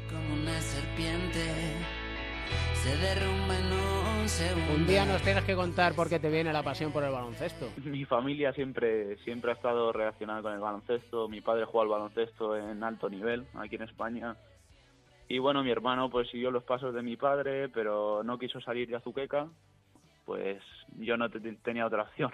como 0.09 0.33
una 0.33 0.59
serpiente. 0.61 1.43
se 2.73 2.97
derrumba 2.97 3.57
en 3.57 3.73
un 3.73 4.29
segundo. 4.29 4.73
Un 4.75 4.87
día 4.87 5.05
nos 5.05 5.21
tienes 5.21 5.43
que 5.43 5.55
contar 5.55 5.93
por 5.93 6.07
qué 6.09 6.19
te 6.19 6.29
viene 6.29 6.53
la 6.53 6.63
pasión 6.63 6.91
por 6.91 7.03
el 7.03 7.11
baloncesto. 7.11 7.69
Mi 7.83 8.05
familia 8.05 8.53
siempre, 8.53 9.17
siempre 9.25 9.51
ha 9.51 9.55
estado 9.55 9.91
relacionada 9.91 10.41
con 10.41 10.53
el 10.53 10.59
baloncesto. 10.59 11.27
Mi 11.27 11.41
padre 11.41 11.65
jugó 11.65 11.81
al 11.81 11.89
baloncesto 11.89 12.55
en 12.55 12.81
alto 12.83 13.09
nivel 13.09 13.45
aquí 13.55 13.75
en 13.75 13.83
España. 13.83 14.37
Y 15.27 15.37
bueno, 15.37 15.63
mi 15.63 15.69
hermano 15.69 16.09
pues 16.09 16.29
siguió 16.29 16.49
los 16.49 16.63
pasos 16.63 16.93
de 16.93 17.03
mi 17.03 17.17
padre, 17.17 17.69
pero 17.69 18.23
no 18.23 18.39
quiso 18.39 18.59
salir 18.61 18.87
de 18.87 18.95
Azuqueca. 18.95 19.47
Pues 20.29 20.61
yo 20.99 21.17
no 21.17 21.27
te- 21.27 21.39
tenía 21.39 21.87
otra 21.87 22.03
opción. 22.03 22.31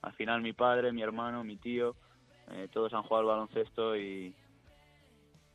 Al 0.00 0.14
final 0.14 0.40
mi 0.40 0.54
padre, 0.54 0.92
mi 0.92 1.02
hermano, 1.02 1.44
mi 1.44 1.58
tío, 1.58 1.94
eh, 2.50 2.68
todos 2.72 2.94
han 2.94 3.02
jugado 3.02 3.20
al 3.20 3.36
baloncesto 3.36 3.94
y, 3.98 4.34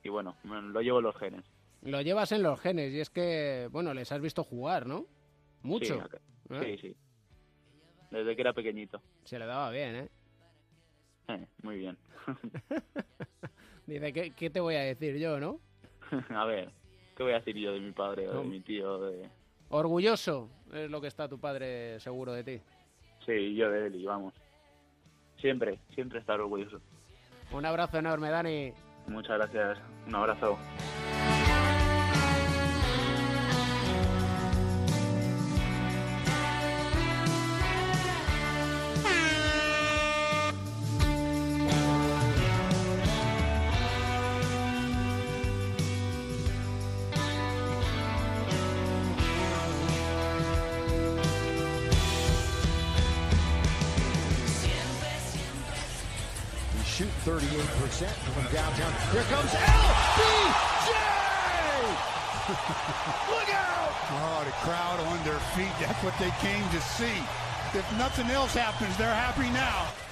y 0.03 0.09
bueno, 0.09 0.35
lo 0.43 0.81
llevo 0.81 0.99
en 0.99 1.05
los 1.05 1.15
genes. 1.17 1.43
Lo 1.81 1.99
llevas 2.01 2.31
en 2.31 2.43
los 2.43 2.61
genes 2.61 2.93
y 2.93 2.99
es 2.99 3.09
que, 3.09 3.69
bueno, 3.71 3.95
les 3.95 4.11
has 4.11 4.21
visto 4.21 4.43
jugar, 4.43 4.85
¿no? 4.85 5.07
Mucho. 5.63 5.99
Sí, 6.47 6.53
¿eh? 6.53 6.77
sí, 6.79 6.89
sí. 6.89 6.95
Desde 8.11 8.35
que 8.35 8.41
era 8.43 8.53
pequeñito. 8.53 9.01
Se 9.23 9.39
le 9.39 9.47
daba 9.47 9.71
bien, 9.71 9.95
¿eh? 9.95 10.09
Eh, 11.29 11.47
muy 11.63 11.77
bien. 11.77 11.97
Dice, 13.87 14.13
¿qué, 14.13 14.31
qué 14.35 14.51
te 14.51 14.59
voy 14.59 14.75
a 14.75 14.81
decir 14.81 15.17
yo, 15.17 15.39
no? 15.39 15.59
a 16.35 16.45
ver, 16.45 16.71
¿qué 17.17 17.23
voy 17.23 17.31
a 17.31 17.39
decir 17.39 17.55
yo 17.57 17.73
de 17.73 17.79
mi 17.79 17.93
padre 17.93 18.27
o 18.27 18.41
de 18.41 18.47
mi 18.47 18.61
tío? 18.61 18.99
De... 18.99 19.27
Orgulloso 19.69 20.49
es 20.73 20.89
lo 20.89 20.99
que 20.99 21.07
está 21.07 21.27
tu 21.27 21.39
padre 21.39 21.99
seguro 21.99 22.33
de 22.33 22.43
ti. 22.43 22.61
Sí, 23.25 23.55
yo 23.55 23.69
de 23.69 23.87
él 23.87 23.95
y 23.95 24.05
vamos. 24.05 24.33
Siempre, 25.39 25.79
siempre 25.93 26.19
estar 26.19 26.39
orgulloso. 26.39 26.81
Un 27.51 27.65
abrazo 27.65 27.97
enorme, 27.97 28.29
Dani. 28.29 28.73
Muchas 29.07 29.37
gracias. 29.37 29.79
Un 30.07 30.15
abrazo. 30.15 30.57
38% 57.99 58.07
from 58.31 58.43
downtown. 58.53 58.93
Here 59.11 59.23
comes 59.23 59.51
LBJ! 59.51 60.89
Look 63.29 63.49
out! 63.53 63.91
Oh, 64.11 64.43
the 64.45 64.51
crowd 64.63 64.99
on 65.01 65.23
their 65.25 65.39
feet. 65.53 65.73
That's 65.79 66.01
what 66.03 66.17
they 66.17 66.31
came 66.39 66.63
to 66.69 66.79
see. 66.79 67.19
If 67.77 67.85
nothing 67.97 68.29
else 68.31 68.53
happens, 68.53 68.95
they're 68.97 69.13
happy 69.13 69.49
now. 69.51 70.08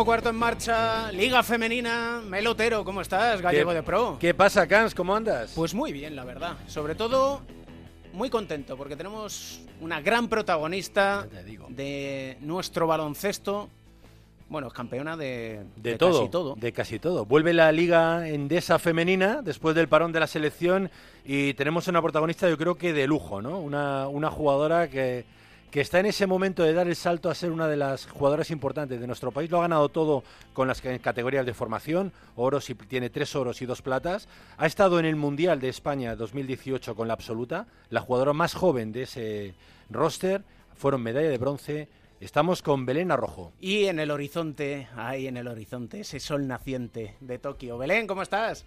Último 0.00 0.12
cuarto 0.12 0.30
en 0.30 0.36
marcha, 0.36 1.12
Liga 1.12 1.42
Femenina, 1.42 2.22
Melotero, 2.26 2.82
¿cómo 2.86 3.02
estás, 3.02 3.42
Gallego 3.42 3.68
¿Qué- 3.68 3.76
de 3.76 3.82
Pro? 3.82 4.16
¿Qué 4.18 4.32
pasa, 4.32 4.66
Cans? 4.66 4.94
¿Cómo 4.94 5.14
andas? 5.14 5.52
Pues 5.54 5.74
muy 5.74 5.92
bien, 5.92 6.16
la 6.16 6.24
verdad. 6.24 6.56
Sobre 6.68 6.94
todo, 6.94 7.42
muy 8.14 8.30
contento 8.30 8.78
porque 8.78 8.96
tenemos 8.96 9.60
una 9.78 10.00
gran 10.00 10.28
protagonista 10.28 11.28
de 11.68 12.38
nuestro 12.40 12.86
baloncesto. 12.86 13.68
Bueno, 14.48 14.68
es 14.68 14.72
campeona 14.72 15.18
de, 15.18 15.64
De, 15.76 15.90
de 15.92 15.98
todo, 15.98 16.20
casi 16.20 16.30
todo. 16.30 16.54
de 16.56 16.72
casi 16.72 16.98
todo. 16.98 17.26
Vuelve 17.26 17.52
la 17.52 17.70
Liga 17.70 18.26
Endesa 18.26 18.78
femenina 18.78 19.42
después 19.42 19.74
del 19.76 19.86
parón 19.88 20.12
de 20.12 20.20
la 20.20 20.26
selección 20.26 20.90
y 21.26 21.52
tenemos 21.52 21.88
una 21.88 22.00
protagonista 22.00 22.48
yo 22.48 22.56
creo 22.56 22.74
que 22.74 22.94
de 22.94 23.06
lujo, 23.06 23.42
¿no? 23.42 23.58
Una, 23.60 24.08
una 24.08 24.30
jugadora 24.30 24.88
que, 24.88 25.26
que 25.70 25.80
está 25.80 26.00
en 26.00 26.06
ese 26.06 26.26
momento 26.26 26.62
de 26.64 26.72
dar 26.72 26.88
el 26.88 26.96
salto 26.96 27.30
a 27.30 27.34
ser 27.34 27.52
una 27.52 27.68
de 27.68 27.76
las 27.76 28.06
jugadoras 28.08 28.50
importantes 28.50 29.00
de 29.00 29.06
nuestro 29.06 29.30
país. 29.30 29.50
Lo 29.50 29.58
ha 29.58 29.62
ganado 29.62 29.88
todo 29.88 30.24
con 30.52 30.66
las 30.66 30.80
ca- 30.80 30.98
categorías 30.98 31.46
de 31.46 31.54
formación, 31.54 32.12
oros 32.34 32.68
y 32.70 32.74
tiene 32.74 33.08
tres 33.10 33.36
oros 33.36 33.62
y 33.62 33.66
dos 33.66 33.80
platas. 33.80 34.28
Ha 34.58 34.66
estado 34.66 34.98
en 34.98 35.04
el 35.06 35.14
Mundial 35.16 35.60
de 35.60 35.68
España 35.68 36.16
2018 36.16 36.94
con 36.96 37.06
la 37.06 37.14
absoluta, 37.14 37.66
la 37.88 38.00
jugadora 38.00 38.32
más 38.32 38.54
joven 38.54 38.90
de 38.92 39.02
ese 39.02 39.54
roster. 39.90 40.42
Fueron 40.74 41.02
medalla 41.02 41.28
de 41.28 41.38
bronce. 41.38 41.88
Estamos 42.20 42.62
con 42.62 42.84
Belén 42.84 43.10
Arrojo. 43.12 43.52
Y 43.60 43.84
en 43.86 43.98
el 44.00 44.10
horizonte, 44.10 44.88
ahí 44.96 45.26
en 45.26 45.36
el 45.36 45.46
horizonte, 45.48 46.00
ese 46.00 46.20
sol 46.20 46.46
naciente 46.48 47.14
de 47.20 47.38
Tokio. 47.38 47.78
Belén, 47.78 48.06
¿cómo 48.06 48.22
estás? 48.22 48.66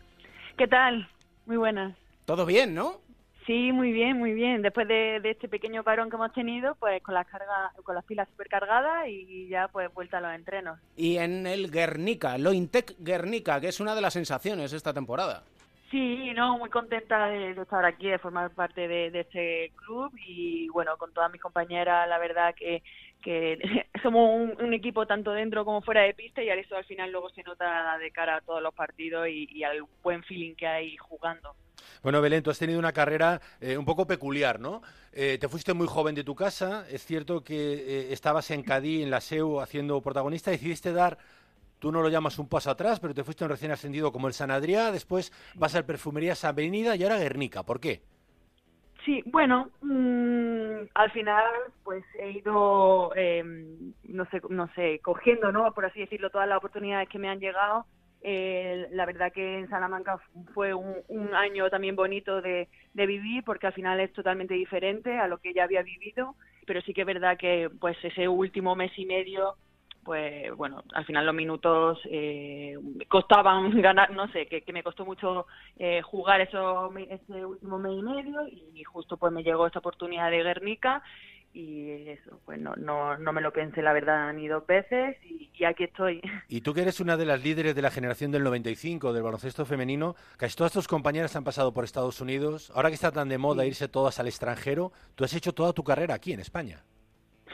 ¿Qué 0.58 0.68
tal? 0.68 1.08
Muy 1.46 1.58
buenas. 1.58 1.96
Todo 2.26 2.46
bien, 2.46 2.74
¿no? 2.74 3.02
Sí, 3.46 3.72
muy 3.72 3.92
bien, 3.92 4.18
muy 4.18 4.34
bien. 4.34 4.62
Después 4.62 4.88
de, 4.88 5.20
de 5.22 5.32
este 5.32 5.50
pequeño 5.50 5.84
parón 5.84 6.10
que 6.10 6.16
hemos 6.16 6.32
tenido, 6.34 6.76
pues 6.76 7.02
con 7.04 7.14
las 7.14 7.28
cargas, 7.28 7.74
con 7.84 7.96
las 7.96 8.06
pilas 8.06 8.30
supercargadas 8.30 9.08
y 9.08 9.48
ya 9.50 9.68
pues 9.68 9.94
vuelta 9.94 10.20
a 10.20 10.22
los 10.22 10.34
entrenos. 10.34 10.80
Y 10.96 11.18
en 11.18 11.46
el 11.46 11.70
Guernica, 11.70 12.38
Lointec 12.38 12.96
Guernica, 13.00 13.60
que 13.60 13.68
es 13.68 13.80
una 13.80 13.96
de 13.96 14.02
las 14.02 14.14
sensaciones 14.14 14.72
esta 14.72 14.94
temporada. 14.94 15.44
Sí, 15.92 16.32
no, 16.34 16.58
muy 16.58 16.70
contenta 16.70 17.28
de, 17.28 17.54
de 17.54 17.62
estar 17.62 17.86
aquí, 17.86 18.08
de 18.08 18.18
formar 18.18 18.50
parte 18.52 18.88
de, 18.88 19.12
de 19.12 19.20
este 19.20 19.72
club 19.76 20.12
y 20.26 20.68
bueno, 20.70 20.98
con 20.98 21.14
todas 21.14 21.32
mis 21.32 21.40
compañeras, 21.42 22.10
la 22.10 22.18
verdad 22.18 22.56
que, 22.56 22.82
que 23.22 23.60
somos 24.02 24.28
un, 24.34 24.66
un 24.66 24.74
equipo 24.74 25.06
tanto 25.06 25.32
dentro 25.34 25.66
como 25.66 25.82
fuera 25.82 26.02
de 26.02 26.16
pista 26.16 26.42
y 26.42 26.50
eso 26.50 26.78
al 26.78 26.86
final 26.86 27.12
luego 27.12 27.30
se 27.30 27.44
nota 27.44 27.96
de 28.00 28.10
cara 28.10 28.38
a 28.38 28.42
todos 28.42 28.62
los 28.64 28.74
partidos 28.74 29.28
y, 29.28 29.48
y 29.52 29.64
al 29.64 29.84
buen 30.02 30.24
feeling 30.24 30.56
que 30.56 30.66
hay 30.66 30.98
jugando. 30.98 31.56
Bueno, 32.04 32.22
Belén, 32.22 32.44
tú 32.44 32.52
has 32.52 32.60
tenido 32.60 32.80
una 32.80 32.92
carrera 32.92 33.40
eh, 33.62 33.78
un 33.78 33.86
poco 33.86 34.06
peculiar, 34.06 34.60
¿no? 34.60 34.82
Eh, 35.14 35.38
te 35.40 35.48
fuiste 35.48 35.74
muy 35.74 35.88
joven 35.88 36.14
de 36.14 36.26
tu 36.26 36.36
casa, 36.36 36.86
es 36.90 37.06
cierto 37.06 37.46
que 37.46 37.56
eh, 37.56 38.12
estabas 38.12 38.52
en 38.52 38.62
Cadí, 38.62 39.02
en 39.02 39.10
la 39.10 39.22
SEU, 39.22 39.62
haciendo 39.62 40.02
protagonista, 40.02 40.52
decidiste 40.52 40.92
dar, 40.92 41.18
tú 41.80 41.94
no 41.94 42.02
lo 42.02 42.10
llamas 42.10 42.38
un 42.40 42.50
paso 42.50 42.72
atrás, 42.72 43.00
pero 43.00 43.14
te 43.14 43.24
fuiste 43.24 43.46
un 43.46 43.52
recién 43.52 43.72
ascendido 43.72 44.12
como 44.12 44.28
el 44.28 44.34
San 44.34 44.52
Adrià, 44.52 44.92
después 44.92 45.32
vas 45.56 45.76
al 45.76 45.86
Perfumerías 45.86 46.44
Avenida 46.44 46.98
y 46.98 47.04
ahora 47.04 47.20
Guernica, 47.20 47.64
¿por 47.64 47.80
qué? 47.80 48.02
Sí, 49.06 49.24
bueno, 49.26 49.70
mm, 49.82 50.90
al 50.96 51.12
final 51.12 51.46
pues 51.86 52.04
he 52.20 52.32
ido, 52.32 53.14
eh, 53.16 53.44
no 54.04 54.28
no 54.50 54.74
sé, 54.76 55.00
cogiendo, 55.00 55.54
¿no? 55.54 55.72
Por 55.74 55.86
así 55.86 56.02
decirlo, 56.02 56.30
todas 56.30 56.50
las 56.50 56.58
oportunidades 56.58 57.08
que 57.08 57.20
me 57.20 57.30
han 57.30 57.40
llegado. 57.40 57.86
Eh, 58.26 58.88
la 58.92 59.06
verdad 59.06 59.34
que 59.34 59.60
en 59.60 59.70
Salamanca 59.70 60.18
fue 60.54 60.74
un, 60.74 60.96
año 61.34 61.70
también 61.70 61.96
bonito 61.96 62.42
de, 62.42 62.70
de 62.94 63.06
vivir 63.06 63.44
porque 63.44 63.68
al 63.68 63.74
final 63.74 64.00
es 64.00 64.14
totalmente 64.14 64.54
diferente 64.54 65.18
a 65.20 65.28
lo 65.28 65.40
que 65.40 65.54
ya 65.54 65.66
había 65.66 65.82
vivido, 65.82 66.36
pero 66.66 66.82
sí 66.82 66.94
que 66.94 67.02
es 67.02 67.08
verdad 67.08 67.38
que 67.38 67.70
pues 67.82 67.98
ese 68.04 68.28
último 68.28 68.76
mes 68.76 68.98
y 68.98 69.06
medio 69.06 69.56
pues 70.04 70.56
bueno, 70.56 70.84
al 70.94 71.06
final 71.06 71.26
los 71.26 71.36
minutos 71.36 72.00
eh, 72.06 72.78
costaban 73.08 73.70
ganar, 73.82 74.12
no 74.12 74.28
sé, 74.30 74.48
que, 74.48 74.62
que 74.62 74.74
me 74.74 74.84
costó 74.84 75.06
mucho 75.06 75.48
eh, 75.78 76.02
jugar 76.02 76.42
eso, 76.42 76.92
ese 76.98 77.46
último 77.46 77.80
mes 77.80 77.94
y 77.94 78.02
medio 78.02 78.48
y 78.48 78.84
justo 78.84 79.18
pues 79.18 79.32
me 79.32 79.44
llegó 79.44 79.66
esta 79.66 79.80
oportunidad 79.80 80.30
de 80.30 80.44
Guernica 80.44 81.04
y 81.54 82.10
eso, 82.10 82.40
pues 82.46 82.60
no, 82.60 82.76
no, 82.76 83.18
no 83.18 83.32
me 83.32 83.42
lo 83.42 83.54
pensé 83.54 83.82
la 83.82 83.94
verdad 83.94 84.34
ni 84.34 84.48
dos 84.48 84.66
veces 84.66 85.18
y, 85.24 85.52
y 85.54 85.66
aquí 85.66 85.84
estoy. 85.84 86.22
Y 86.50 86.62
tú 86.62 86.74
que 86.74 86.82
eres 86.82 87.00
una 87.00 87.16
de 87.16 87.26
las 87.26 87.44
líderes 87.44 87.76
de 87.76 87.82
la 87.82 87.92
generación 87.92 88.32
del 88.32 88.44
95 88.44 89.14
del 89.14 89.24
baloncesto 89.24 89.66
femenino, 89.66 90.16
casi 90.38 90.56
todas 90.56 90.74
tus 90.74 90.88
compañeras 90.88 91.36
han 91.36 91.44
pasado 91.44 91.74
por 91.74 91.84
Estados 91.84 92.20
Unidos, 92.22 92.72
ahora 92.76 92.90
que 92.90 92.96
está 92.96 93.12
tan 93.12 93.30
de 93.30 93.38
moda 93.38 93.66
irse 93.66 93.88
todas 93.88 94.20
al 94.20 94.28
extranjero, 94.28 94.92
tú 95.16 95.24
has 95.24 95.34
hecho 95.36 95.54
toda 95.54 95.74
tu 95.74 95.84
carrera 95.84 96.16
aquí 96.16 96.34
en 96.34 96.40
España. 96.40 96.84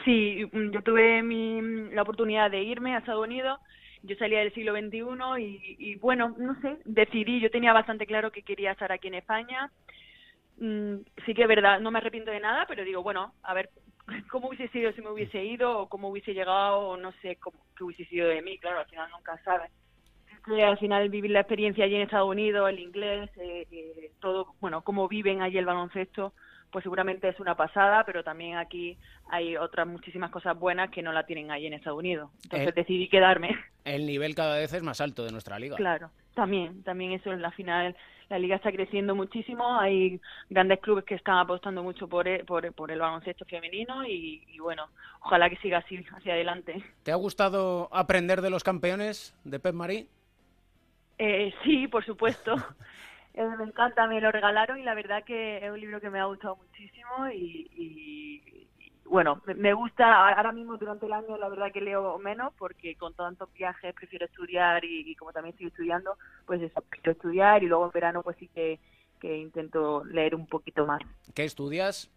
Sí, 0.04 0.48
mm, 0.50 0.70
yo 0.70 0.82
tuve 0.82 1.22
mi, 1.22 1.60
la 1.92 2.02
oportunidad 2.02 2.50
de 2.50 2.62
irme 2.62 2.94
a 2.94 2.98
Estados 2.98 3.26
Unidos. 3.26 3.60
Yo 4.02 4.16
salía 4.16 4.38
del 4.38 4.54
siglo 4.54 4.72
XXI 4.72 5.42
y, 5.42 5.76
y, 5.78 5.94
bueno, 5.96 6.34
no 6.38 6.58
sé, 6.62 6.78
decidí, 6.86 7.38
yo 7.40 7.50
tenía 7.50 7.74
bastante 7.74 8.06
claro 8.06 8.32
que 8.32 8.42
quería 8.42 8.72
estar 8.72 8.90
aquí 8.92 9.08
en 9.08 9.14
España. 9.14 9.70
Mm, 10.60 10.96
sí 11.24 11.34
que 11.34 11.42
es 11.42 11.48
verdad, 11.48 11.80
no 11.80 11.90
me 11.90 11.98
arrepiento 11.98 12.30
de 12.30 12.40
nada, 12.40 12.66
pero 12.68 12.84
digo, 12.84 13.02
bueno, 13.02 13.34
a 13.42 13.54
ver 13.54 13.70
cómo 14.30 14.48
hubiese 14.48 14.68
sido 14.68 14.92
si 14.92 15.00
me 15.02 15.10
hubiese 15.10 15.42
ido 15.44 15.78
o 15.78 15.88
cómo 15.88 16.08
hubiese 16.08 16.34
llegado 16.34 16.80
o 16.80 16.96
no 16.96 17.12
sé 17.22 17.36
cómo, 17.36 17.58
qué 17.76 17.84
hubiese 17.84 18.04
sido 18.06 18.28
de 18.28 18.42
mí, 18.42 18.58
claro, 18.58 18.80
al 18.80 18.86
final 18.86 19.10
nunca 19.10 19.38
sabes. 19.42 19.70
Que 20.44 20.62
al 20.64 20.78
final 20.78 21.08
vivir 21.10 21.30
la 21.30 21.40
experiencia 21.40 21.84
allí 21.84 21.96
en 21.96 22.02
Estados 22.02 22.28
Unidos, 22.30 22.68
el 22.70 22.78
inglés, 22.78 23.30
eh, 23.36 23.66
eh, 23.70 24.10
todo, 24.20 24.54
bueno, 24.60 24.82
cómo 24.82 25.06
viven 25.06 25.42
allí 25.42 25.58
el 25.58 25.66
baloncesto, 25.66 26.32
pues 26.70 26.82
seguramente 26.82 27.28
es 27.28 27.38
una 27.40 27.56
pasada, 27.56 28.04
pero 28.04 28.24
también 28.24 28.56
aquí 28.56 28.96
hay 29.30 29.56
otras 29.56 29.86
muchísimas 29.86 30.30
cosas 30.30 30.58
buenas 30.58 30.90
que 30.90 31.02
no 31.02 31.12
la 31.12 31.26
tienen 31.26 31.50
ahí 31.50 31.66
en 31.66 31.74
Estados 31.74 31.98
Unidos. 31.98 32.30
Entonces 32.44 32.68
Eh. 32.68 32.72
decidí 32.74 33.08
quedarme. 33.08 33.50
El 33.84 34.06
nivel 34.06 34.34
cada 34.34 34.56
vez 34.56 34.72
es 34.72 34.82
más 34.82 35.00
alto 35.00 35.24
de 35.24 35.32
nuestra 35.32 35.58
liga. 35.58 35.76
Claro, 35.76 36.10
también, 36.34 36.82
también 36.84 37.12
eso 37.12 37.32
en 37.32 37.42
la 37.42 37.50
final. 37.50 37.94
La 38.30 38.38
liga 38.38 38.56
está 38.56 38.70
creciendo 38.70 39.14
muchísimo, 39.16 39.78
hay 39.78 40.20
grandes 40.48 40.78
clubes 40.80 41.04
que 41.04 41.16
están 41.16 41.36
apostando 41.38 41.82
mucho 41.82 42.08
por 42.08 42.28
el, 42.28 42.44
por, 42.46 42.72
por 42.72 42.90
el 42.92 43.00
baloncesto 43.00 43.44
femenino 43.44 44.06
y, 44.06 44.44
y 44.46 44.58
bueno, 44.60 44.86
ojalá 45.20 45.50
que 45.50 45.56
siga 45.56 45.78
así 45.78 45.96
hacia 46.16 46.34
adelante. 46.34 46.82
¿Te 47.02 47.10
ha 47.10 47.16
gustado 47.16 47.88
aprender 47.92 48.40
de 48.40 48.50
los 48.50 48.62
campeones 48.64 49.34
de 49.44 49.58
Pep 49.58 49.74
Marí? 49.74 50.08
Eh, 51.18 51.52
sí, 51.64 51.88
por 51.88 52.04
supuesto. 52.04 52.54
Eh, 53.32 53.44
me 53.58 53.62
encanta, 53.62 54.08
me 54.08 54.20
lo 54.20 54.32
regalaron 54.32 54.80
y 54.80 54.82
la 54.82 54.92
verdad 54.92 55.22
que 55.22 55.58
es 55.64 55.70
un 55.70 55.80
libro 55.80 56.00
que 56.00 56.10
me 56.10 56.18
ha 56.18 56.24
gustado 56.24 56.56
muchísimo 56.56 57.28
y, 57.32 57.70
y- 57.76 58.42
y, 58.44 58.69
bueno, 59.10 59.42
me- 59.56 59.74
gusta, 59.74 60.28
ahora 60.30 60.52
mismo 60.52 60.76
durante 60.76 61.06
el 61.06 61.12
año 61.12 61.36
la 61.36 61.48
verdad 61.48 61.72
que 61.72 61.80
leo 61.80 62.18
menos 62.18 62.52
porque 62.56 62.94
con 62.96 63.12
tantos 63.14 63.52
viajes 63.52 63.94
prefiero 63.94 64.26
estudiar 64.26 64.84
y, 64.84 65.10
y 65.10 65.14
como 65.16 65.32
también 65.32 65.52
estoy 65.52 65.66
estudiando, 65.66 66.16
pues 66.46 66.62
eso, 66.62 66.82
quiero 66.88 67.12
estudiar 67.12 67.62
y 67.62 67.66
luego 67.66 67.86
en 67.86 67.90
verano 67.92 68.22
pues 68.22 68.36
sí 68.38 68.48
que, 68.48 68.78
que 69.20 69.36
intento 69.36 70.04
leer 70.04 70.34
un 70.34 70.46
poquito 70.46 70.86
más. 70.86 71.00
¿Qué 71.34 71.44
estudias? 71.44 72.10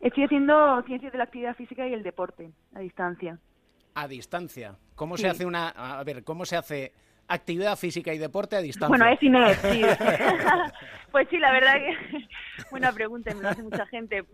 Estoy 0.00 0.24
haciendo 0.24 0.82
ciencias 0.82 1.12
de 1.12 1.18
la 1.18 1.24
actividad 1.24 1.56
física 1.56 1.86
y 1.88 1.94
el 1.94 2.02
deporte 2.02 2.50
a 2.74 2.80
distancia. 2.80 3.38
A 3.94 4.06
distancia. 4.06 4.76
¿Cómo 4.94 5.16
Sí. 5.16 5.22
se 5.22 5.28
hace 5.30 5.46
una... 5.46 5.70
A 5.70 6.04
ver, 6.04 6.22
¿cómo 6.22 6.44
se 6.44 6.56
hace 6.56 6.92
actividad 7.28 7.76
física 7.76 8.12
y 8.14 8.18
deporte 8.18 8.56
a 8.56 8.60
distancia? 8.60 8.88
Bueno, 8.88 9.06
es 9.12 9.22
Inés, 9.22 9.58
sí. 9.70 9.82
pues 11.12 11.28
sí, 11.30 11.38
la 11.38 11.50
verdad 11.50 11.74
que 11.74 12.28
buena 12.70 12.92
pregunta, 12.92 13.34
me 13.34 13.42
lo 13.42 13.48
hace 13.48 13.62
mucha 13.62 13.86
gente. 13.86 14.24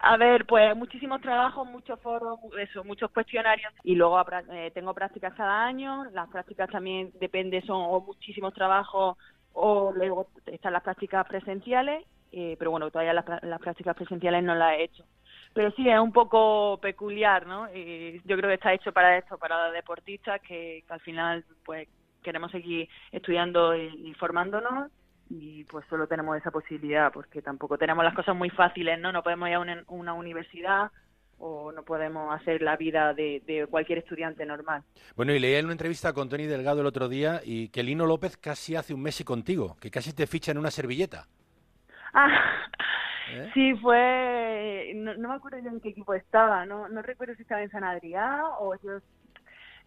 A 0.00 0.16
ver, 0.16 0.46
pues 0.46 0.76
muchísimos 0.76 1.20
trabajos, 1.20 1.66
muchos 1.66 2.00
foros, 2.00 2.38
eso, 2.58 2.84
muchos 2.84 3.10
cuestionarios 3.10 3.72
y 3.82 3.96
luego 3.96 4.20
eh, 4.52 4.70
tengo 4.72 4.94
prácticas 4.94 5.34
cada 5.34 5.64
año. 5.64 6.04
Las 6.12 6.28
prácticas 6.28 6.70
también 6.70 7.10
depende, 7.18 7.60
son 7.62 7.82
o 7.82 8.00
muchísimos 8.00 8.54
trabajos 8.54 9.16
o 9.54 9.92
luego 9.92 10.28
están 10.46 10.72
las 10.72 10.84
prácticas 10.84 11.26
presenciales, 11.26 12.04
eh, 12.30 12.54
pero 12.60 12.70
bueno, 12.70 12.90
todavía 12.90 13.12
las, 13.12 13.24
las 13.42 13.60
prácticas 13.60 13.96
presenciales 13.96 14.44
no 14.44 14.54
las 14.54 14.74
he 14.74 14.84
hecho. 14.84 15.04
Pero 15.52 15.72
sí, 15.72 15.88
es 15.88 15.98
un 15.98 16.12
poco 16.12 16.78
peculiar, 16.80 17.46
¿no? 17.46 17.68
Y 17.74 18.20
yo 18.24 18.36
creo 18.36 18.50
que 18.50 18.54
está 18.54 18.72
hecho 18.72 18.92
para 18.92 19.18
esto, 19.18 19.36
para 19.36 19.64
los 19.66 19.74
deportistas 19.74 20.40
que, 20.42 20.84
que 20.86 20.92
al 20.92 21.00
final 21.00 21.44
pues 21.64 21.88
queremos 22.22 22.52
seguir 22.52 22.88
estudiando 23.10 23.74
y 23.74 24.14
formándonos 24.14 24.92
y 25.30 25.64
pues 25.64 25.84
solo 25.88 26.06
tenemos 26.06 26.36
esa 26.36 26.50
posibilidad 26.50 27.12
porque 27.12 27.42
tampoco 27.42 27.76
tenemos 27.76 28.04
las 28.04 28.14
cosas 28.14 28.34
muy 28.34 28.50
fáciles, 28.50 28.98
¿no? 28.98 29.12
No 29.12 29.22
podemos 29.22 29.48
ir 29.48 29.54
a 29.54 29.60
una, 29.60 29.84
una 29.88 30.12
universidad 30.14 30.90
o 31.38 31.70
no 31.72 31.84
podemos 31.84 32.34
hacer 32.34 32.62
la 32.62 32.76
vida 32.76 33.14
de, 33.14 33.42
de 33.46 33.66
cualquier 33.66 33.98
estudiante 33.98 34.44
normal. 34.44 34.82
Bueno, 35.16 35.32
y 35.32 35.38
leí 35.38 35.54
en 35.54 35.66
una 35.66 35.74
entrevista 35.74 36.12
con 36.12 36.28
Tony 36.28 36.46
Delgado 36.46 36.80
el 36.80 36.86
otro 36.86 37.08
día 37.08 37.40
y 37.44 37.68
que 37.68 37.82
Lino 37.82 38.06
López 38.06 38.36
casi 38.36 38.74
hace 38.74 38.94
un 38.94 39.02
Messi 39.02 39.24
contigo, 39.24 39.76
que 39.80 39.90
casi 39.90 40.12
te 40.12 40.26
ficha 40.26 40.50
en 40.50 40.58
una 40.58 40.70
servilleta. 40.70 41.26
Ah, 42.12 42.28
¿Eh? 43.30 43.50
sí, 43.54 43.74
fue. 43.76 44.92
No, 44.96 45.14
no 45.14 45.28
me 45.28 45.34
acuerdo 45.34 45.58
yo 45.58 45.68
en 45.68 45.80
qué 45.80 45.90
equipo 45.90 46.14
estaba, 46.14 46.64
no, 46.66 46.88
no 46.88 47.02
recuerdo 47.02 47.34
si 47.34 47.42
estaba 47.42 47.62
en 47.62 47.70
San 47.70 47.84
Adrián 47.84 48.40
o 48.58 48.74
yo. 48.82 48.98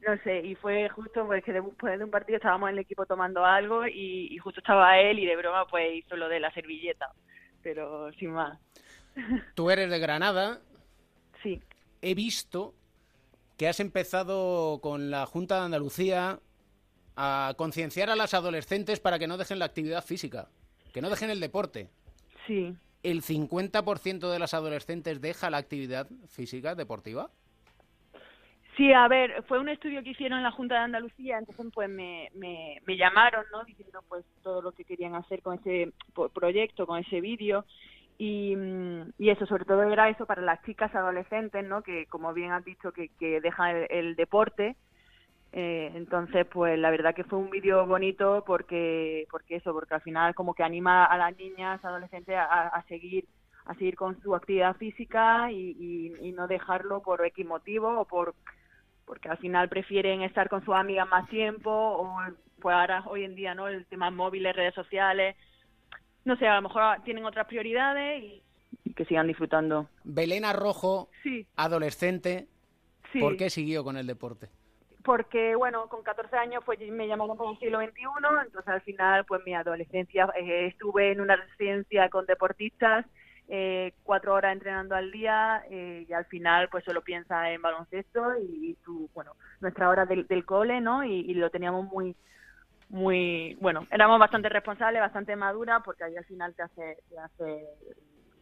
No 0.05 0.17
sé, 0.23 0.39
y 0.39 0.55
fue 0.55 0.89
justo 0.89 1.25
pues 1.27 1.43
que 1.43 1.53
después 1.53 1.97
de 1.97 2.03
un 2.03 2.09
partido 2.09 2.37
estábamos 2.37 2.69
en 2.69 2.75
el 2.75 2.81
equipo 2.81 3.05
tomando 3.05 3.45
algo 3.45 3.85
y, 3.85 4.27
y 4.31 4.37
justo 4.39 4.59
estaba 4.59 4.99
él 4.99 5.19
y 5.19 5.25
de 5.25 5.35
broma 5.35 5.67
pues 5.67 5.93
hizo 5.93 6.15
lo 6.15 6.27
de 6.27 6.39
la 6.39 6.51
servilleta, 6.53 7.13
pero 7.61 8.11
sin 8.13 8.31
más. 8.31 8.57
Tú 9.55 9.69
eres 9.69 9.89
de 9.89 9.99
Granada. 9.99 10.59
Sí. 11.43 11.61
He 12.01 12.15
visto 12.15 12.73
que 13.57 13.67
has 13.67 13.79
empezado 13.79 14.79
con 14.81 15.11
la 15.11 15.27
Junta 15.27 15.59
de 15.59 15.65
Andalucía 15.65 16.39
a 17.15 17.53
concienciar 17.57 18.09
a 18.09 18.15
las 18.15 18.33
adolescentes 18.33 18.99
para 18.99 19.19
que 19.19 19.27
no 19.27 19.37
dejen 19.37 19.59
la 19.59 19.65
actividad 19.65 20.03
física, 20.03 20.49
que 20.93 21.01
no 21.01 21.11
dejen 21.11 21.29
el 21.29 21.39
deporte. 21.39 21.89
Sí. 22.47 22.75
¿El 23.03 23.21
50% 23.21 24.31
de 24.31 24.39
las 24.39 24.55
adolescentes 24.55 25.21
deja 25.21 25.51
la 25.51 25.57
actividad 25.57 26.07
física 26.27 26.73
deportiva? 26.73 27.29
Sí, 28.77 28.93
a 28.93 29.07
ver, 29.07 29.43
fue 29.43 29.59
un 29.59 29.69
estudio 29.69 30.01
que 30.01 30.11
hicieron 30.11 30.37
en 30.37 30.43
la 30.43 30.51
Junta 30.51 30.75
de 30.75 30.81
Andalucía, 30.81 31.37
entonces 31.37 31.65
pues 31.73 31.89
me, 31.89 32.29
me, 32.35 32.77
me 32.85 32.95
llamaron, 32.95 33.45
¿no? 33.51 33.63
Diciendo 33.65 34.01
pues 34.07 34.25
todo 34.43 34.61
lo 34.61 34.71
que 34.71 34.85
querían 34.85 35.13
hacer 35.15 35.41
con 35.41 35.59
ese 35.59 35.91
proyecto, 36.33 36.87
con 36.87 36.99
ese 36.99 37.19
vídeo 37.19 37.65
y, 38.17 38.55
mm, 38.55 39.13
y 39.17 39.29
eso, 39.29 39.45
sobre 39.45 39.65
todo 39.65 39.83
era 39.83 40.07
eso 40.09 40.25
para 40.25 40.41
las 40.41 40.63
chicas 40.63 40.93
adolescentes, 40.95 41.65
¿no? 41.65 41.81
Que 41.83 42.05
como 42.05 42.33
bien 42.33 42.51
has 42.53 42.63
dicho, 42.63 42.91
que, 42.93 43.09
que 43.19 43.41
dejan 43.41 43.75
el, 43.75 43.87
el 43.89 44.15
deporte. 44.15 44.77
Eh, 45.53 45.91
entonces, 45.95 46.45
pues 46.47 46.79
la 46.79 46.91
verdad 46.91 47.13
que 47.13 47.25
fue 47.25 47.39
un 47.39 47.49
vídeo 47.49 47.85
bonito 47.85 48.43
porque, 48.47 49.27
porque 49.29 49.57
eso, 49.57 49.73
porque 49.73 49.95
al 49.95 50.01
final 50.01 50.33
como 50.33 50.53
que 50.53 50.63
anima 50.63 51.05
a 51.05 51.17
las 51.17 51.35
niñas, 51.37 51.83
adolescentes 51.83 52.37
a, 52.37 52.67
a 52.67 52.83
seguir 52.83 53.25
a 53.65 53.75
seguir 53.75 53.95
con 53.95 54.19
su 54.21 54.33
actividad 54.35 54.75
física 54.77 55.51
y, 55.51 55.75
y, 55.79 56.29
y 56.29 56.31
no 56.31 56.47
dejarlo 56.47 57.01
por 57.01 57.23
X 57.25 57.45
motivo 57.45 57.99
o 57.99 58.05
por 58.05 58.33
porque 59.11 59.27
al 59.27 59.37
final 59.39 59.67
prefieren 59.67 60.21
estar 60.21 60.47
con 60.47 60.63
sus 60.63 60.73
amigas 60.73 61.05
más 61.05 61.27
tiempo 61.27 61.69
o 61.69 62.15
pues 62.61 62.73
ahora 62.73 63.03
hoy 63.07 63.25
en 63.25 63.35
día 63.35 63.53
no 63.53 63.67
el 63.67 63.85
tema 63.87 64.09
móviles 64.09 64.55
redes 64.55 64.73
sociales 64.73 65.35
no 66.23 66.37
sé 66.37 66.47
a 66.47 66.55
lo 66.55 66.61
mejor 66.61 67.01
tienen 67.03 67.25
otras 67.25 67.45
prioridades 67.45 68.23
y, 68.23 68.41
y 68.85 68.93
que 68.93 69.03
sigan 69.03 69.27
disfrutando 69.27 69.89
Belén 70.05 70.45
Arrojo, 70.45 71.09
Sí. 71.23 71.45
adolescente, 71.57 72.47
Sí. 73.11 73.19
¿por 73.19 73.35
qué 73.35 73.49
siguió 73.49 73.83
con 73.83 73.97
el 73.97 74.07
deporte? 74.07 74.47
porque 75.03 75.55
bueno 75.57 75.89
con 75.89 76.03
14 76.03 76.33
años 76.37 76.63
pues 76.65 76.79
me 76.79 77.05
llamaron 77.05 77.35
para 77.35 77.49
el 77.51 77.59
siglo 77.59 77.79
XXI 77.81 78.03
entonces 78.45 78.67
al 78.73 78.81
final 78.81 79.25
pues 79.25 79.41
mi 79.45 79.53
adolescencia 79.53 80.29
eh, 80.37 80.67
estuve 80.67 81.11
en 81.11 81.19
una 81.19 81.35
residencia 81.35 82.07
con 82.09 82.25
deportistas 82.27 83.05
eh, 83.53 83.93
cuatro 84.03 84.33
horas 84.33 84.53
entrenando 84.53 84.95
al 84.95 85.11
día 85.11 85.63
eh, 85.69 86.05
y 86.07 86.13
al 86.13 86.25
final 86.25 86.69
pues 86.69 86.85
solo 86.85 87.01
piensa 87.01 87.51
en 87.51 87.61
baloncesto 87.61 88.37
y, 88.39 88.77
tu 88.85 89.09
bueno 89.13 89.33
nuestra 89.59 89.89
hora 89.89 90.05
del, 90.05 90.45
cole 90.45 90.79
no 90.79 91.03
y, 91.03 91.19
y 91.19 91.33
lo 91.33 91.49
teníamos 91.49 91.85
muy 91.85 92.15
muy 92.89 93.57
bueno 93.59 93.85
éramos 93.91 94.19
bastante 94.19 94.47
responsables 94.47 95.01
bastante 95.01 95.35
maduras 95.35 95.81
porque 95.83 96.05
ahí 96.05 96.15
al 96.15 96.25
final 96.25 96.55
te 96.55 96.63
hace 96.63 96.97
te 97.09 97.19
hace 97.19 97.67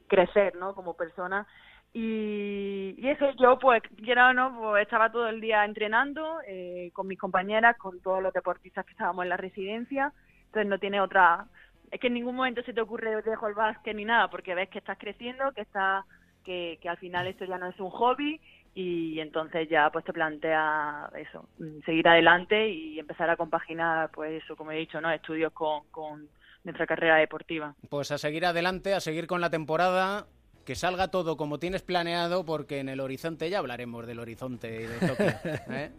crecer 0.10 0.56
no 0.56 0.76
como 0.76 0.96
persona. 0.96 1.48
Y, 1.94 2.96
y 2.98 3.08
eso 3.08 3.32
yo 3.40 3.58
pues 3.58 3.82
quiera 4.04 4.30
o 4.30 4.34
no 4.34 4.60
pues 4.60 4.84
estaba 4.84 5.12
todo 5.12 5.30
el 5.30 5.40
día 5.40 5.64
entrenando 5.64 6.40
eh, 6.46 6.92
con 6.94 7.08
mis 7.08 7.18
compañeras 7.18 7.78
con 7.78 8.00
todos 8.02 8.22
los 8.22 8.34
deportistas 8.34 8.86
que 8.86 8.92
estábamos 8.92 9.24
en 9.24 9.30
la 9.30 9.38
residencia. 9.38 10.12
Entonces 10.48 10.68
no 10.68 10.78
tiene 10.80 11.00
otra 11.00 11.46
es 11.92 12.00
que 12.00 12.08
en 12.08 12.14
ningún 12.14 12.36
momento 12.36 12.62
se 12.64 12.74
te 12.74 12.82
ocurre 12.82 13.22
dejo 13.22 13.48
el 13.48 13.54
básquet 13.54 13.96
ni 13.96 14.06
nada 14.06 14.30
porque 14.30 14.56
ves 14.56 14.70
que 14.70 14.80
estás 14.80 14.98
creciendo 14.98 15.52
que 15.54 15.62
está 15.62 16.06
que, 16.44 16.80
que 16.82 16.90
al 16.90 16.98
final 16.98 17.28
esto 17.28 17.46
ya 17.46 17.58
no 17.58 17.68
es 17.68 17.80
un 17.80 17.90
hobby 17.90 18.40
y 18.76 19.20
entonces 19.20 19.68
ya 19.70 19.90
pues 19.90 20.06
te 20.06 20.14
plantea 20.14 21.10
eso 21.18 21.48
mm, 21.58 21.82
seguir 21.86 22.08
adelante 22.08 22.70
y 22.70 23.00
empezar 23.00 23.30
a 23.30 23.38
compaginar 23.38 24.10
pues 24.12 24.44
eso 24.44 24.56
como 24.56 24.72
he 24.72 24.78
dicho 24.78 25.02
no 25.02 25.12
estudios 25.12 25.52
con, 25.54 25.86
con 25.92 26.30
nuestra 26.64 26.86
carrera 26.86 27.18
deportiva 27.18 27.74
Pues 27.90 28.12
a 28.12 28.18
seguir 28.18 28.46
adelante, 28.46 28.94
a 28.94 29.00
seguir 29.00 29.28
con 29.28 29.42
la 29.42 29.50
temporada, 29.50 30.28
que 30.66 30.76
salga 30.76 31.08
todo 31.08 31.38
como 31.38 31.58
tienes 31.58 31.82
planeado, 31.82 32.46
porque 32.46 32.80
en 32.80 32.90
el 32.90 33.00
horizonte 33.00 33.50
ya 33.50 33.60
hablaremos 33.60 34.06
del 34.06 34.20
horizonte 34.20 34.84
y 34.84 34.86
de 34.86 35.08
Tokio. 35.08 35.26
¿eh? 35.70 35.92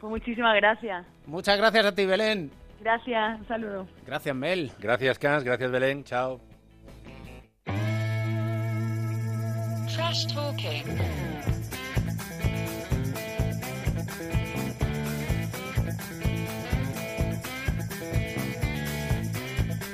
pues 0.00 0.10
muchísimas 0.10 0.54
gracias 0.56 1.06
Muchas 1.26 1.56
gracias 1.56 1.86
a 1.86 1.94
ti, 1.94 2.06
Belén. 2.06 2.50
Gracias 2.80 3.40
un 3.40 3.48
saludo 3.48 3.86
Gracias, 4.06 4.34
Mel. 4.34 4.72
Gracias, 4.78 5.18
Cans. 5.18 5.44
Gracias, 5.44 5.70
Belén. 5.70 6.04
Chao. 6.04 6.40
Trash 9.94 10.26
talking. 10.32 10.84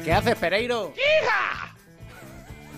¿Qué 0.04 0.12
haces, 0.12 0.36
Pereiro? 0.36 0.92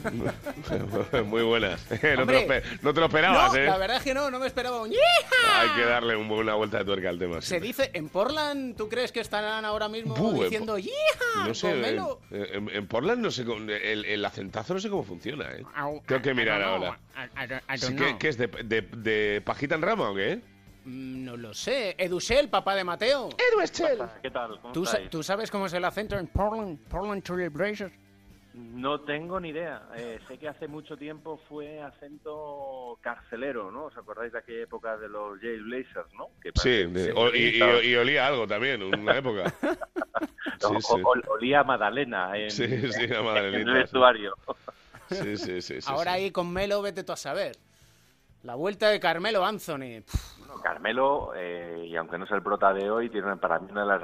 Muy 1.27 1.43
buenas. 1.43 1.85
no, 1.91 1.99
te 1.99 2.47
lo, 2.49 2.63
no 2.83 2.95
te 2.95 3.01
lo 3.01 3.07
esperabas, 3.07 3.53
no, 3.53 3.59
¿eh? 3.59 3.65
la 3.65 3.79
verdad 3.79 3.97
es 3.99 4.03
que 4.03 4.15
no, 4.15 4.31
no 4.31 4.39
me 4.39 4.47
esperaba 4.47 4.83
un. 4.83 4.91
Hay 5.55 5.69
que 5.77 5.85
darle 5.85 6.17
un- 6.17 6.31
una 6.31 6.55
vuelta 6.55 6.79
de 6.79 6.85
tuerca 6.85 7.09
al 7.09 7.19
tema. 7.19 7.41
sí. 7.41 7.49
Se 7.49 7.61
dice, 7.61 7.91
en 7.95 8.09
Portland, 8.09 8.77
¿tú 8.77 8.89
crees 8.89 9.13
que 9.13 9.21
estarán 9.21 9.65
ahora 9.65 9.89
mismo 9.89 10.15
diciendo 10.43 10.79
¡Yeeja! 10.79 11.47
No 11.47 11.55
sé, 11.55 11.71
en, 11.71 11.81
Melo"? 11.81 12.21
en- 12.31 12.69
en 12.71 12.87
Portland 12.87 13.23
no 13.23 13.31
sé, 13.31 13.45
cómo- 13.45 13.71
el, 13.71 14.05
el 14.05 14.25
acentazo 14.25 14.75
no 14.75 14.81
sé 14.81 14.89
cómo 14.91 15.03
funciona, 15.05 15.51
¿eh? 15.53 15.63
Au, 15.75 16.03
Tengo 16.07 16.23
que 16.23 16.31
I 16.31 16.35
mirar 16.35 16.63
ahora. 16.63 16.99
I- 17.17 17.73
I 17.73 17.75
I 17.75 17.79
Sí, 17.79 17.97
¿qué, 18.19 18.29
es? 18.29 18.37
De, 18.39 18.47
de, 18.49 18.83
de 18.83 19.41
pajita 19.45 19.75
en 19.75 19.83
rama 19.83 20.11
o 20.11 20.15
qué? 20.15 20.41
Mm, 20.85 21.25
No 21.25 21.37
lo 21.37 21.53
sé. 21.55 21.95
Edusel, 21.99 22.49
papá 22.49 22.75
de 22.75 22.85
Mateo. 22.85 23.31
Edusel. 23.53 23.99
¿Qué 24.23 24.31
tal? 24.31 24.61
¿Cómo 24.61 24.73
¿Tú, 24.73 24.85
sa- 24.87 25.01
tú 25.11 25.23
sabes 25.23 25.51
cómo 25.51 25.67
es 25.67 25.73
el 25.73 25.85
acento 25.85 26.17
en 26.19 26.27
Portland? 26.29 26.79
Portland 26.89 27.23
Trail 27.23 27.51
Blazers. 27.51 27.93
No 28.57 29.01
tengo 29.03 29.39
ni 29.39 29.51
idea. 29.51 29.83
Eh, 29.97 30.19
sé 30.27 30.39
que 30.39 30.49
hace 30.49 30.67
mucho 30.67 30.97
tiempo 30.97 31.39
fue 31.49 31.83
acento 31.83 32.99
carcelero, 33.03 33.71
¿no? 33.71 33.85
¿Os 33.85 33.97
acordáis 33.99 34.33
de 34.33 34.39
aquella 34.39 34.63
época 34.63 34.97
de 34.97 35.09
los 35.11 35.39
Jail 35.41 35.63
Blazers, 35.63 36.11
no? 36.15 36.29
Que 36.43 36.53
Sí, 36.55 36.85
de- 36.87 37.13
o- 37.13 37.35
y, 37.35 37.39
y- 37.39 37.49
estaba- 37.61 37.85
y 37.85 37.95
olía 37.97 38.27
algo 38.27 38.47
también, 38.47 38.83
una 38.83 39.19
época. 39.19 39.45
o- 40.65 40.69
Sí, 40.69 40.81
sí. 40.81 41.03
o- 41.05 41.33
olía 41.33 41.61
a 41.61 41.65
Magdalena 41.65 42.37
en, 42.39 42.51
Sí, 42.51 42.91
sí, 42.93 43.13
a 43.15 43.21
Magdalenita, 43.23 43.61
en 43.61 43.69
el 43.69 43.75
vestuario. 43.83 44.35
Sí, 45.11 45.37
sí, 45.37 45.61
sí. 45.61 45.81
sí, 45.83 45.91
Ahora 45.93 46.13
sí. 46.15 46.21
ahí 46.23 46.31
con 46.31 46.51
Melo, 46.51 46.81
vete 46.81 47.05
tú 47.05 47.13
a 47.13 47.17
saber. 47.17 47.57
La 48.43 48.55
vuelta 48.55 48.89
de 48.89 48.99
Carmelo 49.01 49.45
Anthony. 49.45 50.03
Bueno, 50.39 50.61
Carmelo, 50.63 51.33
eh, 51.37 51.85
y 51.89 51.97
aunque 51.97 52.17
no 52.17 52.25
es 52.25 52.31
el 52.31 52.43
prota 52.43 52.73
de 52.73 52.91
hoy, 52.91 53.11
tiene 53.11 53.37
para 53.37 53.59
mí 53.59 53.71
una 53.71 53.83
de 53.83 53.87
las 53.89 54.01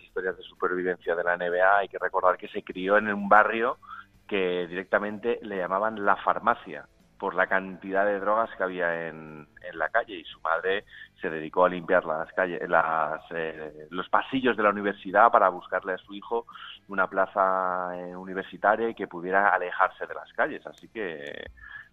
historias 0.00 0.36
de 0.36 0.42
supervivencia 0.42 1.14
de 1.14 1.24
la 1.24 1.36
NBA. 1.36 1.78
Hay 1.78 1.88
que 1.88 1.98
recordar 1.98 2.36
que 2.36 2.48
se 2.48 2.62
crió 2.62 2.96
en 2.96 3.12
un 3.12 3.28
barrio 3.28 3.78
que 4.26 4.66
directamente 4.66 5.38
le 5.42 5.58
llamaban 5.58 6.04
la 6.04 6.16
farmacia 6.16 6.86
por 7.18 7.34
la 7.36 7.46
cantidad 7.46 8.04
de 8.04 8.18
drogas 8.18 8.50
que 8.56 8.64
había 8.64 9.06
en, 9.08 9.46
en 9.60 9.78
la 9.78 9.90
calle 9.90 10.16
y 10.16 10.24
su 10.24 10.40
madre 10.40 10.84
se 11.20 11.30
dedicó 11.30 11.64
a 11.64 11.68
limpiar 11.68 12.04
las 12.04 12.32
calles, 12.32 12.68
las, 12.68 13.22
eh, 13.30 13.86
los 13.90 14.08
pasillos 14.08 14.56
de 14.56 14.64
la 14.64 14.70
universidad 14.70 15.30
para 15.30 15.48
buscarle 15.48 15.92
a 15.92 15.98
su 15.98 16.14
hijo 16.14 16.46
una 16.88 17.06
plaza 17.06 17.96
eh, 17.96 18.16
universitaria 18.16 18.88
y 18.88 18.94
que 18.94 19.06
pudiera 19.06 19.54
alejarse 19.54 20.04
de 20.04 20.14
las 20.14 20.32
calles. 20.32 20.66
Así 20.66 20.88
que 20.88 21.44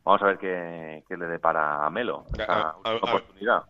vamos 0.09 0.23
a 0.23 0.25
ver 0.27 0.37
qué, 0.39 1.03
qué 1.07 1.17
le 1.17 1.27
depara 1.27 1.85
a 1.85 1.89
Melo 1.91 2.25
esta 2.31 2.71
A- 2.71 2.75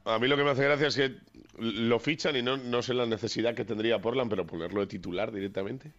a- 0.05 0.19
mí 0.19 0.27
lo 0.27 0.37
que 0.37 0.43
me 0.43 0.51
hace 0.51 0.63
gracia 0.63 0.87
es 0.87 0.95
que 0.95 1.17
lo 1.57 1.99
fichan 1.99 2.35
y 2.37 2.41
no, 2.41 2.55
no 2.55 2.81
sé 2.81 2.93
la 2.93 3.05
necesidad 3.05 3.53
que 3.53 3.65
tendría 3.65 3.99
Portland, 3.99 4.29
pero 4.29 4.45
ponerlo 4.45 4.79
de 4.79 4.87
titular 4.87 5.31
directamente. 5.31 5.91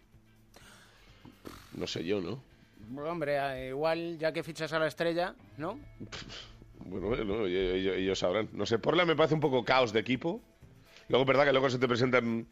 No 1.73 1.85
sé 1.85 2.03
yo, 2.03 2.21
¿no? 2.21 2.41
hombre, 3.07 3.37
eh, 3.37 3.69
igual 3.69 4.17
ya 4.17 4.33
que 4.33 4.43
fichas 4.43 4.73
a 4.73 4.79
la 4.79 4.87
estrella, 4.87 5.35
¿no? 5.57 5.79
Bueno, 6.83 7.13
eh, 7.13 7.23
no, 7.23 7.45
ellos, 7.45 8.17
sabrán. 8.17 8.49
No 8.53 8.65
sé, 8.65 8.79
Portland 8.79 9.07
me 9.07 9.15
parece 9.15 9.35
un 9.35 9.39
poco 9.39 9.63
caos 9.63 9.93
de 9.93 9.99
equipo. 9.99 10.41
Luego 11.09 11.21
es 11.21 11.27
verdad 11.27 11.45
que 11.45 11.51
luego 11.51 11.69
se 11.69 11.77
te 11.77 11.87
presentan 11.87 12.47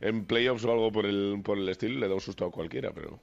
en 0.00 0.24
playoffs 0.24 0.64
o 0.64 0.72
algo 0.72 0.90
por 0.90 1.04
el, 1.04 1.42
por 1.44 1.58
el 1.58 1.68
estilo, 1.68 2.00
le 2.00 2.08
da 2.08 2.14
un 2.14 2.20
susto 2.22 2.46
a 2.46 2.50
cualquiera, 2.50 2.92
pero... 2.94 3.20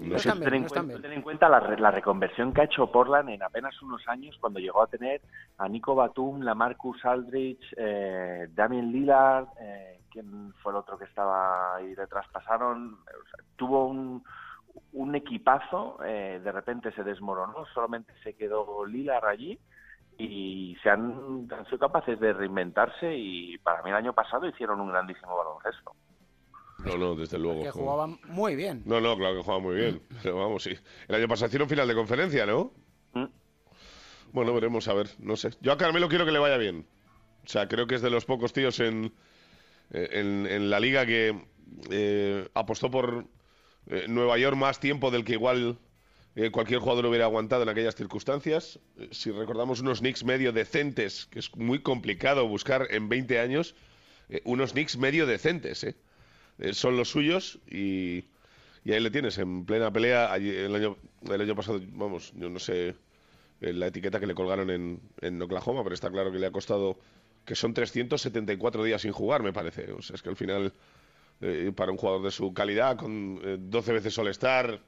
No 0.00 0.18
sé. 0.18 0.30
ten, 0.32 0.54
en 0.54 0.64
cuenta, 0.68 1.00
ten 1.02 1.12
en 1.12 1.22
cuenta 1.22 1.48
la, 1.48 1.60
re- 1.60 1.78
la 1.78 1.90
reconversión 1.90 2.52
que 2.52 2.62
ha 2.62 2.64
hecho 2.64 2.90
Portland 2.90 3.28
en 3.30 3.42
apenas 3.42 3.80
unos 3.82 4.06
años 4.08 4.36
cuando 4.40 4.58
llegó 4.58 4.82
a 4.82 4.86
tener 4.86 5.20
a 5.58 5.68
Nico 5.68 5.94
Batum, 5.94 6.40
la 6.40 6.54
Marcus 6.54 7.04
Aldridge, 7.04 7.74
eh, 7.76 8.48
Damien 8.50 8.90
Lillard, 8.90 9.46
eh, 9.60 10.00
¿quién 10.10 10.54
fue 10.62 10.72
el 10.72 10.78
otro 10.78 10.96
que 10.98 11.04
estaba 11.04 11.76
ahí 11.76 11.94
detrás? 11.94 12.26
Pasaron, 12.32 12.94
o 12.94 13.28
sea, 13.28 13.44
tuvo 13.56 13.86
un, 13.86 14.24
un 14.92 15.14
equipazo, 15.14 15.98
eh, 16.04 16.40
de 16.42 16.52
repente 16.52 16.92
se 16.92 17.04
desmoronó, 17.04 17.66
solamente 17.74 18.12
se 18.22 18.34
quedó 18.34 18.86
Lillard 18.86 19.26
allí 19.26 19.58
y 20.16 20.76
se 20.82 20.90
han, 20.90 21.46
han 21.50 21.64
sido 21.66 21.78
capaces 21.78 22.18
de 22.20 22.32
reinventarse 22.32 23.14
y 23.14 23.56
para 23.58 23.82
mí 23.82 23.90
el 23.90 23.96
año 23.96 24.12
pasado 24.12 24.46
hicieron 24.46 24.80
un 24.80 24.88
grandísimo 24.90 25.36
baloncesto. 25.36 25.92
No, 26.84 26.96
no, 26.96 27.14
desde 27.14 27.38
luego. 27.38 27.62
Que 27.62 27.70
jugaban 27.70 28.18
muy 28.28 28.56
bien. 28.56 28.82
No, 28.86 29.00
no, 29.00 29.16
claro 29.16 29.36
que 29.36 29.42
juega 29.42 29.60
muy 29.60 29.76
bien. 29.76 30.02
Pero 30.22 30.36
vamos, 30.36 30.62
sí. 30.62 30.72
El 31.08 31.14
año 31.14 31.28
pasado 31.28 31.48
hicieron 31.48 31.68
final 31.68 31.86
de 31.86 31.94
conferencia, 31.94 32.46
¿no? 32.46 32.72
Mm. 33.12 33.24
Bueno, 34.32 34.54
veremos, 34.54 34.88
a 34.88 34.94
ver, 34.94 35.10
no 35.18 35.36
sé. 35.36 35.50
Yo 35.60 35.72
a 35.72 35.78
Carmelo 35.78 36.08
quiero 36.08 36.24
que 36.24 36.32
le 36.32 36.38
vaya 36.38 36.56
bien. 36.56 36.86
O 37.44 37.48
sea, 37.48 37.68
creo 37.68 37.86
que 37.86 37.96
es 37.96 38.02
de 38.02 38.10
los 38.10 38.24
pocos 38.24 38.52
tíos 38.52 38.80
en, 38.80 39.12
en, 39.90 40.46
en 40.46 40.70
la 40.70 40.78
liga 40.80 41.04
que 41.06 41.36
eh, 41.90 42.48
apostó 42.54 42.90
por 42.90 43.26
eh, 43.88 44.06
Nueva 44.08 44.38
York 44.38 44.56
más 44.56 44.78
tiempo 44.80 45.10
del 45.10 45.24
que 45.24 45.32
igual 45.32 45.78
eh, 46.36 46.50
cualquier 46.50 46.80
jugador 46.80 47.06
hubiera 47.06 47.24
aguantado 47.24 47.62
en 47.64 47.68
aquellas 47.70 47.96
circunstancias. 47.96 48.78
Eh, 48.98 49.08
si 49.10 49.30
recordamos 49.30 49.80
unos 49.80 50.00
Knicks 50.00 50.24
medio 50.24 50.52
decentes, 50.52 51.26
que 51.26 51.40
es 51.40 51.54
muy 51.56 51.80
complicado 51.80 52.46
buscar 52.46 52.86
en 52.90 53.08
20 53.08 53.40
años, 53.40 53.74
eh, 54.28 54.40
unos 54.44 54.72
Knicks 54.72 54.96
medio 54.96 55.26
decentes, 55.26 55.82
¿eh? 55.84 55.96
Eh, 56.60 56.74
son 56.74 56.96
los 56.96 57.10
suyos 57.10 57.58
y, 57.68 58.24
ahí 58.86 59.00
le 59.00 59.10
tienes, 59.10 59.38
en 59.38 59.64
plena 59.64 59.92
pelea. 59.92 60.32
Allí, 60.32 60.50
el, 60.50 60.74
año, 60.74 60.96
el 61.28 61.40
año 61.40 61.56
pasado, 61.56 61.80
vamos, 61.92 62.32
yo 62.36 62.48
no 62.48 62.58
sé 62.58 62.94
eh, 63.60 63.72
la 63.72 63.88
etiqueta 63.88 64.20
que 64.20 64.26
le 64.26 64.34
colgaron 64.34 64.70
en, 64.70 65.00
en 65.20 65.40
Oklahoma, 65.42 65.82
pero 65.82 65.94
está 65.94 66.10
claro 66.10 66.32
que 66.32 66.38
le 66.38 66.46
ha 66.46 66.52
costado 66.52 66.98
que 67.44 67.54
son 67.54 67.74
374 67.74 68.84
días 68.84 69.02
sin 69.02 69.12
jugar, 69.12 69.42
me 69.42 69.52
parece. 69.52 69.92
O 69.92 70.02
sea, 70.02 70.14
es 70.14 70.22
que 70.22 70.28
al 70.28 70.36
final, 70.36 70.72
eh, 71.40 71.72
para 71.74 71.90
un 71.90 71.98
jugador 71.98 72.22
de 72.22 72.30
su 72.30 72.52
calidad, 72.52 72.96
con 72.96 73.40
eh, 73.42 73.56
12 73.58 73.92
veces 73.92 74.18
All-Star, 74.18 74.80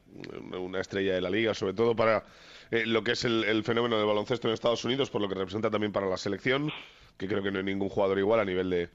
eh, 0.52 0.56
una 0.56 0.80
estrella 0.80 1.14
de 1.14 1.20
la 1.20 1.30
liga, 1.30 1.54
sobre 1.54 1.74
todo 1.74 1.96
para 1.96 2.24
eh, 2.70 2.84
lo 2.86 3.02
que 3.02 3.12
es 3.12 3.24
el, 3.24 3.44
el 3.44 3.64
fenómeno 3.64 3.96
del 3.98 4.06
baloncesto 4.06 4.48
en 4.48 4.54
Estados 4.54 4.84
Unidos, 4.84 5.10
por 5.10 5.20
lo 5.20 5.28
que 5.28 5.34
representa 5.34 5.70
también 5.70 5.92
para 5.92 6.08
la 6.08 6.16
selección, 6.16 6.70
que 7.16 7.26
creo 7.26 7.42
que 7.42 7.50
no 7.50 7.58
hay 7.58 7.64
ningún 7.64 7.88
jugador 7.88 8.18
igual 8.18 8.40
a 8.40 8.44
nivel 8.44 8.70
de, 8.70 8.88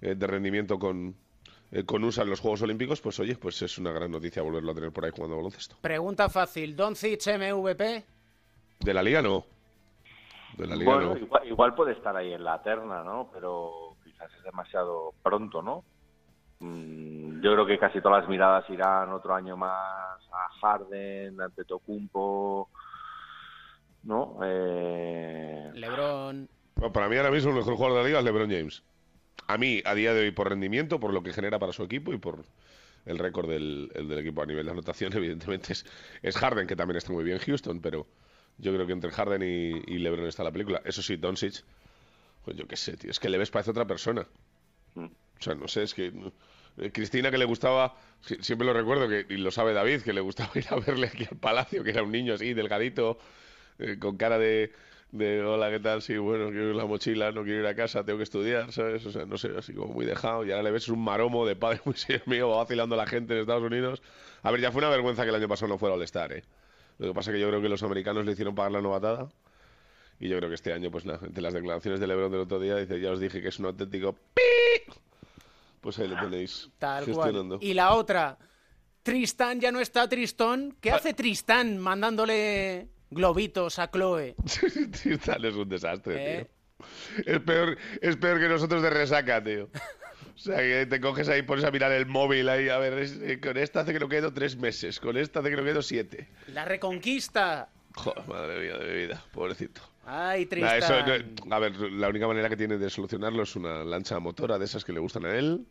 de 0.00 0.26
rendimiento 0.26 0.78
con, 0.78 1.14
eh, 1.72 1.84
con 1.84 2.02
USA 2.04 2.22
en 2.22 2.30
los 2.30 2.40
Juegos 2.40 2.62
Olímpicos, 2.62 3.00
pues 3.00 3.18
oye, 3.20 3.36
pues 3.36 3.60
es 3.62 3.78
una 3.78 3.92
gran 3.92 4.10
noticia 4.10 4.42
volverlo 4.42 4.72
a 4.72 4.74
tener 4.74 4.92
por 4.92 5.04
ahí 5.04 5.10
jugando 5.14 5.36
baloncesto. 5.36 5.76
Pregunta 5.80 6.28
fácil, 6.28 6.74
Doncic 6.76 7.20
MVP. 7.26 8.04
De 8.80 8.94
la 8.94 9.02
liga 9.02 9.22
no. 9.22 9.44
De 10.56 10.66
la 10.66 10.74
liga 10.76 10.92
Bueno, 10.94 11.14
no. 11.14 11.18
igual, 11.18 11.46
igual 11.48 11.74
puede 11.74 11.92
estar 11.92 12.16
ahí 12.16 12.32
en 12.32 12.42
la 12.44 12.60
terna, 12.62 13.02
¿no? 13.04 13.30
Pero 13.32 13.96
quizás 14.02 14.32
es 14.36 14.42
demasiado 14.42 15.14
pronto, 15.22 15.62
¿no? 15.62 15.84
Mm, 16.58 17.40
Yo 17.42 17.52
creo 17.52 17.66
que 17.66 17.78
casi 17.78 18.00
todas 18.00 18.20
las 18.22 18.28
miradas 18.28 18.68
irán 18.68 19.12
otro 19.12 19.34
año 19.34 19.56
más 19.56 19.70
a 20.32 20.48
Harden, 20.60 21.40
ante 21.40 21.64
Tocumpo, 21.64 22.68
¿no? 24.02 24.38
Eh, 24.42 25.70
LeBron. 25.74 26.48
Bueno, 26.76 26.92
para 26.92 27.08
mí 27.08 27.16
ahora 27.16 27.30
mismo 27.30 27.50
el 27.50 27.56
mejor 27.58 27.76
jugador 27.76 27.96
de 27.98 28.02
la 28.02 28.06
liga 28.08 28.18
es 28.18 28.24
LeBron 28.24 28.50
James. 28.50 28.82
A 29.46 29.58
mí, 29.58 29.82
a 29.84 29.94
día 29.94 30.14
de 30.14 30.20
hoy, 30.22 30.30
por 30.30 30.48
rendimiento, 30.48 31.00
por 31.00 31.12
lo 31.12 31.22
que 31.22 31.32
genera 31.32 31.58
para 31.58 31.72
su 31.72 31.82
equipo 31.82 32.12
y 32.12 32.18
por 32.18 32.44
el 33.06 33.18
récord 33.18 33.48
del, 33.48 33.90
el 33.94 34.08
del 34.08 34.18
equipo 34.20 34.42
a 34.42 34.46
nivel 34.46 34.66
de 34.66 34.72
anotación, 34.72 35.12
evidentemente 35.16 35.72
es, 35.72 35.84
es 36.22 36.36
Harden, 36.36 36.66
que 36.66 36.76
también 36.76 36.96
está 36.96 37.12
muy 37.12 37.24
bien 37.24 37.38
en 37.38 37.42
Houston, 37.44 37.80
pero 37.80 38.06
yo 38.58 38.72
creo 38.74 38.86
que 38.86 38.92
entre 38.92 39.10
Harden 39.10 39.42
y, 39.42 39.82
y 39.92 39.98
LeBron 39.98 40.26
está 40.26 40.44
la 40.44 40.52
película. 40.52 40.82
Eso 40.84 41.02
sí, 41.02 41.16
Doncic, 41.16 41.64
pues 42.44 42.56
yo 42.56 42.66
qué 42.68 42.76
sé, 42.76 42.96
tío, 42.96 43.10
es 43.10 43.20
que 43.20 43.28
le 43.30 43.38
ves 43.38 43.50
parece 43.50 43.70
otra 43.72 43.86
persona. 43.86 44.26
O 45.38 45.42
sea, 45.42 45.54
no 45.54 45.68
sé, 45.68 45.82
es 45.84 45.94
que 45.94 46.12
eh, 46.78 46.90
Cristina 46.92 47.30
que 47.30 47.38
le 47.38 47.44
gustaba, 47.44 47.96
si- 48.20 48.36
siempre 48.42 48.66
lo 48.66 48.72
recuerdo, 48.74 49.08
que, 49.08 49.26
y 49.28 49.36
lo 49.38 49.50
sabe 49.50 49.72
David, 49.72 50.02
que 50.02 50.12
le 50.12 50.20
gustaba 50.20 50.50
ir 50.56 50.66
a 50.70 50.76
verle 50.76 51.06
aquí 51.08 51.26
al 51.30 51.38
palacio, 51.38 51.82
que 51.84 51.90
era 51.90 52.02
un 52.02 52.12
niño 52.12 52.34
así, 52.34 52.52
delgadito, 52.54 53.18
eh, 53.78 53.98
con 53.98 54.16
cara 54.16 54.38
de, 54.38 54.72
de 55.12 55.42
hola, 55.42 55.70
¿qué 55.70 55.80
tal? 55.80 56.02
Sí, 56.02 56.16
bueno, 56.18 56.50
quiero 56.50 56.68
ir 56.68 56.74
a 56.74 56.78
la 56.78 56.86
mochila, 56.86 57.32
no 57.32 57.42
quiero 57.42 57.60
ir 57.60 57.66
a 57.66 57.74
casa, 57.74 58.04
tengo 58.04 58.18
que 58.18 58.24
estudiar, 58.24 58.72
¿sabes? 58.72 59.04
O 59.06 59.10
sea, 59.12 59.24
no 59.26 59.36
sé, 59.38 59.50
así 59.58 59.72
como 59.74 59.92
muy 59.92 60.06
dejado. 60.06 60.44
Y 60.44 60.50
ahora 60.52 60.62
le 60.62 60.70
ves 60.70 60.88
un 60.88 61.02
maromo 61.02 61.46
de 61.46 61.56
padre 61.56 61.80
muy 61.84 61.94
serio 61.94 62.22
mío, 62.26 62.48
va 62.50 62.58
vacilando 62.58 62.94
a 62.94 62.98
la 62.98 63.06
gente 63.06 63.34
en 63.34 63.40
Estados 63.40 63.62
Unidos. 63.64 64.02
A 64.42 64.50
ver, 64.50 64.60
ya 64.60 64.70
fue 64.72 64.80
una 64.80 64.90
vergüenza 64.90 65.22
que 65.24 65.30
el 65.30 65.34
año 65.34 65.48
pasado 65.48 65.68
no 65.68 65.78
fuera 65.78 65.94
All-Star, 65.94 66.32
¿eh? 66.32 66.44
Lo 66.98 67.08
que 67.08 67.14
pasa 67.14 67.30
es 67.30 67.34
que 67.36 67.40
yo 67.40 67.48
creo 67.48 67.62
que 67.62 67.68
los 67.68 67.82
americanos 67.82 68.24
le 68.26 68.32
hicieron 68.32 68.54
pagar 68.54 68.72
la 68.72 68.80
novatada. 68.82 69.28
Y 70.18 70.28
yo 70.28 70.36
creo 70.36 70.50
que 70.50 70.54
este 70.54 70.72
año, 70.74 70.90
pues 70.90 71.06
nada, 71.06 71.20
entre 71.24 71.42
las 71.42 71.54
declaraciones 71.54 71.98
de 71.98 72.06
LeBron 72.06 72.30
del 72.30 72.42
otro 72.42 72.60
día, 72.60 72.76
dice, 72.76 73.00
ya 73.00 73.10
os 73.10 73.20
dije 73.20 73.40
que 73.40 73.48
es 73.48 73.58
un 73.58 73.66
auténtico 73.66 74.12
pi. 74.12 74.92
Pues 75.80 75.98
ahí 75.98 76.08
le 76.08 76.16
tenéis 76.16 76.68
Tal 76.78 77.06
gestionando. 77.06 77.56
cual. 77.58 77.68
Y 77.68 77.72
la 77.72 77.94
otra, 77.94 78.36
Tristán 79.02 79.60
ya 79.60 79.72
no 79.72 79.80
está 79.80 80.06
Tristón. 80.08 80.72
Ah. 80.72 80.76
¿Qué 80.80 80.90
hace 80.90 81.14
Tristán 81.14 81.78
mandándole 81.78 82.88
globitos 83.10 83.78
a 83.78 83.90
Chloe? 83.90 84.34
Tristan 85.02 85.44
es 85.44 85.54
un 85.54 85.68
desastre, 85.68 86.14
¿Eh? 86.40 86.44
tío. 86.44 86.86
Es 87.26 87.40
peor, 87.40 87.76
es 88.00 88.16
peor 88.16 88.40
que 88.40 88.48
nosotros 88.48 88.82
de 88.82 88.90
resaca, 88.90 89.42
tío. 89.42 89.68
O 90.34 90.38
sea, 90.38 90.56
que 90.58 90.86
te 90.88 91.00
coges 91.00 91.28
ahí, 91.28 91.42
pones 91.42 91.64
a 91.64 91.70
mirar 91.70 91.92
el 91.92 92.06
móvil 92.06 92.48
ahí, 92.48 92.70
a 92.70 92.78
ver, 92.78 92.94
es- 92.94 93.18
eh, 93.20 93.38
con 93.40 93.58
esta 93.58 93.80
hace 93.80 93.92
que 93.92 94.00
no 94.00 94.08
quedo 94.08 94.32
tres 94.32 94.56
meses, 94.56 94.98
con 94.98 95.18
esta 95.18 95.40
hace 95.40 95.50
que 95.50 95.56
no 95.56 95.64
quedo 95.64 95.82
siete. 95.82 96.28
La 96.46 96.64
reconquista. 96.64 97.68
Joder, 97.94 98.26
madre 98.26 98.60
mía 98.60 98.78
de 98.78 98.84
mi 98.92 98.98
vida, 99.06 99.22
pobrecito. 99.32 99.82
Ay, 100.06 100.44
Nah, 100.44 100.48
Tristán. 100.48 100.78
eso 100.78 101.24
no- 101.46 101.54
a 101.54 101.58
ver, 101.58 101.76
la 101.92 102.08
única 102.08 102.26
manera 102.26 102.48
que 102.48 102.56
tiene 102.56 102.78
de 102.78 102.88
solucionarlo 102.88 103.42
es 103.42 103.54
una 103.56 103.84
lancha 103.84 104.18
motora 104.18 104.58
de 104.58 104.64
esas 104.64 104.82
que 104.84 104.92
le 104.94 105.00
gustan 105.00 105.26
a 105.26 105.34
él. 105.36 105.66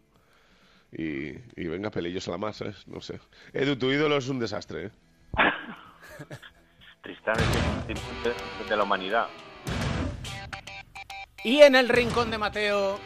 Y, 0.91 1.29
y 1.55 1.67
venga, 1.67 1.89
pelillos 1.91 2.27
a 2.27 2.31
la 2.31 2.37
más, 2.37 2.57
¿sabes? 2.57 2.87
No 2.87 2.99
sé. 3.01 3.19
Edu, 3.53 3.75
tu 3.75 3.91
ídolo 3.91 4.17
es 4.17 4.27
un 4.27 4.39
desastre, 4.39 4.85
¿eh? 4.87 4.91
Tristán 7.01 7.35
es 7.87 7.99
el 8.61 8.67
de 8.69 8.75
la 8.75 8.83
humanidad. 8.83 9.27
Y 11.43 11.61
en 11.61 11.75
el 11.75 11.87
rincón 11.87 12.29
de 12.31 12.37
Mateo, 12.37 12.99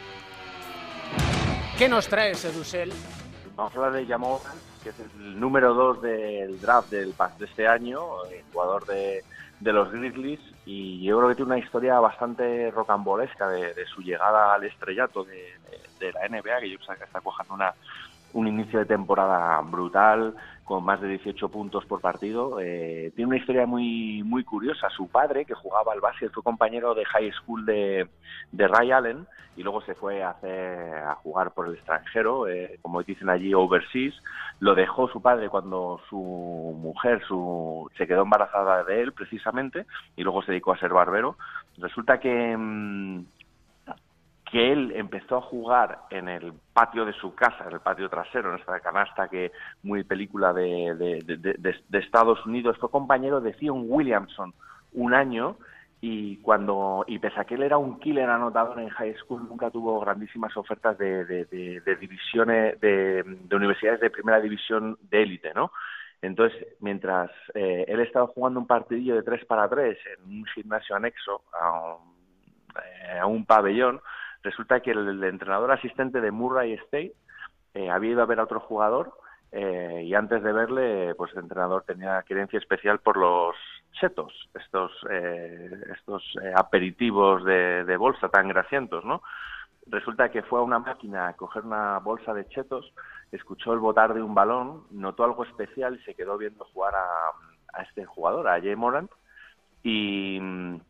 ¿qué 1.78 1.88
nos 1.88 2.08
trae 2.08 2.34
Sedusel? 2.34 2.92
Vamos 3.54 3.72
a 3.74 3.76
hablar 3.78 3.92
de 3.92 4.06
Jamal, 4.06 4.38
que 4.82 4.88
es 4.90 4.98
el 4.98 5.38
número 5.38 5.72
2 5.74 6.02
del 6.02 6.60
draft 6.60 6.90
del 6.90 7.14
de 7.38 7.44
este 7.44 7.68
año, 7.68 8.24
el 8.26 8.42
jugador 8.52 8.84
de, 8.86 9.22
de 9.60 9.72
los 9.72 9.92
Grizzlies, 9.92 10.40
y 10.66 11.04
yo 11.04 11.18
creo 11.18 11.28
que 11.28 11.36
tiene 11.36 11.52
una 11.54 11.64
historia 11.64 12.00
bastante 12.00 12.70
rocambolesca 12.72 13.48
de, 13.48 13.72
de 13.74 13.86
su 13.86 14.02
llegada 14.02 14.54
al 14.54 14.64
estrellato 14.64 15.22
de, 15.24 15.52
de- 16.00 16.12
la 16.12 16.28
NBA, 16.28 16.60
que 16.60 16.70
yo 16.70 16.78
creo 16.78 16.98
que 16.98 17.04
está 17.04 17.20
cuajando 17.20 17.54
una, 17.54 17.72
un 18.32 18.48
inicio 18.48 18.80
de 18.80 18.84
temporada 18.86 19.60
brutal, 19.62 20.34
con 20.64 20.84
más 20.84 21.00
de 21.00 21.08
18 21.08 21.48
puntos 21.50 21.84
por 21.84 22.00
partido. 22.00 22.58
Eh, 22.60 23.12
tiene 23.14 23.28
una 23.28 23.36
historia 23.36 23.66
muy 23.66 24.22
muy 24.22 24.44
curiosa. 24.44 24.88
Su 24.90 25.08
padre, 25.08 25.44
que 25.44 25.54
jugaba 25.54 25.92
al 25.92 26.00
básquet, 26.00 26.32
fue 26.32 26.42
compañero 26.42 26.94
de 26.94 27.04
high 27.04 27.32
school 27.32 27.64
de, 27.66 28.08
de 28.52 28.68
Ray 28.68 28.90
Allen 28.90 29.26
y 29.56 29.62
luego 29.62 29.82
se 29.82 29.94
fue 29.94 30.22
a, 30.22 30.30
hacer, 30.30 30.98
a 30.98 31.14
jugar 31.16 31.52
por 31.52 31.68
el 31.68 31.74
extranjero, 31.74 32.48
eh, 32.48 32.78
como 32.82 33.02
dicen 33.02 33.30
allí, 33.30 33.54
overseas. 33.54 34.14
Lo 34.58 34.74
dejó 34.74 35.08
su 35.08 35.22
padre 35.22 35.48
cuando 35.48 36.00
su 36.08 36.16
mujer 36.16 37.22
su, 37.28 37.88
se 37.96 38.06
quedó 38.06 38.22
embarazada 38.22 38.82
de 38.84 39.02
él, 39.02 39.12
precisamente, 39.12 39.86
y 40.16 40.22
luego 40.22 40.42
se 40.42 40.52
dedicó 40.52 40.72
a 40.72 40.78
ser 40.78 40.92
barbero. 40.92 41.36
Resulta 41.78 42.18
que... 42.18 42.56
mm, 42.56 43.24
que 44.54 44.70
él 44.70 44.92
empezó 44.94 45.38
a 45.38 45.40
jugar 45.40 46.02
en 46.10 46.28
el 46.28 46.52
patio 46.72 47.04
de 47.04 47.12
su 47.14 47.34
casa, 47.34 47.64
en 47.66 47.72
el 47.72 47.80
patio 47.80 48.08
trasero, 48.08 48.50
en 48.54 48.60
esta 48.60 48.78
canasta 48.78 49.26
que 49.26 49.50
muy 49.82 50.04
película 50.04 50.52
de, 50.52 50.94
de- 50.94 51.98
Estados 51.98 52.46
Unidos, 52.46 52.78
fue 52.78 52.88
compañero 52.88 53.40
de 53.40 53.52
Theon 53.54 53.86
Williamson 53.88 54.54
un 54.92 55.12
año 55.12 55.56
y 56.00 56.36
cuando 56.36 57.04
y 57.08 57.18
pese 57.18 57.40
a 57.40 57.44
que 57.44 57.56
él 57.56 57.64
era 57.64 57.78
un 57.78 57.98
killer 57.98 58.30
anotador 58.30 58.78
en 58.78 58.90
high 58.90 59.16
school 59.16 59.44
nunca 59.48 59.72
tuvo 59.72 59.98
grandísimas 59.98 60.56
ofertas 60.56 60.96
de, 60.98 61.24
divisiones 61.98 62.80
de, 62.80 63.24
de 63.24 63.56
universidades 63.56 63.98
de 64.02 64.10
primera 64.10 64.40
división 64.40 64.96
de 65.10 65.20
élite, 65.24 65.52
¿no? 65.52 65.72
Entonces, 66.22 66.64
mientras 66.78 67.28
eh, 67.54 67.86
él 67.88 67.98
estaba 67.98 68.28
jugando 68.28 68.60
un 68.60 68.68
partidillo 68.68 69.16
de 69.16 69.24
3 69.24 69.46
para 69.46 69.68
3 69.68 69.98
en 70.16 70.30
un 70.32 70.44
gimnasio 70.46 70.94
anexo 70.94 71.42
a 71.52 71.96
eh, 72.76 73.18
a 73.18 73.26
un 73.26 73.44
pabellón, 73.46 74.00
resulta 74.44 74.80
que 74.80 74.92
el, 74.92 75.24
entrenador 75.24 75.72
asistente 75.72 76.20
de 76.20 76.30
Murray 76.30 76.74
State 76.74 77.14
eh, 77.74 77.90
había 77.90 78.12
ido 78.12 78.22
a 78.22 78.26
ver 78.26 78.38
a 78.38 78.44
otro 78.44 78.60
jugador 78.60 79.12
eh, 79.56 80.02
y 80.04 80.14
antes 80.14 80.42
de 80.42 80.52
verle, 80.52 81.14
pues 81.14 81.32
el 81.32 81.38
entrenador 81.38 81.84
tenía 81.84 82.24
querencia 82.26 82.58
especial 82.58 82.98
por 82.98 83.16
los 83.16 83.54
chetos, 83.92 84.32
estos, 84.52 84.90
eh, 85.08 85.70
estos 85.96 86.24
eh, 86.42 86.52
aperitivos 86.56 87.44
de, 87.44 87.84
de 87.84 87.96
bolsa 87.96 88.28
tan 88.28 88.48
grasientos, 88.48 89.04
¿no? 89.04 89.22
Resulta 89.86 90.30
que 90.32 90.42
fue 90.42 90.58
a 90.58 90.62
una 90.62 90.80
máquina 90.80 91.28
a 91.28 91.34
coger 91.34 91.62
una 91.62 92.00
bolsa 92.00 92.34
de 92.34 92.48
chetos, 92.48 92.92
escuchó 93.30 93.72
el 93.72 93.78
botar 93.78 94.12
de 94.12 94.22
un 94.22 94.34
balón, 94.34 94.86
notó 94.90 95.22
algo 95.22 95.44
especial 95.44 95.94
y 95.94 96.02
se 96.02 96.16
quedó 96.16 96.36
viendo 96.36 96.64
jugar 96.64 96.96
a, 96.96 97.78
a 97.78 97.82
este 97.82 98.04
jugador, 98.04 98.48
a 98.48 98.60
Jay 98.60 98.74
Moran, 98.74 99.08
y 99.84 100.40
mm, 100.40 100.80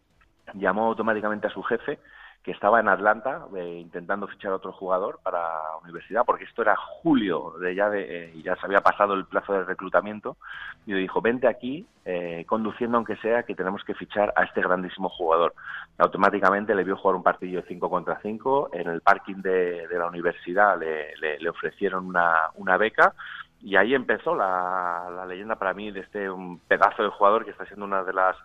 llamó 0.54 0.86
automáticamente 0.86 1.48
a 1.48 1.50
su 1.50 1.62
jefe 1.64 1.98
que 2.44 2.52
estaba 2.52 2.78
en 2.78 2.88
Atlanta 2.88 3.46
eh, 3.56 3.78
intentando 3.80 4.28
fichar 4.28 4.52
a 4.52 4.56
otro 4.56 4.70
jugador 4.72 5.18
para 5.22 5.40
universidad, 5.82 6.24
porque 6.26 6.44
esto 6.44 6.60
era 6.62 6.76
julio 6.76 7.54
de 7.58 7.74
ya 7.74 7.88
de, 7.88 8.26
eh, 8.26 8.42
ya 8.42 8.54
se 8.56 8.66
había 8.66 8.82
pasado 8.82 9.14
el 9.14 9.24
plazo 9.24 9.54
de 9.54 9.64
reclutamiento, 9.64 10.36
y 10.84 10.92
le 10.92 10.98
dijo, 11.00 11.22
vente 11.22 11.48
aquí, 11.48 11.86
eh, 12.04 12.44
conduciendo 12.46 12.98
aunque 12.98 13.16
sea, 13.16 13.44
que 13.44 13.54
tenemos 13.54 13.82
que 13.82 13.94
fichar 13.94 14.30
a 14.36 14.44
este 14.44 14.60
grandísimo 14.60 15.08
jugador. 15.08 15.54
Automáticamente 15.96 16.74
le 16.74 16.84
vio 16.84 16.96
jugar 16.98 17.16
un 17.16 17.22
partido 17.22 17.62
de 17.62 17.66
5 17.66 17.88
contra 17.88 18.20
5, 18.20 18.70
en 18.74 18.88
el 18.90 19.00
parking 19.00 19.36
de, 19.36 19.88
de 19.88 19.98
la 19.98 20.06
universidad 20.06 20.78
le, 20.78 21.16
le- 21.16 21.38
le 21.38 21.48
ofrecieron 21.48 22.04
una, 22.06 22.34
una 22.56 22.76
beca, 22.76 23.14
y 23.62 23.76
ahí 23.76 23.94
empezó 23.94 24.34
la, 24.34 25.08
la 25.16 25.24
leyenda 25.24 25.56
para 25.56 25.72
mí 25.72 25.90
de 25.90 26.00
este 26.00 26.28
un 26.28 26.58
pedazo 26.58 27.02
de 27.02 27.08
jugador 27.08 27.46
que 27.46 27.52
está 27.52 27.64
siendo 27.64 27.86
una 27.86 28.04
de 28.04 28.12
las 28.12 28.36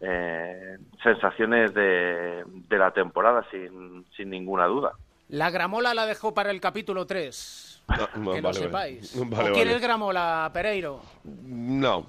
eh, 0.00 0.76
sensaciones 1.02 1.74
de, 1.74 2.44
de 2.46 2.78
la 2.78 2.90
temporada 2.92 3.44
sin, 3.50 4.04
sin 4.16 4.30
ninguna 4.30 4.66
duda. 4.66 4.92
La 5.28 5.50
gramola 5.50 5.92
la 5.94 6.06
dejó 6.06 6.32
para 6.32 6.50
el 6.50 6.60
capítulo 6.60 7.06
3. 7.06 7.82
Ah, 7.88 8.08
que 8.12 8.18
vale, 8.20 8.42
lo 8.42 8.52
sepáis. 8.52 9.14
Vale, 9.30 9.50
¿O 9.50 9.54
quieres 9.54 9.80
gramola, 9.80 10.50
Pereiro? 10.52 11.00
No, 11.24 12.06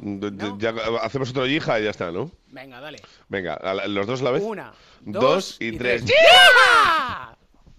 ya 0.58 0.74
hacemos 1.02 1.30
otro 1.32 1.46
hija 1.48 1.80
y 1.80 1.84
ya 1.86 1.90
está, 1.90 2.12
¿no? 2.12 2.32
Venga, 2.48 2.80
dale. 2.82 3.00
Venga, 3.30 3.54
a 3.56 3.74
la- 3.74 3.88
los 3.88 4.06
dos 4.08 4.22
a 4.22 4.26
la 4.26 4.32
vez. 4.32 4.44
Una, 4.44 4.72
dos, 5.02 5.22
dos 5.22 5.58
y, 5.62 5.68
y 5.70 5.78
tres. 5.78 6.06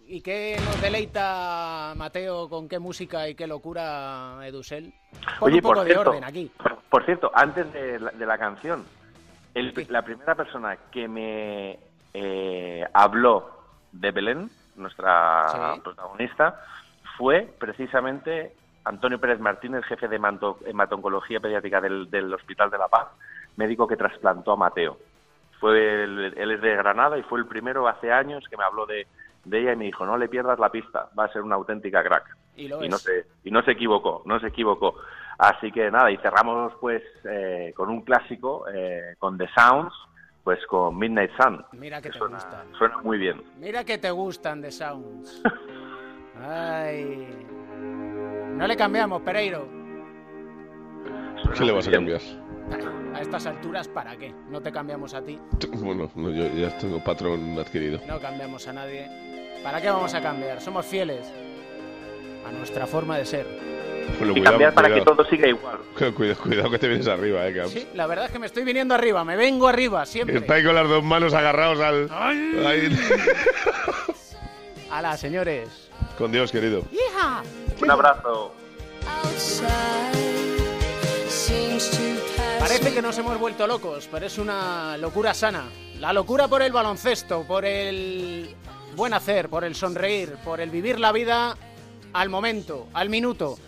¿Y 0.06 0.22
qué 0.22 0.56
nos 0.64 0.80
deleita 0.82 1.92
Mateo 1.96 2.48
con 2.48 2.68
qué 2.68 2.78
música 2.78 3.28
y 3.28 3.34
qué 3.36 3.46
locura 3.46 4.38
Edusel? 4.44 4.92
Pon 5.38 5.52
un 5.54 5.60
poco 5.60 5.84
de 5.84 5.96
orden 5.96 6.24
aquí. 6.24 6.50
Por, 6.56 6.78
por 6.90 7.04
cierto, 7.04 7.30
antes 7.32 7.72
de 7.72 8.00
la, 8.00 8.10
de 8.10 8.26
la 8.26 8.36
canción, 8.36 8.84
el- 9.54 9.86
la 9.88 10.02
primera 10.02 10.34
persona 10.34 10.76
que 10.90 11.08
me 11.08 11.78
eh, 12.12 12.84
habló 12.92 13.50
de 13.92 14.10
Belén, 14.10 14.50
nuestra 14.76 15.74
Sí. 15.74 15.80
protagonista, 15.82 16.60
fue 17.16 17.48
precisamente 17.58 18.52
Antonio 18.84 19.20
Pérez 19.20 19.38
Martínez, 19.40 19.84
jefe 19.84 20.08
de 20.08 20.16
hematoncología 20.66 21.38
pediátrica 21.38 21.80
del, 21.80 22.10
del 22.10 22.32
Hospital 22.34 22.70
de 22.70 22.78
la 22.78 22.88
Paz, 22.88 23.08
médico 23.56 23.86
que 23.86 23.96
trasplantó 23.96 24.52
a 24.52 24.56
Mateo. 24.56 24.96
Fue 25.60 26.02
el- 26.04 26.34
él 26.36 26.50
es 26.50 26.60
de 26.62 26.74
Granada 26.76 27.18
y 27.18 27.22
fue 27.22 27.38
el 27.38 27.46
primero 27.46 27.86
hace 27.86 28.10
años 28.10 28.44
que 28.48 28.56
me 28.56 28.64
habló 28.64 28.86
de, 28.86 29.06
de 29.44 29.58
ella 29.60 29.72
y 29.74 29.76
me 29.76 29.84
dijo, 29.84 30.06
no 30.06 30.16
le 30.16 30.28
pierdas 30.28 30.58
la 30.58 30.70
pista, 30.70 31.10
va 31.18 31.24
a 31.26 31.32
ser 31.32 31.42
una 31.42 31.56
auténtica 31.56 32.02
crack 32.02 32.24
Y 32.56 32.68
lo 32.68 32.82
y 32.84 32.88
no 32.88 32.96
se 32.98 33.26
y 33.44 33.50
no 33.50 33.62
se 33.62 33.72
equivocó 33.72 34.22
no 34.26 34.40
se 34.40 34.48
equivocó 34.48 34.96
así 35.40 35.72
que 35.72 35.90
nada 35.90 36.10
y 36.10 36.16
cerramos 36.18 36.72
pues 36.80 37.02
eh, 37.24 37.72
con 37.76 37.88
un 37.90 38.02
clásico 38.02 38.64
eh, 38.72 39.14
con 39.18 39.36
The 39.38 39.48
Sounds 39.56 39.92
pues 40.44 40.58
con 40.66 40.96
Midnight 40.98 41.30
Sun 41.40 41.64
Mira 41.72 42.00
que 42.00 42.10
te 42.10 42.18
suena, 42.18 42.36
gustan. 42.36 42.66
suena 42.78 42.98
muy 42.98 43.18
bien 43.18 43.42
Mira 43.58 43.84
que 43.84 43.98
te 43.98 44.10
gustan 44.10 44.60
de 44.60 44.70
Sounds. 44.70 45.42
Ay. 46.42 47.28
No 48.56 48.66
le 48.66 48.76
cambiamos, 48.76 49.20
Pereiro. 49.22 49.68
¿Qué 51.56 51.64
le 51.64 51.72
vas 51.72 51.88
a 51.88 51.90
cambiar? 51.90 52.20
A 53.14 53.20
estas 53.22 53.46
alturas, 53.46 53.88
¿para 53.88 54.16
qué? 54.16 54.32
No 54.48 54.60
te 54.60 54.70
cambiamos 54.70 55.12
a 55.14 55.22
ti, 55.22 55.36
Bueno, 55.80 56.08
no, 56.14 56.30
yo 56.30 56.46
ya 56.54 56.76
tengo 56.78 57.02
patrón 57.02 57.58
adquirido. 57.58 57.98
no 58.06 58.20
cambiamos 58.20 58.68
a 58.68 58.72
nadie. 58.72 59.08
¿Para 59.64 59.80
qué 59.80 59.90
vamos 59.90 60.14
a 60.14 60.22
cambiar? 60.22 60.60
Somos 60.60 60.86
fieles 60.86 61.32
a 62.46 62.52
nuestra 62.52 62.86
forma 62.86 63.18
de 63.18 63.24
ser. 63.24 63.46
Bueno, 64.18 64.36
y 64.36 64.42
cambiar 64.42 64.74
para 64.74 64.88
que 64.88 64.94
cuidado. 65.00 65.16
todo 65.16 65.28
siga 65.30 65.48
igual 65.48 65.78
Cuidado, 66.14 66.42
cuidado 66.42 66.70
que 66.70 66.78
te 66.78 66.88
vienes 66.88 67.08
arriba, 67.08 67.46
eh, 67.46 67.54
Camps. 67.54 67.72
Sí, 67.72 67.88
la 67.94 68.06
verdad 68.06 68.26
es 68.26 68.32
que 68.32 68.38
me 68.38 68.46
estoy 68.46 68.64
viniendo 68.64 68.94
arriba, 68.94 69.24
me 69.24 69.36
vengo 69.36 69.68
arriba 69.68 70.04
siempre. 70.06 70.38
Está 70.38 70.54
ahí 70.54 70.64
con 70.64 70.74
las 70.74 70.88
dos 70.88 71.02
manos 71.02 71.34
agarrados 71.34 71.80
al... 71.80 72.08
ahí. 72.12 72.96
Hala, 74.90 75.16
señores. 75.16 75.90
Con 76.18 76.32
Dios, 76.32 76.50
querido. 76.50 76.82
¡Hija! 76.92 77.42
un 77.80 77.90
abrazo 77.90 78.52
Parece 82.58 82.92
que 82.92 83.02
nos 83.02 83.16
hemos 83.18 83.38
vuelto 83.38 83.66
locos, 83.66 84.08
pero 84.10 84.26
es 84.26 84.38
una 84.38 84.96
locura 84.98 85.34
sana. 85.34 85.64
La 85.98 86.12
locura 86.12 86.46
por 86.48 86.62
el 86.62 86.72
baloncesto, 86.72 87.44
por 87.44 87.64
el 87.64 88.54
buen 88.94 89.14
hacer, 89.14 89.48
por 89.48 89.64
el 89.64 89.74
sonreír, 89.74 90.36
por 90.44 90.60
el 90.60 90.70
vivir 90.70 91.00
la 91.00 91.12
vida 91.12 91.56
al 92.12 92.28
momento, 92.28 92.88
al 92.92 93.08
minuto. 93.08 93.58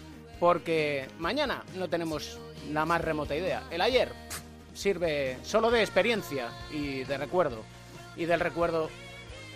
Porque 0.42 1.06
mañana 1.20 1.62
no 1.76 1.88
tenemos 1.88 2.36
la 2.72 2.84
más 2.84 3.00
remota 3.00 3.36
idea. 3.36 3.62
El 3.70 3.80
ayer 3.80 4.12
sirve 4.74 5.38
solo 5.44 5.70
de 5.70 5.82
experiencia 5.82 6.48
y 6.72 7.04
de 7.04 7.16
recuerdo. 7.16 7.62
Y 8.16 8.24
del 8.24 8.40
recuerdo 8.40 8.90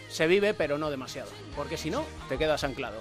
se 0.08 0.28
vive, 0.28 0.54
pero 0.54 0.78
no 0.78 0.88
demasiado. 0.88 1.28
Porque 1.56 1.76
si 1.76 1.90
no, 1.90 2.04
te 2.28 2.38
quedas 2.38 2.62
anclado. 2.62 3.00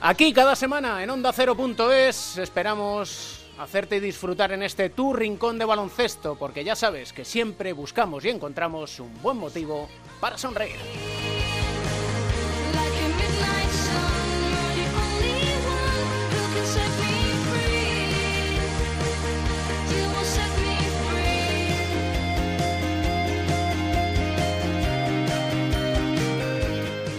Aquí 0.00 0.32
cada 0.32 0.56
semana 0.56 1.04
en 1.04 1.10
Onda 1.10 1.32
0.es 1.32 2.36
esperamos 2.38 3.46
hacerte 3.60 4.00
disfrutar 4.00 4.50
en 4.50 4.64
este 4.64 4.90
tu 4.90 5.12
rincón 5.12 5.56
de 5.56 5.66
baloncesto, 5.66 6.34
porque 6.34 6.64
ya 6.64 6.74
sabes 6.74 7.12
que 7.12 7.24
siempre 7.24 7.72
buscamos 7.72 8.24
y 8.24 8.30
encontramos 8.30 8.98
un 8.98 9.22
buen 9.22 9.36
motivo 9.36 9.88
para 10.18 10.36
sonreír. 10.36 10.78